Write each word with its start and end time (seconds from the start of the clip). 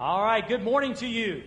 All 0.00 0.24
right, 0.24 0.48
good 0.48 0.62
morning 0.62 0.94
to 0.94 1.06
you. 1.06 1.42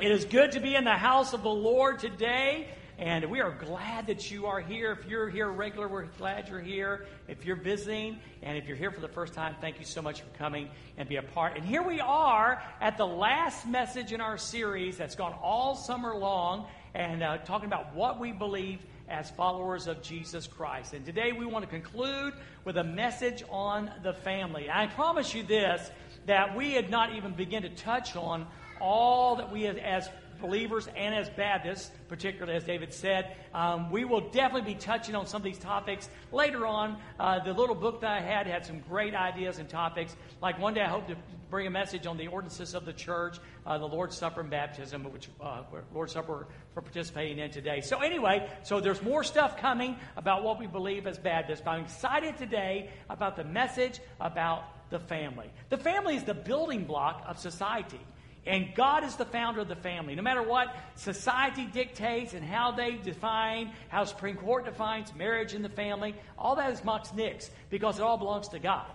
It 0.00 0.10
is 0.10 0.24
good 0.24 0.50
to 0.50 0.58
be 0.58 0.74
in 0.74 0.82
the 0.82 0.96
house 0.96 1.32
of 1.32 1.44
the 1.44 1.48
Lord 1.48 2.00
today, 2.00 2.66
and 2.98 3.24
we 3.26 3.40
are 3.40 3.52
glad 3.52 4.08
that 4.08 4.32
you 4.32 4.46
are 4.46 4.58
here. 4.58 4.90
If 4.90 5.08
you're 5.08 5.28
here 5.28 5.48
regular, 5.48 5.86
we're 5.86 6.06
glad 6.18 6.48
you're 6.48 6.58
here. 6.58 7.06
If 7.28 7.44
you're 7.44 7.54
visiting, 7.54 8.18
and 8.42 8.58
if 8.58 8.66
you're 8.66 8.76
here 8.76 8.90
for 8.90 9.00
the 9.00 9.06
first 9.06 9.32
time, 9.32 9.54
thank 9.60 9.78
you 9.78 9.84
so 9.84 10.02
much 10.02 10.22
for 10.22 10.36
coming 10.36 10.70
and 10.96 11.08
be 11.08 11.18
a 11.18 11.22
part. 11.22 11.56
And 11.56 11.64
here 11.64 11.84
we 11.84 12.00
are 12.00 12.60
at 12.80 12.98
the 12.98 13.06
last 13.06 13.64
message 13.64 14.12
in 14.12 14.20
our 14.20 14.38
series 14.38 14.96
that's 14.96 15.14
gone 15.14 15.36
all 15.40 15.76
summer 15.76 16.16
long, 16.16 16.66
and 16.94 17.22
uh, 17.22 17.38
talking 17.38 17.66
about 17.68 17.94
what 17.94 18.18
we 18.18 18.32
believe 18.32 18.80
as 19.08 19.30
followers 19.30 19.86
of 19.86 20.02
Jesus 20.02 20.48
Christ. 20.48 20.94
And 20.94 21.06
today 21.06 21.30
we 21.30 21.46
want 21.46 21.64
to 21.64 21.70
conclude 21.70 22.34
with 22.64 22.76
a 22.76 22.84
message 22.84 23.44
on 23.50 23.88
the 24.02 24.14
family. 24.14 24.68
I 24.68 24.88
promise 24.88 25.32
you 25.32 25.44
this 25.44 25.92
that 26.26 26.56
we 26.56 26.72
had 26.72 26.90
not 26.90 27.14
even 27.14 27.32
begin 27.32 27.62
to 27.62 27.70
touch 27.70 28.16
on 28.16 28.46
all 28.80 29.36
that 29.36 29.52
we 29.52 29.66
as 29.66 30.08
believers 30.40 30.88
and 30.96 31.14
as 31.14 31.28
Baptists, 31.30 31.90
particularly 32.08 32.54
as 32.56 32.64
David 32.64 32.92
said, 32.92 33.36
um, 33.54 33.90
we 33.90 34.04
will 34.04 34.20
definitely 34.30 34.72
be 34.72 34.78
touching 34.78 35.14
on 35.14 35.26
some 35.26 35.40
of 35.40 35.44
these 35.44 35.58
topics 35.58 36.08
later 36.32 36.66
on. 36.66 36.96
Uh, 37.18 37.42
the 37.42 37.52
little 37.52 37.74
book 37.74 38.00
that 38.00 38.10
I 38.10 38.20
had 38.20 38.46
had 38.46 38.64
some 38.64 38.80
great 38.80 39.14
ideas 39.14 39.58
and 39.58 39.68
topics. 39.68 40.16
Like 40.40 40.58
one 40.58 40.74
day 40.74 40.82
I 40.82 40.88
hope 40.88 41.08
to 41.08 41.16
bring 41.50 41.66
a 41.66 41.70
message 41.70 42.06
on 42.06 42.16
the 42.18 42.26
ordinances 42.28 42.74
of 42.74 42.84
the 42.84 42.92
church, 42.92 43.38
uh, 43.66 43.78
the 43.78 43.86
Lord's 43.86 44.16
Supper 44.16 44.42
and 44.42 44.50
baptism, 44.50 45.04
which 45.12 45.28
uh, 45.40 45.62
Lord's 45.94 46.12
Supper 46.12 46.46
for 46.74 46.82
participating 46.82 47.38
in 47.38 47.50
today. 47.50 47.80
So 47.80 48.00
anyway, 48.00 48.48
so 48.62 48.80
there's 48.80 49.02
more 49.02 49.24
stuff 49.24 49.56
coming 49.56 49.96
about 50.16 50.44
what 50.44 50.58
we 50.58 50.66
believe 50.66 51.06
as 51.06 51.18
Baptists. 51.18 51.62
But 51.64 51.72
I'm 51.72 51.84
excited 51.84 52.36
today 52.36 52.90
about 53.08 53.36
the 53.36 53.44
message 53.44 54.00
about 54.20 54.64
the 54.90 54.98
family. 54.98 55.50
The 55.68 55.76
family 55.76 56.16
is 56.16 56.24
the 56.24 56.34
building 56.34 56.84
block 56.84 57.24
of 57.26 57.38
society. 57.38 58.00
And 58.46 58.74
God 58.74 59.04
is 59.04 59.16
the 59.16 59.26
founder 59.26 59.60
of 59.60 59.68
the 59.68 59.76
family. 59.76 60.14
No 60.14 60.22
matter 60.22 60.42
what 60.42 60.74
society 60.94 61.66
dictates 61.66 62.32
and 62.32 62.42
how 62.42 62.70
they 62.72 62.92
define, 62.92 63.72
how 63.88 64.04
Supreme 64.04 64.36
Court 64.36 64.64
defines 64.64 65.14
marriage 65.14 65.52
and 65.52 65.62
the 65.62 65.68
family, 65.68 66.14
all 66.38 66.56
that 66.56 66.72
is 66.72 66.82
much 66.82 67.12
nix 67.12 67.50
because 67.68 67.98
it 67.98 68.02
all 68.02 68.16
belongs 68.16 68.48
to 68.48 68.58
God. 68.58 68.86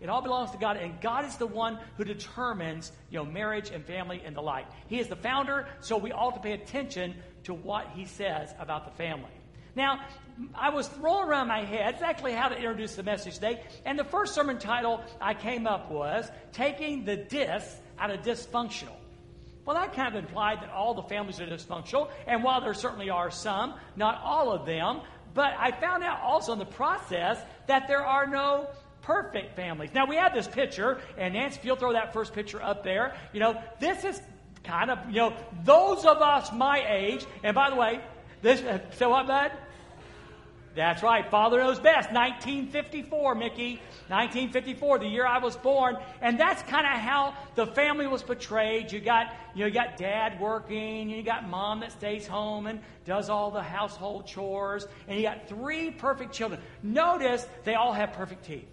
It 0.00 0.08
all 0.08 0.22
belongs 0.22 0.52
to 0.52 0.58
God, 0.58 0.76
and 0.76 1.00
God 1.00 1.24
is 1.24 1.36
the 1.36 1.46
one 1.46 1.78
who 1.96 2.04
determines, 2.04 2.92
you 3.10 3.18
know, 3.18 3.24
marriage 3.24 3.70
and 3.70 3.84
family 3.84 4.22
and 4.24 4.36
the 4.36 4.40
like. 4.40 4.66
He 4.86 5.00
is 5.00 5.08
the 5.08 5.16
founder, 5.16 5.66
so 5.80 5.96
we 5.96 6.12
ought 6.12 6.34
to 6.34 6.40
pay 6.40 6.52
attention 6.52 7.16
to 7.44 7.54
what 7.54 7.88
He 7.94 8.04
says 8.04 8.54
about 8.60 8.84
the 8.84 8.92
family. 8.92 9.30
Now, 9.74 10.00
I 10.54 10.70
was 10.70 10.88
rolling 10.98 11.28
around 11.28 11.48
my 11.48 11.64
head 11.64 11.94
exactly 11.94 12.32
how 12.32 12.48
to 12.48 12.56
introduce 12.56 12.94
the 12.94 13.02
message 13.02 13.34
today, 13.34 13.62
and 13.84 13.98
the 13.98 14.04
first 14.04 14.34
sermon 14.34 14.58
title 14.58 15.02
I 15.20 15.34
came 15.34 15.66
up 15.66 15.90
was 15.90 16.30
Taking 16.52 17.04
the 17.04 17.16
Dis 17.16 17.76
Out 17.98 18.10
of 18.10 18.20
Dysfunctional. 18.20 18.96
Well, 19.64 19.76
that 19.76 19.94
kind 19.94 20.14
of 20.16 20.24
implied 20.24 20.62
that 20.62 20.70
all 20.70 20.94
the 20.94 21.02
families 21.02 21.40
are 21.40 21.46
dysfunctional, 21.46 22.10
and 22.26 22.42
while 22.42 22.60
there 22.60 22.74
certainly 22.74 23.10
are 23.10 23.30
some, 23.30 23.74
not 23.96 24.20
all 24.22 24.52
of 24.52 24.64
them, 24.64 25.00
but 25.34 25.52
I 25.58 25.72
found 25.72 26.04
out 26.04 26.20
also 26.22 26.52
in 26.52 26.58
the 26.58 26.64
process 26.64 27.38
that 27.66 27.86
there 27.86 28.04
are 28.04 28.26
no 28.26 28.68
perfect 29.02 29.56
families. 29.56 29.90
Now, 29.94 30.06
we 30.06 30.16
have 30.16 30.34
this 30.34 30.48
picture, 30.48 31.00
and 31.16 31.34
Nancy, 31.34 31.58
if 31.58 31.64
you'll 31.64 31.76
throw 31.76 31.92
that 31.92 32.12
first 32.12 32.32
picture 32.32 32.62
up 32.62 32.84
there, 32.84 33.14
you 33.32 33.40
know, 33.40 33.60
this 33.80 34.04
is 34.04 34.20
kind 34.64 34.90
of, 34.90 34.98
you 35.08 35.16
know, 35.16 35.36
those 35.64 36.04
of 36.04 36.18
us 36.18 36.52
my 36.52 36.84
age, 36.88 37.26
and 37.42 37.54
by 37.54 37.70
the 37.70 37.76
way, 37.76 38.00
this, 38.40 38.62
so 38.96 39.10
what, 39.10 39.26
bud? 39.26 39.50
That's 40.78 41.02
right. 41.02 41.28
Father 41.28 41.58
knows 41.58 41.80
best. 41.80 42.12
1954, 42.12 43.34
Mickey. 43.34 43.80
1954, 44.06 45.00
the 45.00 45.08
year 45.08 45.26
I 45.26 45.38
was 45.38 45.56
born. 45.56 45.96
And 46.22 46.38
that's 46.38 46.62
kind 46.62 46.86
of 46.86 46.92
how 46.92 47.34
the 47.56 47.66
family 47.66 48.06
was 48.06 48.22
portrayed. 48.22 48.92
You 48.92 49.00
got, 49.00 49.34
you, 49.56 49.62
know, 49.62 49.66
you 49.66 49.74
got 49.74 49.96
dad 49.96 50.38
working, 50.38 51.10
you 51.10 51.24
got 51.24 51.48
mom 51.48 51.80
that 51.80 51.90
stays 51.90 52.28
home 52.28 52.68
and 52.68 52.78
does 53.04 53.28
all 53.28 53.50
the 53.50 53.60
household 53.60 54.28
chores, 54.28 54.86
and 55.08 55.16
you 55.16 55.24
got 55.24 55.48
three 55.48 55.90
perfect 55.90 56.32
children. 56.32 56.60
Notice 56.80 57.44
they 57.64 57.74
all 57.74 57.92
have 57.92 58.12
perfect 58.12 58.44
teeth. 58.44 58.68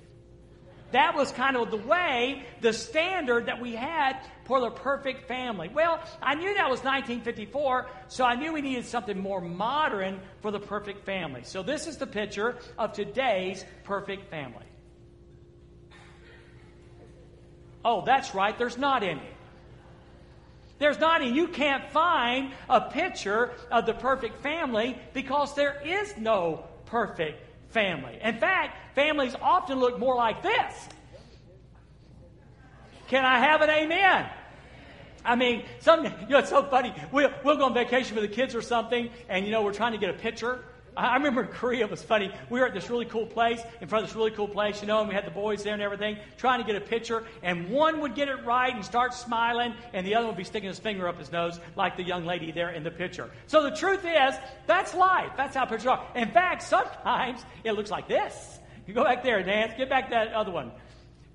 That 0.92 1.16
was 1.16 1.32
kind 1.32 1.58
of 1.58 1.72
the 1.72 1.78
way, 1.78 2.44
the 2.62 2.72
standard 2.72 3.48
that 3.48 3.60
we 3.60 3.74
had 3.74 4.20
for 4.46 4.62
the 4.62 4.70
perfect 4.70 5.28
family. 5.28 5.70
Well, 5.74 6.00
I 6.22 6.36
knew 6.36 6.54
that 6.54 6.70
was 6.70 6.80
1954, 6.80 7.88
so 8.08 8.24
I 8.24 8.36
knew 8.36 8.54
we 8.54 8.62
needed 8.62 8.86
something 8.86 9.20
more 9.20 9.42
modern 9.42 10.20
for 10.42 10.52
the 10.52 10.60
perfect 10.60 11.06
family. 11.06 11.42
So 11.44 11.64
this 11.64 11.88
is 11.88 11.98
the 11.98 12.08
picture 12.08 12.58
of 12.78 12.94
today's 12.94 13.66
perfect 13.84 14.30
family. 14.30 14.66
Oh, 17.84 18.04
that's 18.06 18.34
right, 18.34 18.58
there's 18.58 18.78
not 18.78 19.04
any. 19.04 19.22
There's 20.78 21.00
not 21.00 21.22
any. 21.22 21.32
You 21.32 21.48
can't 21.48 21.90
find 21.92 22.52
a 22.68 22.82
picture 22.82 23.52
of 23.72 23.86
the 23.86 23.94
perfect 23.94 24.42
family 24.42 24.98
because 25.14 25.56
there 25.56 25.82
is 25.86 26.18
no 26.18 26.66
perfect 26.86 27.42
family. 27.70 28.20
In 28.22 28.38
fact, 28.38 28.96
families 28.96 29.36
often 29.42 29.80
look 29.80 30.00
more 30.00 30.16
like 30.16 30.42
this. 30.42 30.90
Can 33.08 33.26
I 33.26 33.40
have 33.40 33.62
an 33.62 33.70
amen? 33.70 34.30
I 35.24 35.36
mean, 35.36 35.64
some, 35.80 36.04
you 36.06 36.12
know, 36.30 36.40
it's 36.40 36.50
so 36.50 36.64
funny. 36.64 36.94
We'll, 37.12 37.32
we'll 37.44 37.58
go 37.58 37.66
on 37.66 37.74
vacation 37.74 38.16
with 38.16 38.30
the 38.30 38.36
kids 38.36 38.54
or 38.54 38.62
something, 38.62 39.10
and, 39.28 39.46
you 39.46 39.52
know, 39.52 39.64
we're 39.64 39.74
trying 39.74 39.94
to 39.94 39.98
get 39.98 40.12
a 40.12 40.14
picture. 40.14 40.64
I 40.98 41.16
remember 41.16 41.42
in 41.42 41.50
Korea, 41.50 41.86
it 41.86 41.92
was 41.92 42.02
funny. 42.02 42.32
We 42.50 42.60
were 42.60 42.68
at 42.68 42.74
this 42.74 42.90
really 42.90 43.06
cool 43.06 43.26
place, 43.26 43.60
in 43.82 43.88
front 43.88 44.04
of 44.04 44.10
this 44.10 44.16
really 44.16 44.32
cool 44.32 44.48
place, 44.48 44.82
you 44.82 44.88
know, 44.88 45.00
and 45.00 45.10
we 45.10 45.16
had 45.16 45.26
the 45.26 45.32
boys 45.32 45.62
there 45.62 45.74
and 45.74 45.82
everything, 45.82 46.18
trying 46.38 46.62
to 46.62 46.66
get 46.66 46.76
a 46.78 46.86
picture. 46.86 47.26
And 47.44 47.70
one 47.70 48.00
would 48.00 48.16
get 48.16 48.30
it 48.30 48.46
right 48.46 48.74
and 48.74 48.86
start 48.86 49.14
smiling, 49.14 49.74
and 49.94 50.08
the 50.08 50.16
other 50.16 50.28
would 50.28 50.38
be 50.38 50.46
sticking 50.46 50.70
his 50.70 50.80
finger 50.80 51.08
up 51.08 51.20
his 51.20 51.32
nose, 51.32 51.60
like 51.76 51.98
the 51.98 52.04
young 52.04 52.26
lady 52.26 52.52
there 52.52 52.70
in 52.70 52.84
the 52.84 52.92
picture. 52.92 53.30
So 53.48 53.64
the 53.64 53.76
truth 53.76 54.06
is, 54.06 54.36
that's 54.68 54.94
life. 54.94 55.32
That's 55.36 55.56
how 55.56 55.66
pictures 55.66 55.88
are. 55.88 56.08
In 56.16 56.30
fact, 56.30 56.64
sometimes 56.64 57.44
it 57.66 57.74
looks 57.74 57.92
like 57.92 58.08
this. 58.08 58.60
You 58.88 58.94
go 58.94 59.04
back 59.04 59.24
there, 59.24 59.44
Nance. 59.44 59.74
Get 59.76 59.90
back 59.90 60.12
that 60.12 60.32
other 60.32 60.52
one. 60.52 60.72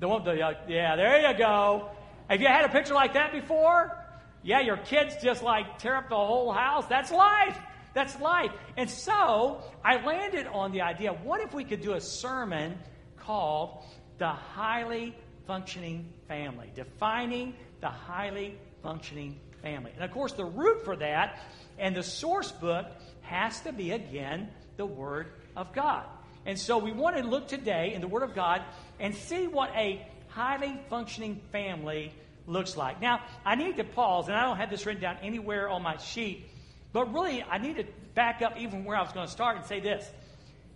The 0.01 0.09
one, 0.09 0.25
the, 0.25 0.41
uh, 0.41 0.55
yeah, 0.67 0.97
there 0.97 1.31
you 1.31 1.39
go. 1.39 1.91
Have 2.29 2.41
you 2.41 2.47
had 2.47 2.65
a 2.65 2.71
picture 2.71 2.95
like 2.95 3.13
that 3.15 3.33
before? 3.33 3.97
Yeah, 4.43 4.61
your 4.61 4.79
kids 4.79 5.17
just 5.23 5.43
like 5.43 5.79
tear 5.79 5.97
up 5.97 6.09
the 6.09 6.17
whole 6.17 6.51
house. 6.53 6.87
That's 6.87 7.11
life. 7.13 7.59
That's 7.93 8.19
life. 8.19 8.51
And 8.79 8.89
so 8.89 9.63
I 9.85 10.03
landed 10.05 10.47
on 10.47 10.73
the 10.73 10.81
idea 10.81 11.13
what 11.13 11.43
if 11.43 11.53
we 11.53 11.65
could 11.65 11.83
do 11.83 11.93
a 11.93 12.01
sermon 12.01 12.79
called 13.19 13.85
The 14.17 14.29
Highly 14.29 15.15
Functioning 15.47 16.11
Family? 16.27 16.73
Defining 16.75 17.55
the 17.83 17.89
highly 17.89 18.57
functioning 18.83 19.39
family. 19.61 19.93
And 19.95 20.03
of 20.03 20.11
course, 20.13 20.33
the 20.33 20.47
root 20.47 20.85
for 20.85 20.97
that 20.97 21.41
and 21.79 21.95
the 21.95 22.03
source 22.03 22.53
book 22.53 22.87
has 23.21 23.61
to 23.63 23.73
be, 23.73 23.91
again, 23.91 24.49
the 24.79 24.87
Word 24.87 25.33
of 25.57 25.75
God. 25.75 26.07
And 26.47 26.59
so 26.59 26.79
we 26.79 26.93
want 26.93 27.17
to 27.17 27.23
look 27.23 27.49
today 27.49 27.93
in 27.93 28.01
the 28.01 28.09
Word 28.09 28.23
of 28.23 28.35
God 28.35 28.63
and 29.01 29.15
see 29.15 29.49
what 29.49 29.71
a 29.75 30.07
highly 30.29 30.79
functioning 30.89 31.41
family 31.51 32.13
looks 32.47 32.77
like. 32.77 33.01
Now, 33.01 33.21
I 33.45 33.55
need 33.55 33.77
to 33.79 33.85
pause, 33.85 34.29
and 34.29 34.37
I 34.37 34.45
don't 34.45 34.57
have 34.57 34.71
this 34.71 34.87
written 34.87 35.03
down 35.03 35.17
anywhere 35.23 35.69
on 35.69 35.83
my 35.83 35.97
sheet, 35.97 36.49
but 36.93 37.13
really, 37.13 37.43
I 37.43 37.59
need 37.59 37.77
to 37.77 37.85
back 38.15 38.43
up 38.43 38.59
even 38.59 38.85
where 38.85 38.97
I 38.97 39.03
was 39.03 39.13
going 39.13 39.27
to 39.27 39.33
start 39.33 39.57
and 39.57 39.65
say 39.65 39.81
this. 39.81 40.09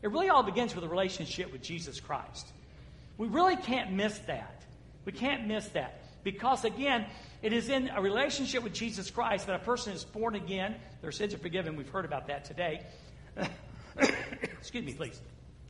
It 0.02 0.10
really 0.10 0.28
all 0.28 0.42
begins 0.42 0.74
with 0.74 0.84
a 0.84 0.88
relationship 0.88 1.52
with 1.52 1.62
Jesus 1.62 2.00
Christ. 2.00 2.46
We 3.16 3.28
really 3.28 3.56
can't 3.56 3.92
miss 3.92 4.18
that. 4.20 4.62
We 5.04 5.12
can't 5.12 5.46
miss 5.46 5.66
that. 5.68 6.00
Because, 6.22 6.64
again, 6.64 7.06
it 7.42 7.52
is 7.52 7.68
in 7.68 7.90
a 7.94 8.00
relationship 8.00 8.62
with 8.62 8.72
Jesus 8.72 9.10
Christ 9.10 9.46
that 9.46 9.56
a 9.56 9.64
person 9.64 9.92
is 9.92 10.04
born 10.04 10.34
again. 10.34 10.76
Their 11.02 11.12
sins 11.12 11.34
are 11.34 11.38
forgiven. 11.38 11.76
We've 11.76 11.88
heard 11.88 12.06
about 12.06 12.28
that 12.28 12.44
today. 12.44 12.82
Excuse 13.98 14.84
me, 14.84 14.94
please. 14.94 15.20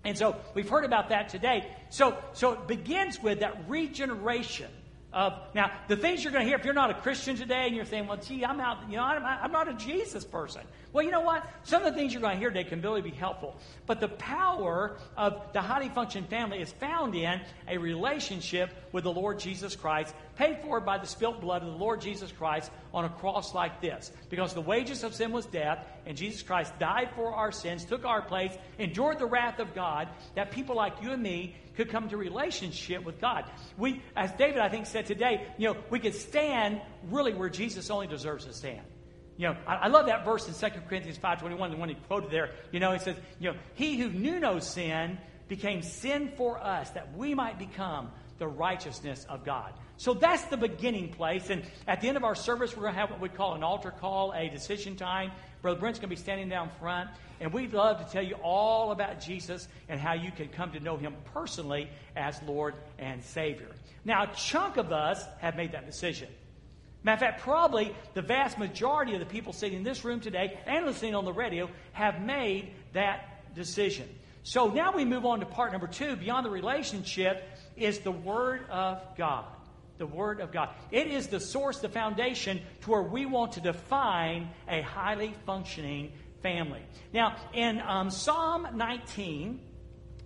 And 0.04 0.16
so 0.16 0.36
we've 0.54 0.68
heard 0.68 0.84
about 0.84 1.08
that 1.08 1.28
today. 1.28 1.66
So, 1.90 2.16
so 2.32 2.52
it 2.52 2.66
begins 2.66 3.22
with 3.22 3.40
that 3.40 3.68
regeneration 3.68 4.70
of 5.12 5.32
now 5.54 5.70
the 5.86 5.96
things 5.96 6.24
you're 6.24 6.32
going 6.32 6.44
to 6.44 6.48
hear 6.48 6.58
if 6.58 6.64
you're 6.64 6.74
not 6.74 6.90
a 6.90 6.94
Christian 6.94 7.36
today 7.36 7.66
and 7.66 7.76
you're 7.76 7.84
saying, 7.84 8.06
well, 8.06 8.16
gee, 8.16 8.44
I'm 8.44 8.60
out, 8.60 8.78
you 8.90 8.96
know, 8.96 9.04
I'm, 9.04 9.24
I'm 9.24 9.52
not 9.52 9.68
a 9.68 9.74
Jesus 9.74 10.24
person. 10.24 10.62
Well, 10.94 11.04
you 11.04 11.10
know 11.10 11.22
what? 11.22 11.44
Some 11.64 11.82
of 11.82 11.92
the 11.92 11.98
things 11.98 12.12
you're 12.12 12.22
going 12.22 12.36
to 12.36 12.38
hear 12.38 12.50
today 12.50 12.62
can 12.62 12.80
really 12.80 13.00
be 13.00 13.10
helpful. 13.10 13.56
But 13.84 13.98
the 13.98 14.06
power 14.06 14.96
of 15.16 15.42
the 15.52 15.60
highly 15.60 15.88
functioning 15.88 16.28
family 16.28 16.60
is 16.60 16.70
found 16.70 17.16
in 17.16 17.40
a 17.66 17.78
relationship 17.78 18.70
with 18.92 19.02
the 19.02 19.10
Lord 19.10 19.40
Jesus 19.40 19.74
Christ, 19.74 20.14
paid 20.36 20.58
for 20.62 20.78
by 20.78 20.98
the 20.98 21.06
spilt 21.08 21.40
blood 21.40 21.62
of 21.62 21.68
the 21.72 21.74
Lord 21.74 22.00
Jesus 22.00 22.30
Christ 22.30 22.70
on 22.92 23.04
a 23.04 23.08
cross 23.08 23.56
like 23.56 23.80
this. 23.80 24.12
Because 24.30 24.54
the 24.54 24.60
wages 24.60 25.02
of 25.02 25.16
sin 25.16 25.32
was 25.32 25.46
death, 25.46 25.84
and 26.06 26.16
Jesus 26.16 26.42
Christ 26.42 26.78
died 26.78 27.10
for 27.16 27.34
our 27.34 27.50
sins, 27.50 27.84
took 27.84 28.04
our 28.04 28.22
place, 28.22 28.52
endured 28.78 29.18
the 29.18 29.26
wrath 29.26 29.58
of 29.58 29.74
God, 29.74 30.08
that 30.36 30.52
people 30.52 30.76
like 30.76 31.02
you 31.02 31.10
and 31.10 31.20
me 31.20 31.56
could 31.76 31.90
come 31.90 32.08
to 32.08 32.16
relationship 32.16 33.02
with 33.04 33.20
God. 33.20 33.50
We, 33.76 34.00
as 34.14 34.30
David, 34.34 34.58
I 34.60 34.68
think, 34.68 34.86
said 34.86 35.06
today, 35.06 35.44
you 35.58 35.72
know, 35.72 35.76
we 35.90 35.98
could 35.98 36.14
stand 36.14 36.80
really 37.10 37.34
where 37.34 37.48
Jesus 37.48 37.90
only 37.90 38.06
deserves 38.06 38.44
to 38.44 38.52
stand. 38.52 38.82
You 39.36 39.48
know, 39.48 39.56
I, 39.66 39.74
I 39.74 39.86
love 39.88 40.06
that 40.06 40.24
verse 40.24 40.46
in 40.46 40.54
2 40.54 40.80
Corinthians 40.88 41.18
5.21, 41.18 41.70
the 41.70 41.76
one 41.76 41.88
he 41.88 41.94
quoted 41.94 42.30
there. 42.30 42.50
You 42.72 42.80
know, 42.80 42.92
he 42.92 42.98
says, 42.98 43.16
you 43.38 43.50
know, 43.50 43.58
he 43.74 43.98
who 43.98 44.10
knew 44.10 44.38
no 44.38 44.58
sin 44.58 45.18
became 45.48 45.82
sin 45.82 46.32
for 46.36 46.58
us 46.58 46.90
that 46.90 47.16
we 47.16 47.34
might 47.34 47.58
become 47.58 48.10
the 48.38 48.46
righteousness 48.46 49.26
of 49.28 49.44
God. 49.44 49.72
So 49.96 50.14
that's 50.14 50.44
the 50.46 50.56
beginning 50.56 51.10
place. 51.10 51.50
And 51.50 51.62
at 51.86 52.00
the 52.00 52.08
end 52.08 52.16
of 52.16 52.24
our 52.24 52.34
service, 52.34 52.76
we're 52.76 52.82
going 52.82 52.94
to 52.94 53.00
have 53.00 53.10
what 53.10 53.20
we 53.20 53.28
call 53.28 53.54
an 53.54 53.62
altar 53.62 53.92
call, 53.92 54.32
a 54.32 54.48
decision 54.48 54.96
time. 54.96 55.30
Brother 55.62 55.78
Brent's 55.78 55.98
going 55.98 56.10
to 56.10 56.16
be 56.16 56.20
standing 56.20 56.48
down 56.48 56.70
front. 56.80 57.10
And 57.40 57.52
we'd 57.52 57.72
love 57.72 58.04
to 58.04 58.12
tell 58.12 58.22
you 58.22 58.34
all 58.42 58.90
about 58.90 59.20
Jesus 59.20 59.68
and 59.88 60.00
how 60.00 60.14
you 60.14 60.30
can 60.32 60.48
come 60.48 60.72
to 60.72 60.80
know 60.80 60.96
him 60.96 61.14
personally 61.32 61.88
as 62.16 62.40
Lord 62.42 62.74
and 62.98 63.22
Savior. 63.22 63.70
Now, 64.04 64.24
a 64.24 64.34
chunk 64.34 64.76
of 64.76 64.92
us 64.92 65.24
have 65.40 65.56
made 65.56 65.72
that 65.72 65.86
decision. 65.86 66.28
Matter 67.04 67.26
of 67.26 67.32
fact, 67.32 67.42
probably 67.42 67.94
the 68.14 68.22
vast 68.22 68.58
majority 68.58 69.12
of 69.12 69.20
the 69.20 69.26
people 69.26 69.52
sitting 69.52 69.78
in 69.78 69.84
this 69.84 70.04
room 70.04 70.20
today 70.20 70.58
and 70.66 70.86
listening 70.86 71.14
on 71.14 71.26
the 71.26 71.32
radio 71.32 71.68
have 71.92 72.22
made 72.22 72.72
that 72.94 73.54
decision. 73.54 74.08
So 74.42 74.68
now 74.68 74.94
we 74.94 75.04
move 75.04 75.26
on 75.26 75.40
to 75.40 75.46
part 75.46 75.72
number 75.72 75.86
two. 75.86 76.16
Beyond 76.16 76.46
the 76.46 76.50
relationship 76.50 77.46
is 77.76 77.98
the 78.00 78.10
Word 78.10 78.68
of 78.70 79.02
God. 79.16 79.44
The 79.98 80.06
Word 80.06 80.40
of 80.40 80.50
God. 80.50 80.70
It 80.90 81.06
is 81.06 81.28
the 81.28 81.40
source, 81.40 81.78
the 81.78 81.88
foundation 81.90 82.60
to 82.82 82.90
where 82.90 83.02
we 83.02 83.26
want 83.26 83.52
to 83.52 83.60
define 83.60 84.50
a 84.66 84.80
highly 84.80 85.34
functioning 85.44 86.12
family. 86.42 86.82
Now, 87.12 87.36
in 87.52 87.80
um, 87.80 88.10
Psalm 88.10 88.66
19, 88.74 89.60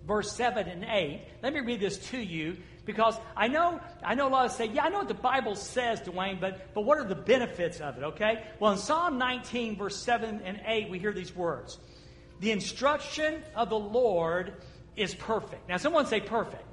verse 0.05 0.31
7 0.33 0.67
and 0.67 0.83
8, 0.83 1.21
let 1.43 1.53
me 1.53 1.59
read 1.59 1.79
this 1.79 1.97
to 2.09 2.17
you 2.17 2.57
because 2.89 3.19
I 3.37 3.47
know, 3.47 3.79
I 4.03 4.15
know 4.15 4.27
a 4.27 4.31
lot 4.31 4.47
of 4.47 4.51
say, 4.51 4.65
yeah, 4.65 4.85
I 4.85 4.89
know 4.89 4.97
what 4.97 5.07
the 5.07 5.13
Bible 5.13 5.55
says, 5.55 6.01
Dwayne, 6.01 6.41
but, 6.41 6.73
but 6.73 6.85
what 6.85 6.97
are 6.97 7.03
the 7.03 7.13
benefits 7.13 7.81
of 7.81 7.97
it, 7.97 8.03
okay? 8.03 8.45
Well, 8.59 8.71
in 8.71 8.79
Psalm 8.79 9.19
19, 9.19 9.75
verse 9.75 9.95
7 9.95 10.41
and 10.43 10.59
8, 10.65 10.89
we 10.89 10.97
hear 10.97 11.13
these 11.13 11.35
words 11.35 11.77
The 12.39 12.49
instruction 12.49 13.43
of 13.55 13.69
the 13.69 13.77
Lord 13.77 14.53
is 14.95 15.13
perfect. 15.13 15.69
Now, 15.69 15.77
someone 15.77 16.07
say 16.07 16.19
perfect. 16.19 16.63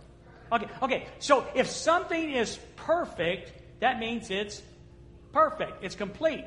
Okay, 0.50 0.66
okay, 0.80 1.06
so 1.18 1.46
if 1.54 1.68
something 1.68 2.30
is 2.32 2.58
perfect, 2.76 3.52
that 3.80 3.98
means 3.98 4.30
it's 4.30 4.62
perfect, 5.34 5.84
it's 5.84 5.96
complete, 5.96 6.46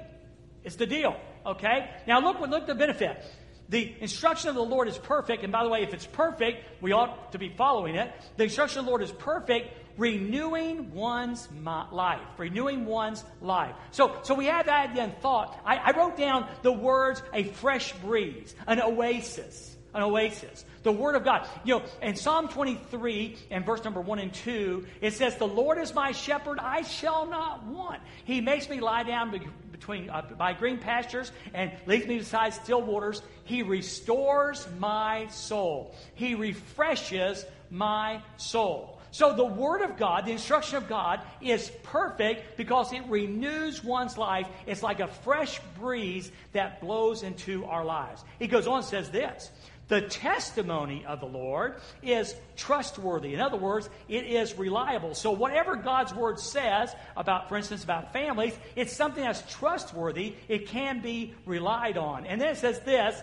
it's 0.63 0.77
the 0.77 0.88
deal, 0.88 1.16
okay? 1.45 1.92
Now, 2.07 2.21
look, 2.21 2.39
what 2.39 2.50
look 2.50 2.66
the 2.66 2.74
benefit. 2.74 3.24
The 3.69 3.94
instruction 4.00 4.50
of 4.50 4.56
the 4.56 4.63
Lord 4.63 4.88
is 4.88 4.98
perfect. 4.98 5.44
And 5.44 5.51
by 5.51 5.63
the 5.63 5.69
way, 5.69 5.83
if 5.83 5.94
it's 5.94 6.06
perfect, 6.06 6.66
we 6.81 6.92
ought 6.92 7.31
to 7.33 7.38
be 7.38 7.50
following 7.50 7.95
it. 7.95 8.12
The 8.36 8.45
instruction 8.45 8.80
of 8.80 8.86
the 8.86 8.89
Lord 8.89 9.04
is 9.04 9.12
perfect, 9.12 9.74
renewing 9.98 10.92
one's 10.94 11.48
life. 11.63 12.21
Renewing 12.38 12.86
one's 12.86 13.24
life. 13.42 13.75
So, 13.92 14.18
so 14.24 14.33
we 14.33 14.45
have 14.45 14.66
that 14.66 14.98
in 14.98 15.12
thought. 15.21 15.60
I, 15.66 15.77
I 15.77 15.92
wrote 15.92 16.18
down 16.18 16.50
the 16.63 16.71
words 16.71 17.21
a 17.31 17.44
fresh 17.44 17.94
breeze, 17.94 18.56
an 18.66 18.81
oasis. 18.81 19.75
An 19.94 20.04
oasis. 20.04 20.66
The 20.83 20.92
Word 20.92 21.16
of 21.16 21.24
God. 21.24 21.48
You 21.63 21.80
know, 21.80 21.86
in 22.01 22.16
Psalm 22.16 22.48
23 22.48 23.38
and 23.50 23.66
verse 23.66 23.83
number 23.83 24.01
1 24.01 24.19
and 24.19 24.33
2, 24.33 24.86
it 25.01 25.13
says, 25.13 25.36
The 25.38 25.48
Lord 25.48 25.80
is 25.80 25.95
my 25.95 26.12
shepherd, 26.12 26.60
I 26.60 26.83
shall 26.83 27.25
not 27.25 27.66
want. 27.66 28.00
He 28.24 28.39
makes 28.39 28.69
me 28.69 28.80
lie 28.81 29.04
down 29.04 29.31
between 29.79 30.09
uh, 30.09 30.21
by 30.37 30.53
green 30.53 30.77
pastures 30.77 31.31
and 31.53 31.71
leads 31.85 32.05
me 32.05 32.19
beside 32.19 32.53
still 32.53 32.81
waters. 32.81 33.21
He 33.45 33.63
restores 33.63 34.67
my 34.77 35.27
soul. 35.27 35.95
He 36.15 36.35
refreshes 36.35 37.45
my 37.71 38.21
soul. 38.37 38.99
So 39.11 39.35
the 39.35 39.45
Word 39.45 39.81
of 39.81 39.97
God, 39.97 40.25
the 40.25 40.31
instruction 40.31 40.77
of 40.77 40.87
God, 40.87 41.21
is 41.41 41.71
perfect 41.81 42.57
because 42.57 42.93
it 42.93 43.01
renews 43.07 43.83
one's 43.83 44.17
life. 44.17 44.47
It's 44.67 44.83
like 44.83 44.99
a 44.99 45.07
fresh 45.07 45.59
breeze 45.79 46.31
that 46.53 46.79
blows 46.79 47.23
into 47.23 47.65
our 47.65 47.83
lives. 47.83 48.23
He 48.37 48.47
goes 48.47 48.67
on 48.67 48.77
and 48.77 48.85
says 48.85 49.09
this 49.09 49.49
the 49.89 50.01
testimony 50.01 51.03
of 51.06 51.19
the 51.19 51.25
Lord 51.25 51.75
is 52.01 52.36
trustworthy. 52.56 53.33
In 53.33 53.41
other 53.41 53.57
words, 53.57 53.89
it 54.07 54.25
is 54.25 54.57
reliable. 54.57 55.15
So, 55.15 55.31
whatever 55.31 55.75
God's 55.75 56.13
word 56.13 56.39
says 56.39 56.95
about, 57.18 57.50
for 57.50 57.57
instance, 57.57 57.83
about 57.83 58.13
families, 58.13 58.57
it's 58.75 58.95
something 58.95 59.24
that's 59.24 59.41
trustworthy. 59.51 60.36
It 60.47 60.68
can 60.68 61.01
be 61.01 61.33
relied 61.45 61.97
on. 61.97 62.25
And 62.25 62.39
then 62.39 62.50
it 62.50 62.57
says 62.57 62.80
this 62.81 63.19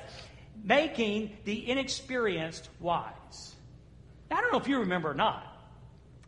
making 0.64 1.36
the 1.44 1.68
inexperienced 1.68 2.68
wise. 2.80 3.54
Now, 4.28 4.38
I 4.38 4.40
don't 4.40 4.52
know 4.52 4.58
if 4.58 4.66
you 4.66 4.80
remember 4.80 5.10
or 5.10 5.14
not, 5.14 5.46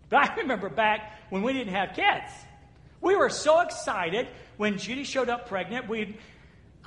but 0.08 0.19
I 0.31 0.34
remember 0.37 0.69
back 0.69 1.19
when 1.31 1.43
we 1.43 1.52
didn't 1.52 1.75
have 1.75 1.94
kids. 1.94 2.31
We 3.00 3.17
were 3.17 3.31
so 3.31 3.61
excited 3.61 4.29
when 4.56 4.79
Judy 4.79 5.05
showed 5.05 5.29
up 5.29 5.49
pregnant. 5.49 5.88
We 5.88 6.17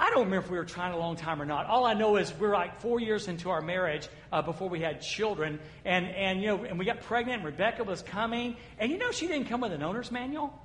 I 0.01 0.09
don't 0.09 0.25
remember 0.25 0.45
if 0.45 0.49
we 0.49 0.57
were 0.57 0.65
trying 0.65 0.93
a 0.93 0.97
long 0.97 1.15
time 1.15 1.39
or 1.39 1.45
not. 1.45 1.67
All 1.67 1.85
I 1.85 1.93
know 1.93 2.15
is 2.15 2.33
we're 2.39 2.53
like 2.53 2.81
four 2.81 2.99
years 2.99 3.27
into 3.27 3.51
our 3.51 3.61
marriage 3.61 4.09
uh, 4.31 4.41
before 4.41 4.67
we 4.67 4.79
had 4.79 4.99
children, 4.99 5.59
and 5.85 6.07
and 6.07 6.41
you 6.41 6.47
know, 6.47 6.63
and 6.63 6.79
we 6.79 6.85
got 6.85 7.01
pregnant. 7.01 7.37
and 7.37 7.45
Rebecca 7.45 7.83
was 7.83 8.01
coming, 8.01 8.55
and 8.79 8.91
you 8.91 8.97
know, 8.97 9.11
she 9.11 9.27
didn't 9.27 9.47
come 9.47 9.61
with 9.61 9.71
an 9.73 9.83
owner's 9.83 10.11
manual. 10.11 10.59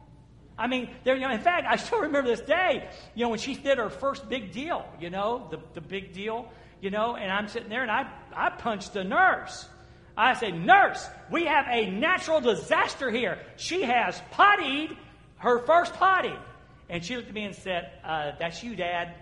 I 0.56 0.68
mean, 0.68 0.88
there. 1.04 1.14
You 1.14 1.20
know, 1.20 1.34
in 1.34 1.40
fact, 1.40 1.66
I 1.70 1.76
still 1.76 2.00
remember 2.00 2.30
this 2.30 2.40
day. 2.40 2.88
You 3.14 3.26
know, 3.26 3.28
when 3.28 3.38
she 3.38 3.54
did 3.54 3.76
her 3.76 3.90
first 3.90 4.26
big 4.26 4.52
deal. 4.52 4.86
You 4.98 5.10
know, 5.10 5.48
the 5.50 5.60
the 5.74 5.82
big 5.82 6.14
deal. 6.14 6.50
You 6.80 6.88
know, 6.88 7.16
and 7.16 7.30
I'm 7.30 7.48
sitting 7.48 7.68
there, 7.68 7.82
and 7.82 7.90
I 7.90 8.10
I 8.34 8.48
punched 8.48 8.94
the 8.94 9.04
nurse. 9.04 9.68
I 10.16 10.32
said, 10.32 10.54
Nurse, 10.54 11.06
we 11.30 11.44
have 11.44 11.66
a 11.68 11.90
natural 11.90 12.40
disaster 12.40 13.10
here. 13.10 13.38
She 13.56 13.82
has 13.82 14.18
pottied 14.30 14.96
her 15.36 15.58
first 15.66 15.92
potty. 15.92 16.32
And 16.88 17.04
she 17.04 17.16
looked 17.16 17.28
at 17.28 17.34
me 17.34 17.44
and 17.44 17.54
said, 17.54 17.90
uh, 18.02 18.32
That's 18.38 18.62
you, 18.62 18.76
Dad. 18.76 19.14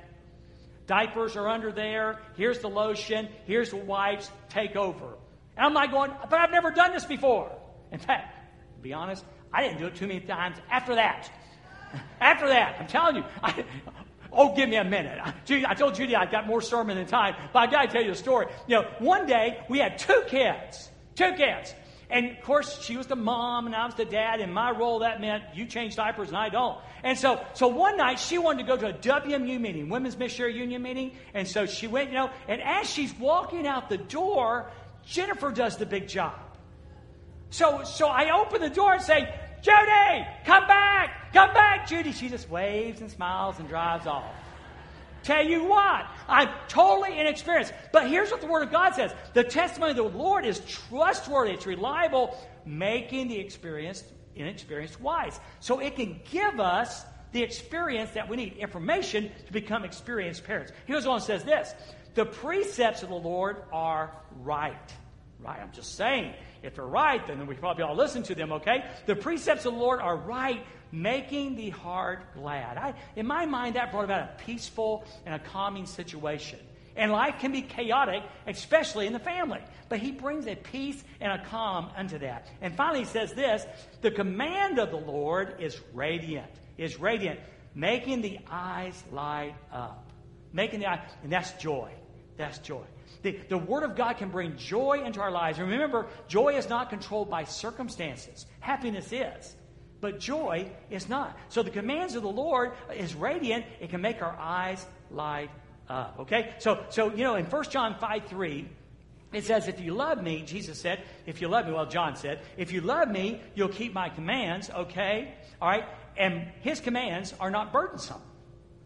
Diapers 0.87 1.37
are 1.37 1.49
under 1.49 1.73
there. 1.73 2.21
Here's 2.37 2.59
the 2.59 2.69
lotion. 2.69 3.29
Here's 3.47 3.71
the 3.71 3.77
wipes. 3.77 4.31
Take 4.49 4.77
over. 4.77 5.15
And 5.57 5.67
I'm 5.67 5.75
like 5.75 5.91
going, 5.91 6.13
but 6.29 6.39
I've 6.39 6.51
never 6.51 6.71
done 6.71 6.93
this 6.93 7.05
before. 7.05 7.51
In 7.93 7.99
fact, 7.99 8.35
to 8.77 8.83
be 8.83 8.93
honest, 8.93 9.25
I 9.53 9.63
didn't 9.63 9.79
do 9.79 9.87
it 9.87 9.95
too 9.95 10.07
many 10.07 10.21
times 10.21 10.57
after 10.71 10.97
that. 10.97 11.31
after 12.21 12.49
that, 12.49 12.77
I'm 12.81 12.87
telling 12.87 13.17
you. 13.17 13.25
I, 13.43 13.65
oh, 14.33 14.55
give 14.55 14.69
me 14.69 14.77
a 14.77 14.85
minute. 14.85 15.19
I 15.23 15.75
told 15.75 15.95
Judy 15.95 16.17
I've 16.17 16.33
got 16.33 16.47
more 16.47 16.61
sermon 16.61 16.97
than 16.97 17.07
time, 17.07 17.35
but 17.53 17.61
I 17.61 17.71
got 17.71 17.83
to 17.83 17.89
tell 17.89 18.03
you 18.03 18.11
the 18.11 18.17
story. 18.17 18.47
You 18.67 18.77
know, 18.77 18.89
one 18.99 19.27
day 19.27 19.65
we 19.69 19.79
had 19.79 19.99
two 19.99 20.23
kids. 20.27 20.91
Two 21.15 21.33
kids. 21.35 21.73
And 22.15 22.31
of 22.31 22.43
course, 22.43 22.81
she 22.81 22.97
was 22.97 23.09
the 23.09 23.17
mom 23.17 23.67
and 23.67 23.75
I 23.75 23.85
was 23.87 23.97
the 23.97 24.05
dad. 24.05 24.39
In 24.39 24.53
my 24.53 24.71
role, 24.71 25.01
that 25.01 25.21
meant 25.21 25.43
you 25.53 25.67
change 25.67 25.97
diapers 25.97 26.29
and 26.29 26.37
I 26.37 26.49
don't. 26.49 26.79
And 27.03 27.19
so, 27.19 27.45
so 27.55 27.67
one 27.67 27.97
night 27.97 28.21
she 28.21 28.39
wanted 28.39 28.63
to 28.63 28.69
go 28.69 28.77
to 28.77 28.91
a 28.91 28.93
WMU 28.93 29.61
meeting, 29.61 29.89
Women's 29.89 30.17
Missionary 30.17 30.57
Union 30.57 30.81
meeting. 30.81 31.17
And 31.35 31.49
so 31.49 31.67
she 31.67 31.89
went, 31.89 32.11
you 32.11 32.15
know, 32.15 32.31
and 32.47 32.63
as 32.63 32.89
she's 32.89 33.13
walking 33.19 33.67
out 33.67 33.89
the 33.89 33.97
door, 33.99 34.71
Jennifer 35.05 35.51
does 35.51 35.77
the 35.77 35.87
big 35.87 36.07
job. 36.07 36.39
So, 37.51 37.83
so 37.83 38.07
I 38.07 38.31
open 38.41 38.61
the 38.61 38.71
door 38.71 38.93
and 38.93 39.03
say, 39.03 39.35
Judy, 39.61 40.27
come 40.45 40.69
back, 40.69 41.33
come 41.33 41.53
back, 41.53 41.89
Judy. 41.89 42.13
She 42.13 42.29
just 42.29 42.49
waves 42.49 43.01
and 43.01 43.11
smiles 43.11 43.59
and 43.59 43.69
drives 43.69 44.07
off. 44.07 44.25
Tell 45.25 45.45
you 45.45 45.65
what, 45.65 46.07
I'm 46.29 46.51
totally 46.69 47.19
inexperienced. 47.19 47.73
But 47.93 48.09
here's 48.09 48.31
what 48.31 48.43
the 48.43 48.47
Word 48.47 48.63
of 48.63 48.71
God 48.71 48.95
says 48.95 49.13
the 49.33 49.43
testimony 49.43 49.91
of 49.91 49.97
the 49.97 50.19
Lord 50.19 50.45
is 50.45 50.61
trustworthy, 50.61 51.53
it's 51.53 51.67
reliable, 51.67 52.39
making 52.65 53.29
the 53.29 53.39
experienced 53.39 54.05
inexperienced 54.37 55.01
wise. 55.01 55.41
So 55.61 55.81
it 55.81 55.97
can 55.97 56.21
give 56.31 56.61
us 56.61 57.05
the 57.33 57.43
experience 57.43 58.11
that 58.13 58.29
we 58.29 58.37
need, 58.37 58.57
information 58.59 59.31
to 59.47 59.53
become 59.53 59.85
experienced 59.85 60.45
parents. 60.45 60.73
He 60.87 60.93
goes 60.93 61.07
on 61.07 61.17
and 61.17 61.25
says 61.25 61.43
this 61.43 61.75
The 62.15 62.27
precepts 62.27 63.03
of 63.03 63.09
the 63.09 63.15
Lord 63.15 63.63
are 63.73 64.15
right. 64.43 64.95
Right, 65.41 65.61
I'm 65.61 65.73
just 65.73 65.97
saying. 65.97 66.35
If 66.63 66.77
they're 66.77 66.87
right, 66.87 67.27
then 67.27 67.47
we 67.47 67.55
probably 67.55 67.85
all 67.85 67.95
listen 67.95 68.23
to 68.25 68.35
them, 68.35 68.53
okay? 68.53 68.85
The 69.05 69.17
precepts 69.17 69.67
of 69.67 69.75
the 69.75 69.79
Lord 69.79 70.01
are 70.01 70.17
right, 70.17 70.65
making 70.95 71.57
the 71.57 71.71
heart 71.71 72.35
glad. 72.35 72.79
I, 72.79 72.95
in 73.17 73.27
my 73.27 73.47
mind, 73.47 73.77
that 73.77 73.91
brought 73.91 74.05
about 74.05 74.23
a 74.23 74.45
peaceful 74.45 75.05
and 75.27 75.35
a 75.35 75.39
calming 75.39 75.87
situation. 75.87 76.61
And 76.97 77.11
life 77.11 77.41
can 77.41 77.51
be 77.51 77.63
chaotic, 77.63 78.23
especially 78.47 79.09
in 79.09 79.13
the 79.13 79.19
family. 79.19 79.61
But 79.89 79.99
he 79.99 80.13
brings 80.13 80.47
a 80.47 80.55
peace 80.55 81.03
and 81.21 81.33
a 81.33 81.45
calm 81.45 81.91
unto 81.97 82.19
that. 82.19 82.47
And 82.61 82.75
finally, 82.77 83.01
he 83.01 83.05
says 83.07 83.33
this 83.33 83.67
the 84.01 84.13
command 84.13 84.79
of 84.79 84.91
the 84.91 84.97
Lord 84.97 85.57
is 85.61 85.81
radiant, 85.93 86.51
is 86.79 87.01
radiant, 87.01 87.41
making 87.75 88.23
the 88.23 88.39
eyes 88.49 89.03
light 89.11 89.55
up. 89.73 90.13
Making 90.53 90.81
the 90.81 90.87
eye, 90.87 91.05
and 91.25 91.33
that's 91.33 91.53
joy. 91.55 91.91
That's 92.37 92.59
joy. 92.59 92.85
The, 93.23 93.41
the 93.49 93.59
Word 93.59 93.83
of 93.83 93.97
God 93.97 94.19
can 94.19 94.29
bring 94.29 94.57
joy 94.57 95.03
into 95.05 95.21
our 95.21 95.33
lives. 95.33 95.59
Remember, 95.59 96.07
joy 96.29 96.57
is 96.57 96.69
not 96.69 96.91
controlled 96.91 97.29
by 97.29 97.43
circumstances, 97.43 98.47
happiness 98.61 99.13
is 99.13 99.57
but 100.05 100.21
joy 100.21 100.69
is 100.91 101.09
not. 101.09 101.35
So 101.49 101.63
the 101.63 101.71
commands 101.71 102.15
of 102.15 102.23
the 102.23 102.29
Lord 102.29 102.73
is 102.95 103.15
radiant. 103.15 103.65
It 103.81 103.89
can 103.89 104.03
make 104.03 104.21
our 104.21 104.37
eyes 104.39 104.85
light 105.11 105.49
up. 105.89 106.17
Okay? 106.21 106.53
So, 106.59 106.85
so 106.91 107.11
you 107.11 107.25
know, 107.25 107.37
in 107.37 107.47
1 107.47 107.65
John 107.71 107.97
5 107.99 108.27
3, 108.27 108.69
it 109.33 109.45
says, 109.47 109.67
If 109.67 109.81
you 109.81 109.95
love 109.95 110.23
me, 110.23 110.43
Jesus 110.43 110.79
said, 110.79 111.03
if 111.25 111.41
you 111.41 111.49
love 111.49 111.65
me, 111.65 111.73
well, 111.73 111.87
John 111.87 112.17
said, 112.17 112.43
if 112.59 112.71
you 112.71 112.83
love 112.83 113.09
me, 113.09 113.41
you'll 113.55 113.71
keep 113.71 113.95
my 113.95 114.11
commands, 114.11 114.69
okay? 114.69 115.33
All 115.63 115.71
right? 115.71 115.87
And 116.19 116.49
his 116.61 116.81
commands 116.81 117.33
are 117.41 117.51
not 117.51 117.73
burdensome. 117.73 118.21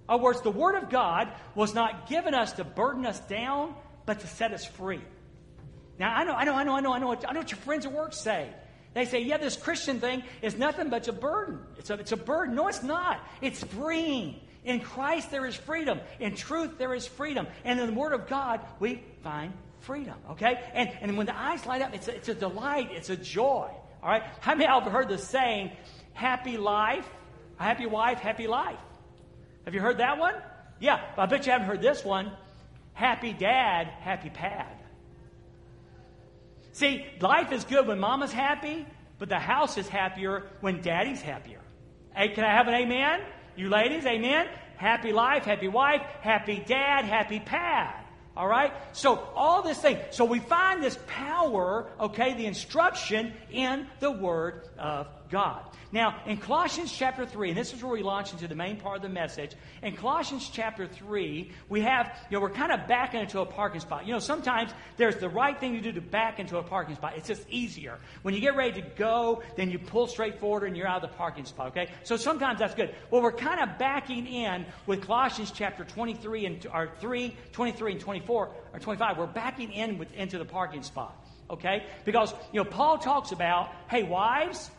In 0.09 0.15
other 0.15 0.23
words, 0.23 0.41
the 0.43 0.53
Word 0.53 0.81
of 0.81 0.89
God 0.89 1.33
was 1.57 1.75
not 1.75 2.09
given 2.09 2.33
us 2.33 2.53
to 2.53 2.65
burden 2.65 3.05
us 3.05 3.19
down, 3.19 3.75
but 4.07 4.21
to 4.21 4.29
set 4.29 4.53
us 4.53 4.65
free. 4.65 5.03
Now, 5.99 6.15
I 6.15 6.23
know, 6.23 6.35
I 6.35 6.45
know, 6.45 6.55
I 6.55 6.63
know, 6.63 6.75
I 6.77 6.81
know, 6.81 6.93
I 6.93 6.99
know 7.01 7.17
I 7.29 7.33
know 7.33 7.41
what 7.41 7.51
your 7.51 7.59
friends 7.59 7.87
at 7.87 7.93
work 7.93 8.13
say. 8.13 8.51
They 8.99 9.05
say, 9.05 9.23
yeah, 9.23 9.37
this 9.37 9.57
Christian 9.57 10.01
thing 10.01 10.25
is 10.43 10.59
nothing 10.59 10.91
but 10.91 11.07
a 11.07 11.13
burden. 11.13 11.61
It's 11.79 11.89
a, 11.89 11.95
it's 11.95 12.11
a 12.11 12.17
burden. 12.17 12.57
No, 12.57 12.67
it's 12.67 12.83
not. 12.83 13.21
It's 13.41 13.63
freeing. 13.63 14.41
In 14.65 14.81
Christ, 14.81 15.31
there 15.31 15.47
is 15.47 15.55
freedom. 15.55 16.01
In 16.19 16.35
truth, 16.35 16.79
there 16.79 16.93
is 16.93 17.07
freedom. 17.07 17.47
And 17.65 17.79
in 17.79 17.87
the 17.87 17.93
Word 17.93 18.13
of 18.13 18.27
God, 18.27 18.61
we 18.81 19.01
find 19.23 19.53
freedom. 19.83 20.17
Okay? 20.33 20.59
And, 20.75 20.91
and 21.01 21.17
when 21.17 21.27
the 21.27 21.39
eyes 21.39 21.65
light 21.65 21.81
up, 21.81 21.95
it's 21.95 22.09
a, 22.09 22.17
it's 22.17 22.29
a 22.29 22.35
delight, 22.35 22.89
it's 22.91 23.09
a 23.09 23.17
joy. 23.17 23.71
All 24.03 24.11
right? 24.11 24.25
How 24.41 24.57
many 24.57 24.67
of 24.67 24.83
you 24.83 24.91
have 24.91 24.93
heard 24.93 25.09
the 25.09 25.19
saying, 25.19 25.71
happy 26.15 26.57
life, 26.57 27.09
a 27.61 27.63
happy 27.63 27.87
wife, 27.87 28.19
happy 28.19 28.49
life? 28.49 28.81
Have 29.65 29.75
you 29.75 29.81
heard 29.81 29.99
that 29.99 30.19
one? 30.19 30.35
Yeah, 30.81 31.01
but 31.15 31.23
I 31.23 31.27
bet 31.27 31.47
you 31.47 31.53
haven't 31.53 31.69
heard 31.69 31.83
this 31.83 32.05
one. 32.05 32.33
Happy 32.95 33.33
dad, 33.33 33.87
happy 34.01 34.31
pad. 34.31 34.78
See, 36.79 37.05
life 37.21 37.51
is 37.51 37.65
good 37.65 37.89
when 37.89 37.99
mama's 37.99 38.33
happy, 38.33 38.87
but 39.19 39.29
the 39.29 39.39
house 39.41 39.77
is 39.79 39.89
happier 39.89 40.45
when 40.61 40.81
daddy's 40.81 41.21
happier. 41.21 41.59
Hey, 42.15 42.29
can 42.29 42.45
I 42.45 42.55
have 42.55 42.69
an 42.69 42.75
amen? 42.75 43.19
You 43.57 43.69
ladies, 43.69 44.07
amen? 44.07 44.47
Happy 44.77 45.13
life, 45.13 45.43
happy 45.43 45.67
wife, 45.67 46.03
happy 46.21 46.63
dad, 46.65 47.05
happy 47.05 47.41
pad. 47.41 48.05
All 48.37 48.47
right? 48.47 48.73
So, 48.93 49.17
all 49.35 49.63
this 49.63 49.79
thing. 49.79 49.99
So, 50.11 50.25
we 50.25 50.39
find 50.39 50.81
this 50.81 50.97
power, 51.09 51.91
okay, 51.99 52.35
the 52.35 52.47
instruction 52.47 53.33
in 53.51 53.89
the 53.99 54.13
Word 54.13 54.69
of 54.79 55.09
God. 55.31 55.63
Now, 55.91 56.21
in 56.27 56.37
Colossians 56.37 56.93
chapter 56.93 57.25
3, 57.25 57.51
and 57.51 57.59
this 57.59 57.73
is 57.73 57.83
where 57.83 57.93
we 57.93 58.03
launch 58.03 58.33
into 58.33 58.47
the 58.47 58.55
main 58.55 58.77
part 58.77 58.97
of 58.97 59.03
the 59.03 59.09
message. 59.09 59.53
In 59.83 59.97
Colossians 59.97 60.51
chapter 60.53 60.87
3, 60.87 61.51
we 61.71 61.81
have, 61.81 62.15
you 62.31 62.37
know, 62.37 62.43
we're 62.43 62.51
kind 62.51 62.73
of 62.73 62.87
backing 62.87 63.21
into 63.21 63.41
a 63.41 63.47
parking 63.47 63.81
spot. 63.81 64.07
You 64.07 64.13
know, 64.13 64.19
sometimes 64.19 64.71
there's 64.99 65.17
the 65.17 65.31
right 65.31 65.59
thing 65.59 65.73
to 65.75 65.81
do 65.81 65.93
to 65.93 66.03
back 66.03 66.41
into 66.41 66.59
a 66.59 66.63
parking 66.63 66.95
spot. 66.95 67.15
It's 67.17 67.29
just 67.29 67.49
easier. 67.49 67.99
When 68.21 68.35
you 68.35 68.41
get 68.41 68.55
ready 68.55 68.83
to 68.83 68.87
go, 68.97 69.43
then 69.57 69.71
you 69.71 69.79
pull 69.79 70.07
straight 70.07 70.39
forward 70.39 70.65
and 70.65 70.77
you're 70.77 70.87
out 70.87 71.03
of 71.03 71.11
the 71.11 71.17
parking 71.17 71.47
spot, 71.47 71.69
okay? 71.69 71.89
So 72.03 72.19
sometimes 72.19 72.59
that's 72.59 72.75
good. 72.75 72.95
Well, 73.11 73.23
we're 73.23 73.33
kind 73.33 73.61
of 73.61 73.79
backing 73.79 74.27
in 74.27 74.67
with 74.87 75.07
Colossians 75.07 75.53
chapter 75.53 75.85
23 75.85 76.47
and, 76.47 76.67
or 76.73 76.91
3, 77.01 77.35
23 77.53 77.93
and 77.93 78.01
24, 78.01 78.51
or 78.75 78.79
25. 78.79 79.17
We're 79.17 79.27
backing 79.27 79.73
in 79.73 79.97
with, 79.97 80.13
into 80.13 80.37
the 80.37 80.45
parking 80.45 80.83
spot, 80.83 81.17
okay? 81.49 81.87
Because, 82.05 82.35
you 82.53 82.63
know, 82.63 82.69
Paul 82.69 82.99
talks 82.99 83.33
about, 83.33 83.71
hey, 83.89 84.03
wives, 84.03 84.71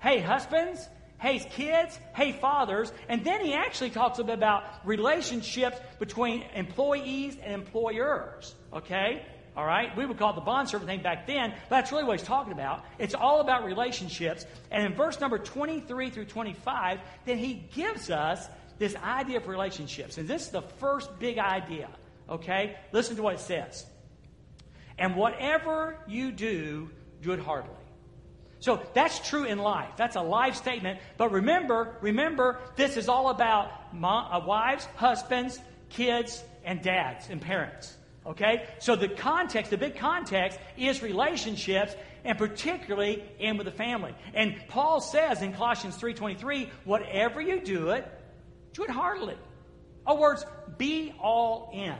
Hey, 0.00 0.20
husbands. 0.20 0.88
Hey, 1.20 1.40
kids. 1.40 1.98
Hey, 2.14 2.32
fathers. 2.32 2.92
And 3.08 3.24
then 3.24 3.44
he 3.44 3.52
actually 3.52 3.90
talks 3.90 4.20
a 4.20 4.24
bit 4.24 4.34
about 4.34 4.64
relationships 4.84 5.76
between 5.98 6.44
employees 6.54 7.36
and 7.42 7.52
employers. 7.52 8.54
Okay? 8.72 9.26
All 9.56 9.64
right? 9.64 9.96
We 9.96 10.06
would 10.06 10.16
call 10.16 10.30
it 10.30 10.34
the 10.36 10.42
bondservant 10.42 10.88
thing 10.88 11.02
back 11.02 11.26
then, 11.26 11.50
but 11.50 11.70
that's 11.70 11.90
really 11.90 12.04
what 12.04 12.20
he's 12.20 12.28
talking 12.28 12.52
about. 12.52 12.84
It's 13.00 13.14
all 13.14 13.40
about 13.40 13.64
relationships. 13.64 14.46
And 14.70 14.86
in 14.86 14.94
verse 14.94 15.18
number 15.18 15.38
23 15.38 16.10
through 16.10 16.26
25, 16.26 17.00
then 17.24 17.38
he 17.38 17.54
gives 17.74 18.08
us 18.08 18.46
this 18.78 18.94
idea 18.94 19.38
of 19.38 19.48
relationships. 19.48 20.18
And 20.18 20.28
this 20.28 20.42
is 20.42 20.50
the 20.50 20.62
first 20.62 21.18
big 21.18 21.38
idea. 21.38 21.88
Okay? 22.30 22.76
Listen 22.92 23.16
to 23.16 23.22
what 23.22 23.34
it 23.34 23.40
says. 23.40 23.84
And 24.96 25.16
whatever 25.16 25.96
you 26.06 26.30
do, 26.30 26.90
do 27.20 27.32
it 27.32 27.40
heartily 27.40 27.77
so 28.60 28.80
that's 28.92 29.26
true 29.28 29.44
in 29.44 29.58
life. 29.58 29.90
That's 29.96 30.16
a 30.16 30.20
life 30.20 30.56
statement. 30.56 30.98
But 31.16 31.30
remember, 31.30 31.96
remember, 32.00 32.58
this 32.76 32.96
is 32.96 33.08
all 33.08 33.30
about 33.30 33.94
mom, 33.94 34.32
uh, 34.32 34.44
wives, 34.44 34.86
husbands, 34.96 35.60
kids, 35.90 36.42
and 36.64 36.82
dads 36.82 37.28
and 37.30 37.40
parents. 37.40 37.96
Okay? 38.26 38.66
So 38.80 38.96
the 38.96 39.08
context, 39.08 39.70
the 39.70 39.78
big 39.78 39.96
context 39.96 40.58
is 40.76 41.02
relationships 41.02 41.94
and 42.24 42.36
particularly 42.36 43.22
in 43.38 43.56
with 43.56 43.66
the 43.66 43.72
family. 43.72 44.14
And 44.34 44.56
Paul 44.68 45.00
says 45.00 45.40
in 45.40 45.52
Colossians 45.52 45.96
3:23, 45.96 46.68
whatever 46.84 47.40
you 47.40 47.60
do 47.60 47.90
it, 47.90 48.06
do 48.72 48.82
it 48.82 48.90
heartily. 48.90 49.36
Other 50.06 50.20
words, 50.20 50.44
be 50.76 51.14
all 51.20 51.70
in. 51.72 51.96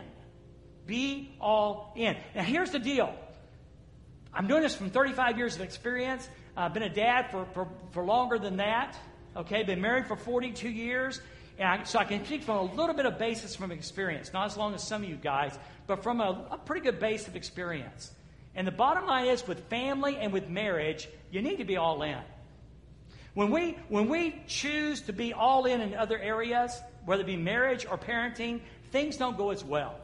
Be 0.86 1.36
all 1.40 1.92
in. 1.96 2.16
Now 2.34 2.42
here's 2.42 2.72
the 2.72 2.78
deal. 2.78 3.14
I'm 4.32 4.46
doing 4.46 4.62
this 4.62 4.74
from 4.74 4.90
35 4.90 5.38
years 5.38 5.56
of 5.56 5.62
experience, 5.62 6.28
I've 6.58 6.74
been 6.74 6.82
a 6.82 6.88
dad 6.88 7.30
for, 7.30 7.46
for, 7.54 7.68
for 7.92 8.04
longer 8.04 8.36
than 8.36 8.56
that. 8.56 8.98
Okay, 9.36 9.62
been 9.62 9.80
married 9.80 10.08
for 10.08 10.16
42 10.16 10.68
years. 10.68 11.20
And 11.56 11.68
I, 11.68 11.84
so 11.84 12.00
I 12.00 12.04
can 12.04 12.24
speak 12.24 12.42
from 12.42 12.56
a 12.56 12.74
little 12.74 12.96
bit 12.96 13.06
of 13.06 13.16
basis 13.16 13.54
from 13.54 13.70
experience, 13.70 14.32
not 14.32 14.46
as 14.46 14.56
long 14.56 14.74
as 14.74 14.82
some 14.82 15.04
of 15.04 15.08
you 15.08 15.14
guys, 15.14 15.56
but 15.86 16.02
from 16.02 16.20
a, 16.20 16.48
a 16.50 16.58
pretty 16.58 16.82
good 16.82 16.98
base 16.98 17.28
of 17.28 17.36
experience. 17.36 18.10
And 18.56 18.66
the 18.66 18.72
bottom 18.72 19.06
line 19.06 19.26
is 19.26 19.46
with 19.46 19.60
family 19.68 20.16
and 20.16 20.32
with 20.32 20.48
marriage, 20.48 21.08
you 21.30 21.42
need 21.42 21.58
to 21.58 21.64
be 21.64 21.76
all 21.76 22.02
in. 22.02 22.18
When 23.34 23.52
we, 23.52 23.78
when 23.88 24.08
we 24.08 24.42
choose 24.48 25.02
to 25.02 25.12
be 25.12 25.32
all 25.32 25.66
in 25.66 25.80
in 25.80 25.94
other 25.94 26.18
areas, 26.18 26.76
whether 27.04 27.22
it 27.22 27.26
be 27.26 27.36
marriage 27.36 27.86
or 27.88 27.96
parenting, 27.96 28.60
things 28.90 29.16
don't 29.16 29.36
go 29.36 29.50
as 29.50 29.62
well. 29.62 29.94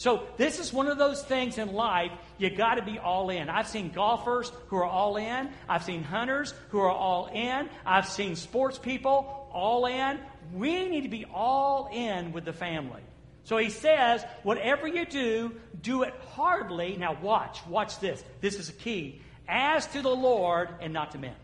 So 0.00 0.22
this 0.38 0.58
is 0.58 0.72
one 0.72 0.86
of 0.86 0.96
those 0.96 1.22
things 1.22 1.58
in 1.58 1.74
life 1.74 2.10
you 2.38 2.48
got 2.48 2.76
to 2.76 2.82
be 2.82 2.98
all 2.98 3.28
in. 3.28 3.50
I've 3.50 3.68
seen 3.68 3.90
golfers 3.90 4.50
who 4.68 4.76
are 4.76 4.86
all 4.86 5.18
in. 5.18 5.50
I've 5.68 5.84
seen 5.84 6.02
hunters 6.02 6.54
who 6.70 6.78
are 6.78 6.90
all 6.90 7.26
in. 7.26 7.68
I've 7.84 8.08
seen 8.08 8.34
sports 8.34 8.78
people 8.78 9.46
all 9.52 9.84
in. 9.84 10.18
We 10.54 10.88
need 10.88 11.02
to 11.02 11.10
be 11.10 11.26
all 11.26 11.90
in 11.92 12.32
with 12.32 12.46
the 12.46 12.54
family. 12.54 13.02
So 13.44 13.58
he 13.58 13.68
says, 13.68 14.24
whatever 14.42 14.88
you 14.88 15.04
do, 15.04 15.52
do 15.82 16.04
it 16.04 16.14
hardly. 16.30 16.96
Now 16.96 17.18
watch, 17.20 17.60
watch 17.66 18.00
this. 18.00 18.24
This 18.40 18.58
is 18.58 18.70
a 18.70 18.72
key. 18.72 19.20
As 19.46 19.86
to 19.88 20.00
the 20.00 20.08
Lord 20.08 20.70
and 20.80 20.94
not 20.94 21.10
to 21.10 21.18
men. 21.18 21.36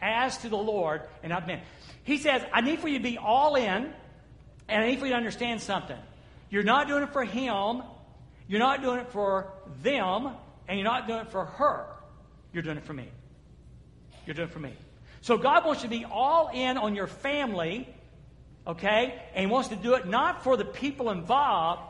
As 0.00 0.38
to 0.38 0.48
the 0.48 0.56
Lord 0.56 1.02
and 1.22 1.28
not 1.28 1.46
men. 1.46 1.60
He 2.02 2.16
says, 2.16 2.40
I 2.50 2.62
need 2.62 2.78
for 2.80 2.88
you 2.88 2.96
to 2.96 3.04
be 3.04 3.18
all 3.18 3.56
in, 3.56 3.92
and 4.68 4.84
I 4.84 4.86
need 4.86 5.00
for 5.00 5.04
you 5.04 5.12
to 5.12 5.18
understand 5.18 5.60
something. 5.60 5.98
You're 6.50 6.62
not 6.62 6.88
doing 6.88 7.02
it 7.02 7.12
for 7.12 7.24
him, 7.24 7.82
you're 8.48 8.60
not 8.60 8.82
doing 8.82 9.00
it 9.00 9.08
for 9.08 9.52
them, 9.82 10.30
and 10.68 10.78
you're 10.78 10.88
not 10.88 11.06
doing 11.06 11.20
it 11.20 11.30
for 11.30 11.44
her. 11.44 11.86
You're 12.52 12.62
doing 12.62 12.76
it 12.76 12.84
for 12.84 12.94
me. 12.94 13.08
You're 14.24 14.34
doing 14.34 14.48
it 14.48 14.52
for 14.52 14.60
me. 14.60 14.72
So 15.20 15.36
God 15.36 15.64
wants 15.64 15.82
you 15.82 15.88
to 15.88 15.96
be 15.96 16.04
all 16.04 16.50
in 16.52 16.76
on 16.76 16.94
your 16.94 17.06
family, 17.06 17.88
okay? 18.66 19.20
And 19.34 19.46
He 19.46 19.50
wants 19.50 19.68
to 19.68 19.76
do 19.76 19.94
it 19.94 20.06
not 20.06 20.44
for 20.44 20.56
the 20.56 20.64
people 20.64 21.10
involved, 21.10 21.82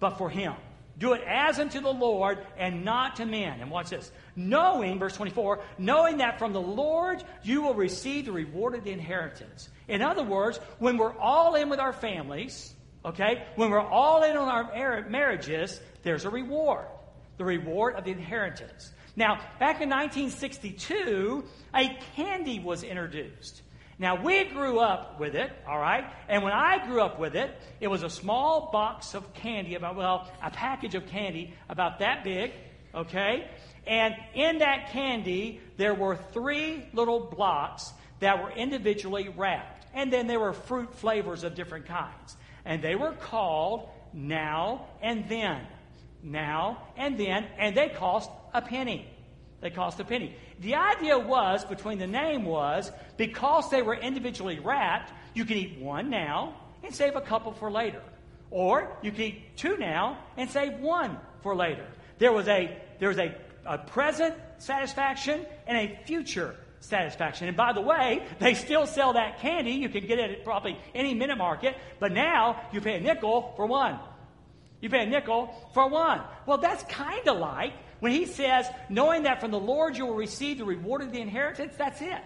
but 0.00 0.18
for 0.18 0.28
Him. 0.28 0.54
Do 0.98 1.12
it 1.14 1.22
as 1.26 1.58
unto 1.58 1.80
the 1.80 1.92
Lord 1.92 2.38
and 2.56 2.84
not 2.84 3.16
to 3.16 3.26
men. 3.26 3.60
And 3.60 3.70
watch 3.70 3.90
this. 3.90 4.12
Knowing, 4.36 4.98
verse 4.98 5.16
24, 5.16 5.60
knowing 5.78 6.18
that 6.18 6.38
from 6.38 6.52
the 6.52 6.60
Lord 6.60 7.24
you 7.42 7.62
will 7.62 7.74
receive 7.74 8.26
the 8.26 8.32
reward 8.32 8.74
of 8.74 8.84
the 8.84 8.92
inheritance. 8.92 9.68
In 9.88 10.02
other 10.02 10.22
words, 10.22 10.58
when 10.78 10.96
we're 10.96 11.16
all 11.18 11.56
in 11.56 11.68
with 11.68 11.80
our 11.80 11.92
families, 11.92 12.73
Okay? 13.04 13.44
When 13.56 13.70
we're 13.70 13.80
all 13.80 14.22
in 14.22 14.36
on 14.36 14.48
our 14.48 15.08
marriages, 15.08 15.80
there's 16.02 16.24
a 16.24 16.30
reward 16.30 16.86
the 17.36 17.44
reward 17.44 17.96
of 17.96 18.04
the 18.04 18.12
inheritance. 18.12 18.92
Now, 19.16 19.36
back 19.58 19.80
in 19.80 19.88
1962, 19.90 21.44
a 21.74 21.98
candy 22.16 22.60
was 22.60 22.82
introduced. 22.82 23.62
Now, 23.98 24.20
we 24.20 24.44
grew 24.44 24.80
up 24.80 25.20
with 25.20 25.36
it, 25.36 25.52
all 25.68 25.78
right? 25.78 26.04
And 26.28 26.42
when 26.42 26.52
I 26.52 26.84
grew 26.86 27.00
up 27.00 27.18
with 27.18 27.36
it, 27.36 27.56
it 27.80 27.86
was 27.86 28.02
a 28.02 28.10
small 28.10 28.70
box 28.72 29.14
of 29.14 29.32
candy, 29.34 29.76
about, 29.76 29.94
well, 29.94 30.30
a 30.42 30.50
package 30.50 30.96
of 30.96 31.06
candy 31.06 31.54
about 31.68 32.00
that 32.00 32.24
big, 32.24 32.52
okay? 32.92 33.48
And 33.86 34.14
in 34.34 34.58
that 34.58 34.90
candy, 34.90 35.60
there 35.76 35.94
were 35.94 36.16
three 36.32 36.88
little 36.92 37.20
blocks 37.20 37.92
that 38.18 38.42
were 38.42 38.50
individually 38.50 39.28
wrapped. 39.28 39.86
And 39.94 40.12
then 40.12 40.26
there 40.26 40.40
were 40.40 40.52
fruit 40.52 40.92
flavors 40.94 41.44
of 41.44 41.54
different 41.54 41.86
kinds 41.86 42.36
and 42.64 42.82
they 42.82 42.94
were 42.94 43.12
called 43.12 43.88
Now 44.12 44.86
and 45.02 45.28
Then. 45.28 45.66
Now 46.22 46.88
and 46.96 47.18
Then, 47.18 47.46
and 47.58 47.76
they 47.76 47.88
cost 47.88 48.30
a 48.52 48.62
penny. 48.62 49.06
They 49.60 49.70
cost 49.70 50.00
a 50.00 50.04
penny. 50.04 50.36
The 50.60 50.74
idea 50.74 51.18
was, 51.18 51.64
between 51.64 51.98
the 51.98 52.06
name 52.06 52.44
was, 52.44 52.90
because 53.16 53.70
they 53.70 53.82
were 53.82 53.94
individually 53.94 54.58
wrapped, 54.58 55.12
you 55.34 55.44
can 55.44 55.56
eat 55.56 55.78
one 55.78 56.10
now 56.10 56.54
and 56.82 56.94
save 56.94 57.16
a 57.16 57.20
couple 57.20 57.52
for 57.52 57.70
later. 57.70 58.02
Or 58.50 58.96
you 59.02 59.10
can 59.10 59.22
eat 59.22 59.56
two 59.56 59.76
now 59.76 60.18
and 60.36 60.50
save 60.50 60.78
one 60.80 61.18
for 61.42 61.56
later. 61.56 61.86
There 62.18 62.32
was 62.32 62.46
a, 62.46 62.78
there 62.98 63.08
was 63.08 63.18
a, 63.18 63.34
a 63.66 63.78
present 63.78 64.34
satisfaction 64.58 65.44
and 65.66 65.76
a 65.76 65.98
future 66.04 66.56
satisfaction. 66.84 67.48
And 67.48 67.56
by 67.56 67.72
the 67.72 67.80
way, 67.80 68.26
they 68.38 68.54
still 68.54 68.86
sell 68.86 69.14
that 69.14 69.40
candy. 69.40 69.72
You 69.72 69.88
can 69.88 70.06
get 70.06 70.18
it 70.18 70.30
at 70.30 70.44
probably 70.44 70.78
any 70.94 71.14
minute 71.14 71.38
market, 71.38 71.76
but 71.98 72.12
now 72.12 72.60
you 72.72 72.80
pay 72.80 72.96
a 72.96 73.00
nickel 73.00 73.52
for 73.56 73.66
one. 73.66 73.98
You 74.80 74.90
pay 74.90 75.04
a 75.04 75.06
nickel 75.06 75.54
for 75.72 75.88
one. 75.88 76.20
Well, 76.46 76.58
that's 76.58 76.84
kind 76.84 77.26
of 77.26 77.38
like 77.38 77.72
when 78.00 78.12
he 78.12 78.26
says, 78.26 78.66
knowing 78.90 79.22
that 79.22 79.40
from 79.40 79.50
the 79.50 79.58
Lord 79.58 79.96
you 79.96 80.04
will 80.04 80.14
receive 80.14 80.58
the 80.58 80.64
reward 80.64 81.00
of 81.00 81.10
the 81.10 81.20
inheritance, 81.20 81.74
that's 81.76 82.02
it. 82.02 82.20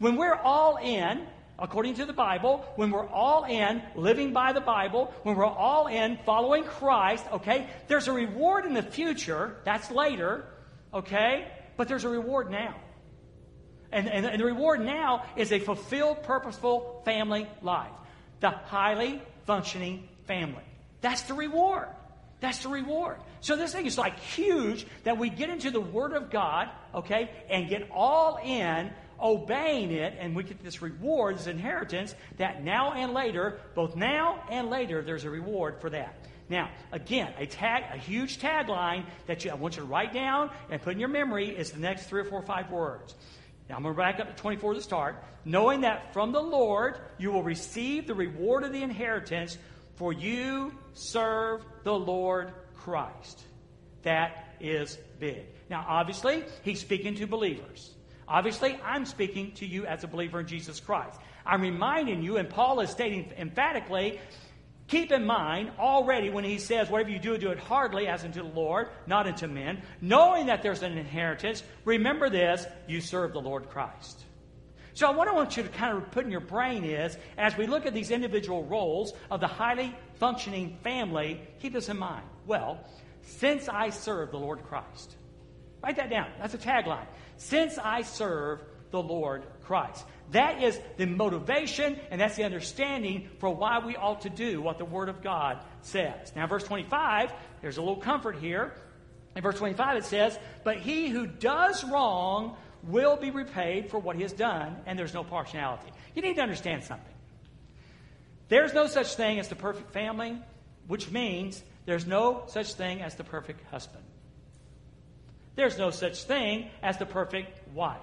When 0.00 0.16
we're 0.16 0.34
all 0.34 0.78
in, 0.78 1.26
according 1.60 1.94
to 1.94 2.06
the 2.06 2.12
Bible, 2.12 2.64
when 2.74 2.90
we're 2.90 3.08
all 3.08 3.44
in 3.44 3.82
living 3.94 4.32
by 4.32 4.52
the 4.52 4.60
Bible, 4.60 5.14
when 5.22 5.36
we're 5.36 5.44
all 5.46 5.86
in 5.86 6.18
following 6.26 6.64
Christ, 6.64 7.24
okay, 7.34 7.68
there's 7.86 8.08
a 8.08 8.12
reward 8.12 8.64
in 8.64 8.74
the 8.74 8.82
future. 8.82 9.58
That's 9.64 9.92
later, 9.92 10.44
okay, 10.92 11.46
but 11.76 11.86
there's 11.86 12.02
a 12.02 12.08
reward 12.08 12.50
now. 12.50 12.74
And, 13.92 14.08
and, 14.08 14.26
and 14.26 14.40
the 14.40 14.44
reward 14.44 14.80
now 14.80 15.24
is 15.36 15.52
a 15.52 15.58
fulfilled, 15.58 16.22
purposeful 16.22 17.02
family 17.04 17.46
life. 17.60 17.92
The 18.40 18.50
highly 18.50 19.22
functioning 19.46 20.08
family. 20.26 20.64
That's 21.02 21.22
the 21.22 21.34
reward. 21.34 21.88
That's 22.40 22.62
the 22.62 22.70
reward. 22.70 23.18
So 23.40 23.54
this 23.54 23.72
thing 23.72 23.86
is 23.86 23.98
like 23.98 24.18
huge 24.18 24.86
that 25.04 25.18
we 25.18 25.30
get 25.30 25.50
into 25.50 25.70
the 25.70 25.80
Word 25.80 26.12
of 26.12 26.30
God, 26.30 26.68
okay, 26.94 27.30
and 27.48 27.68
get 27.68 27.88
all 27.92 28.38
in 28.42 28.90
obeying 29.20 29.92
it, 29.92 30.14
and 30.18 30.34
we 30.34 30.42
get 30.42 30.62
this 30.64 30.82
reward, 30.82 31.38
this 31.38 31.46
inheritance, 31.46 32.14
that 32.38 32.64
now 32.64 32.92
and 32.92 33.12
later, 33.12 33.60
both 33.74 33.94
now 33.94 34.42
and 34.50 34.68
later, 34.70 35.02
there's 35.02 35.24
a 35.24 35.30
reward 35.30 35.80
for 35.80 35.90
that. 35.90 36.16
Now, 36.48 36.70
again, 36.90 37.32
a 37.38 37.46
tag, 37.46 37.84
a 37.92 37.96
huge 37.96 38.38
tagline 38.38 39.06
that 39.26 39.44
you, 39.44 39.52
I 39.52 39.54
want 39.54 39.76
you 39.76 39.82
to 39.82 39.88
write 39.88 40.12
down 40.12 40.50
and 40.70 40.82
put 40.82 40.94
in 40.94 40.98
your 40.98 41.08
memory 41.08 41.48
is 41.48 41.70
the 41.70 41.78
next 41.78 42.06
three 42.06 42.20
or 42.20 42.24
four 42.24 42.40
or 42.40 42.46
five 42.46 42.70
words. 42.70 43.14
Now, 43.68 43.76
I'm 43.76 43.82
going 43.82 43.94
to 43.94 43.98
back 43.98 44.20
up 44.20 44.34
to 44.34 44.40
24 44.40 44.74
to 44.74 44.82
start. 44.82 45.24
Knowing 45.44 45.80
that 45.80 46.12
from 46.12 46.32
the 46.32 46.42
Lord 46.42 46.98
you 47.18 47.32
will 47.32 47.42
receive 47.42 48.06
the 48.06 48.14
reward 48.14 48.64
of 48.64 48.72
the 48.72 48.82
inheritance, 48.82 49.58
for 49.94 50.12
you 50.12 50.72
serve 50.94 51.64
the 51.84 51.94
Lord 51.94 52.52
Christ. 52.76 53.42
That 54.02 54.54
is 54.60 54.98
big. 55.18 55.44
Now, 55.70 55.84
obviously, 55.88 56.44
he's 56.62 56.80
speaking 56.80 57.14
to 57.16 57.26
believers. 57.26 57.94
Obviously, 58.28 58.78
I'm 58.84 59.04
speaking 59.04 59.52
to 59.52 59.66
you 59.66 59.86
as 59.86 60.04
a 60.04 60.08
believer 60.08 60.40
in 60.40 60.46
Jesus 60.46 60.80
Christ. 60.80 61.20
I'm 61.44 61.60
reminding 61.60 62.22
you, 62.22 62.36
and 62.36 62.48
Paul 62.48 62.80
is 62.80 62.90
stating 62.90 63.32
emphatically, 63.36 64.20
keep 64.92 65.10
in 65.10 65.24
mind 65.24 65.70
already 65.78 66.28
when 66.28 66.44
he 66.44 66.58
says, 66.58 66.90
whatever 66.90 67.08
you 67.08 67.18
do, 67.18 67.38
do 67.38 67.50
it 67.50 67.58
hardly 67.58 68.06
as 68.06 68.24
unto 68.24 68.42
the 68.42 68.48
Lord, 68.48 68.88
not 69.06 69.26
unto 69.26 69.46
men, 69.46 69.80
knowing 70.02 70.46
that 70.46 70.62
there's 70.62 70.82
an 70.82 70.98
inheritance. 70.98 71.62
Remember 71.86 72.28
this, 72.28 72.66
you 72.86 73.00
serve 73.00 73.32
the 73.32 73.40
Lord 73.40 73.70
Christ. 73.70 74.20
So, 74.92 75.10
what 75.12 75.28
I 75.28 75.32
want 75.32 75.56
you 75.56 75.62
to 75.62 75.68
kind 75.70 75.96
of 75.96 76.10
put 76.10 76.26
in 76.26 76.30
your 76.30 76.40
brain 76.40 76.84
is, 76.84 77.16
as 77.38 77.56
we 77.56 77.66
look 77.66 77.86
at 77.86 77.94
these 77.94 78.10
individual 78.10 78.64
roles 78.64 79.14
of 79.30 79.40
the 79.40 79.46
highly 79.46 79.96
functioning 80.16 80.76
family, 80.84 81.40
keep 81.58 81.72
this 81.72 81.88
in 81.88 81.96
mind. 81.96 82.26
Well, 82.46 82.78
since 83.22 83.70
I 83.70 83.88
serve 83.88 84.30
the 84.30 84.38
Lord 84.38 84.62
Christ, 84.64 85.16
write 85.82 85.96
that 85.96 86.10
down. 86.10 86.28
That's 86.38 86.52
a 86.52 86.58
tagline 86.58 87.06
since 87.38 87.78
I 87.78 88.02
serve 88.02 88.60
the 88.92 89.02
Lord 89.02 89.42
Christ. 89.64 90.04
That 90.30 90.62
is 90.62 90.78
the 90.96 91.06
motivation 91.06 91.98
and 92.10 92.20
that's 92.20 92.36
the 92.36 92.44
understanding 92.44 93.28
for 93.38 93.50
why 93.52 93.80
we 93.84 93.96
ought 93.96 94.20
to 94.20 94.30
do 94.30 94.62
what 94.62 94.78
the 94.78 94.84
Word 94.84 95.08
of 95.08 95.22
God 95.22 95.58
says. 95.80 96.32
Now, 96.36 96.46
verse 96.46 96.62
25, 96.62 97.32
there's 97.60 97.78
a 97.78 97.80
little 97.80 97.96
comfort 97.96 98.36
here. 98.36 98.72
In 99.34 99.42
verse 99.42 99.58
25, 99.58 99.96
it 99.96 100.04
says, 100.04 100.38
But 100.62 100.78
he 100.78 101.08
who 101.08 101.26
does 101.26 101.82
wrong 101.82 102.56
will 102.84 103.16
be 103.16 103.30
repaid 103.30 103.90
for 103.90 103.98
what 103.98 104.16
he 104.16 104.22
has 104.22 104.32
done, 104.32 104.76
and 104.86 104.98
there's 104.98 105.14
no 105.14 105.24
partiality. 105.24 105.90
You 106.14 106.22
need 106.22 106.36
to 106.36 106.42
understand 106.42 106.84
something. 106.84 107.14
There's 108.48 108.74
no 108.74 108.86
such 108.86 109.14
thing 109.14 109.38
as 109.38 109.48
the 109.48 109.54
perfect 109.54 109.92
family, 109.92 110.36
which 110.86 111.10
means 111.10 111.62
there's 111.86 112.06
no 112.06 112.44
such 112.48 112.74
thing 112.74 113.00
as 113.00 113.14
the 113.14 113.24
perfect 113.24 113.64
husband. 113.70 114.04
There's 115.54 115.78
no 115.78 115.90
such 115.90 116.24
thing 116.24 116.68
as 116.82 116.98
the 116.98 117.06
perfect 117.06 117.66
wife. 117.74 118.00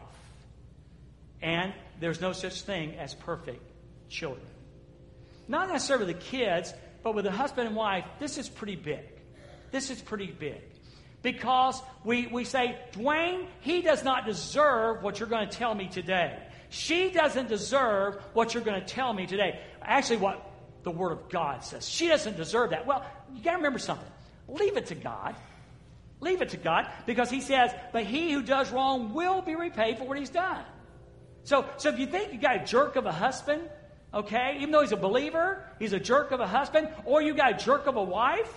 And 1.41 1.73
there's 1.99 2.21
no 2.21 2.33
such 2.33 2.61
thing 2.61 2.95
as 2.95 3.13
perfect 3.13 3.61
children. 4.09 4.45
Not 5.47 5.69
necessarily 5.69 6.13
the 6.13 6.19
kids, 6.19 6.73
but 7.03 7.15
with 7.15 7.25
a 7.25 7.31
husband 7.31 7.67
and 7.67 7.75
wife, 7.75 8.05
this 8.19 8.37
is 8.37 8.49
pretty 8.49 8.75
big. 8.75 9.05
This 9.71 9.89
is 9.89 10.01
pretty 10.01 10.27
big. 10.27 10.61
Because 11.21 11.81
we, 12.03 12.27
we 12.27 12.45
say, 12.45 12.77
Dwayne, 12.93 13.47
he 13.61 13.81
does 13.81 14.03
not 14.03 14.25
deserve 14.25 15.03
what 15.03 15.19
you're 15.19 15.29
going 15.29 15.49
to 15.49 15.57
tell 15.57 15.75
me 15.75 15.87
today. 15.87 16.37
She 16.69 17.09
doesn't 17.09 17.49
deserve 17.49 18.21
what 18.33 18.53
you're 18.53 18.63
going 18.63 18.79
to 18.79 18.87
tell 18.87 19.11
me 19.11 19.25
today. 19.25 19.59
Actually, 19.81 20.17
what 20.17 20.49
the 20.83 20.91
Word 20.91 21.11
of 21.11 21.29
God 21.29 21.63
says. 21.63 21.89
She 21.89 22.07
doesn't 22.07 22.37
deserve 22.37 22.69
that. 22.69 22.85
Well, 22.85 23.05
you 23.33 23.43
got 23.43 23.51
to 23.51 23.57
remember 23.57 23.79
something. 23.79 24.07
Leave 24.47 24.77
it 24.77 24.87
to 24.87 24.95
God. 24.95 25.35
Leave 26.21 26.41
it 26.41 26.49
to 26.49 26.57
God 26.57 26.87
because 27.05 27.29
he 27.29 27.41
says, 27.41 27.71
but 27.91 28.03
he 28.03 28.31
who 28.31 28.41
does 28.41 28.71
wrong 28.71 29.13
will 29.13 29.41
be 29.41 29.55
repaid 29.55 29.97
for 29.97 30.03
what 30.05 30.17
he's 30.17 30.29
done. 30.29 30.63
So, 31.43 31.65
so 31.77 31.89
if 31.89 31.99
you 31.99 32.05
think 32.05 32.33
you 32.33 32.39
got 32.39 32.57
a 32.57 32.65
jerk 32.65 32.95
of 32.95 33.05
a 33.05 33.11
husband, 33.11 33.61
okay, 34.13 34.57
even 34.57 34.71
though 34.71 34.81
he's 34.81 34.91
a 34.91 34.97
believer, 34.97 35.65
he's 35.79 35.93
a 35.93 35.99
jerk 35.99 36.31
of 36.31 36.39
a 36.39 36.47
husband, 36.47 36.89
or 37.05 37.21
you 37.21 37.33
got 37.33 37.53
a 37.53 37.63
jerk 37.63 37.87
of 37.87 37.95
a 37.95 38.03
wife, 38.03 38.53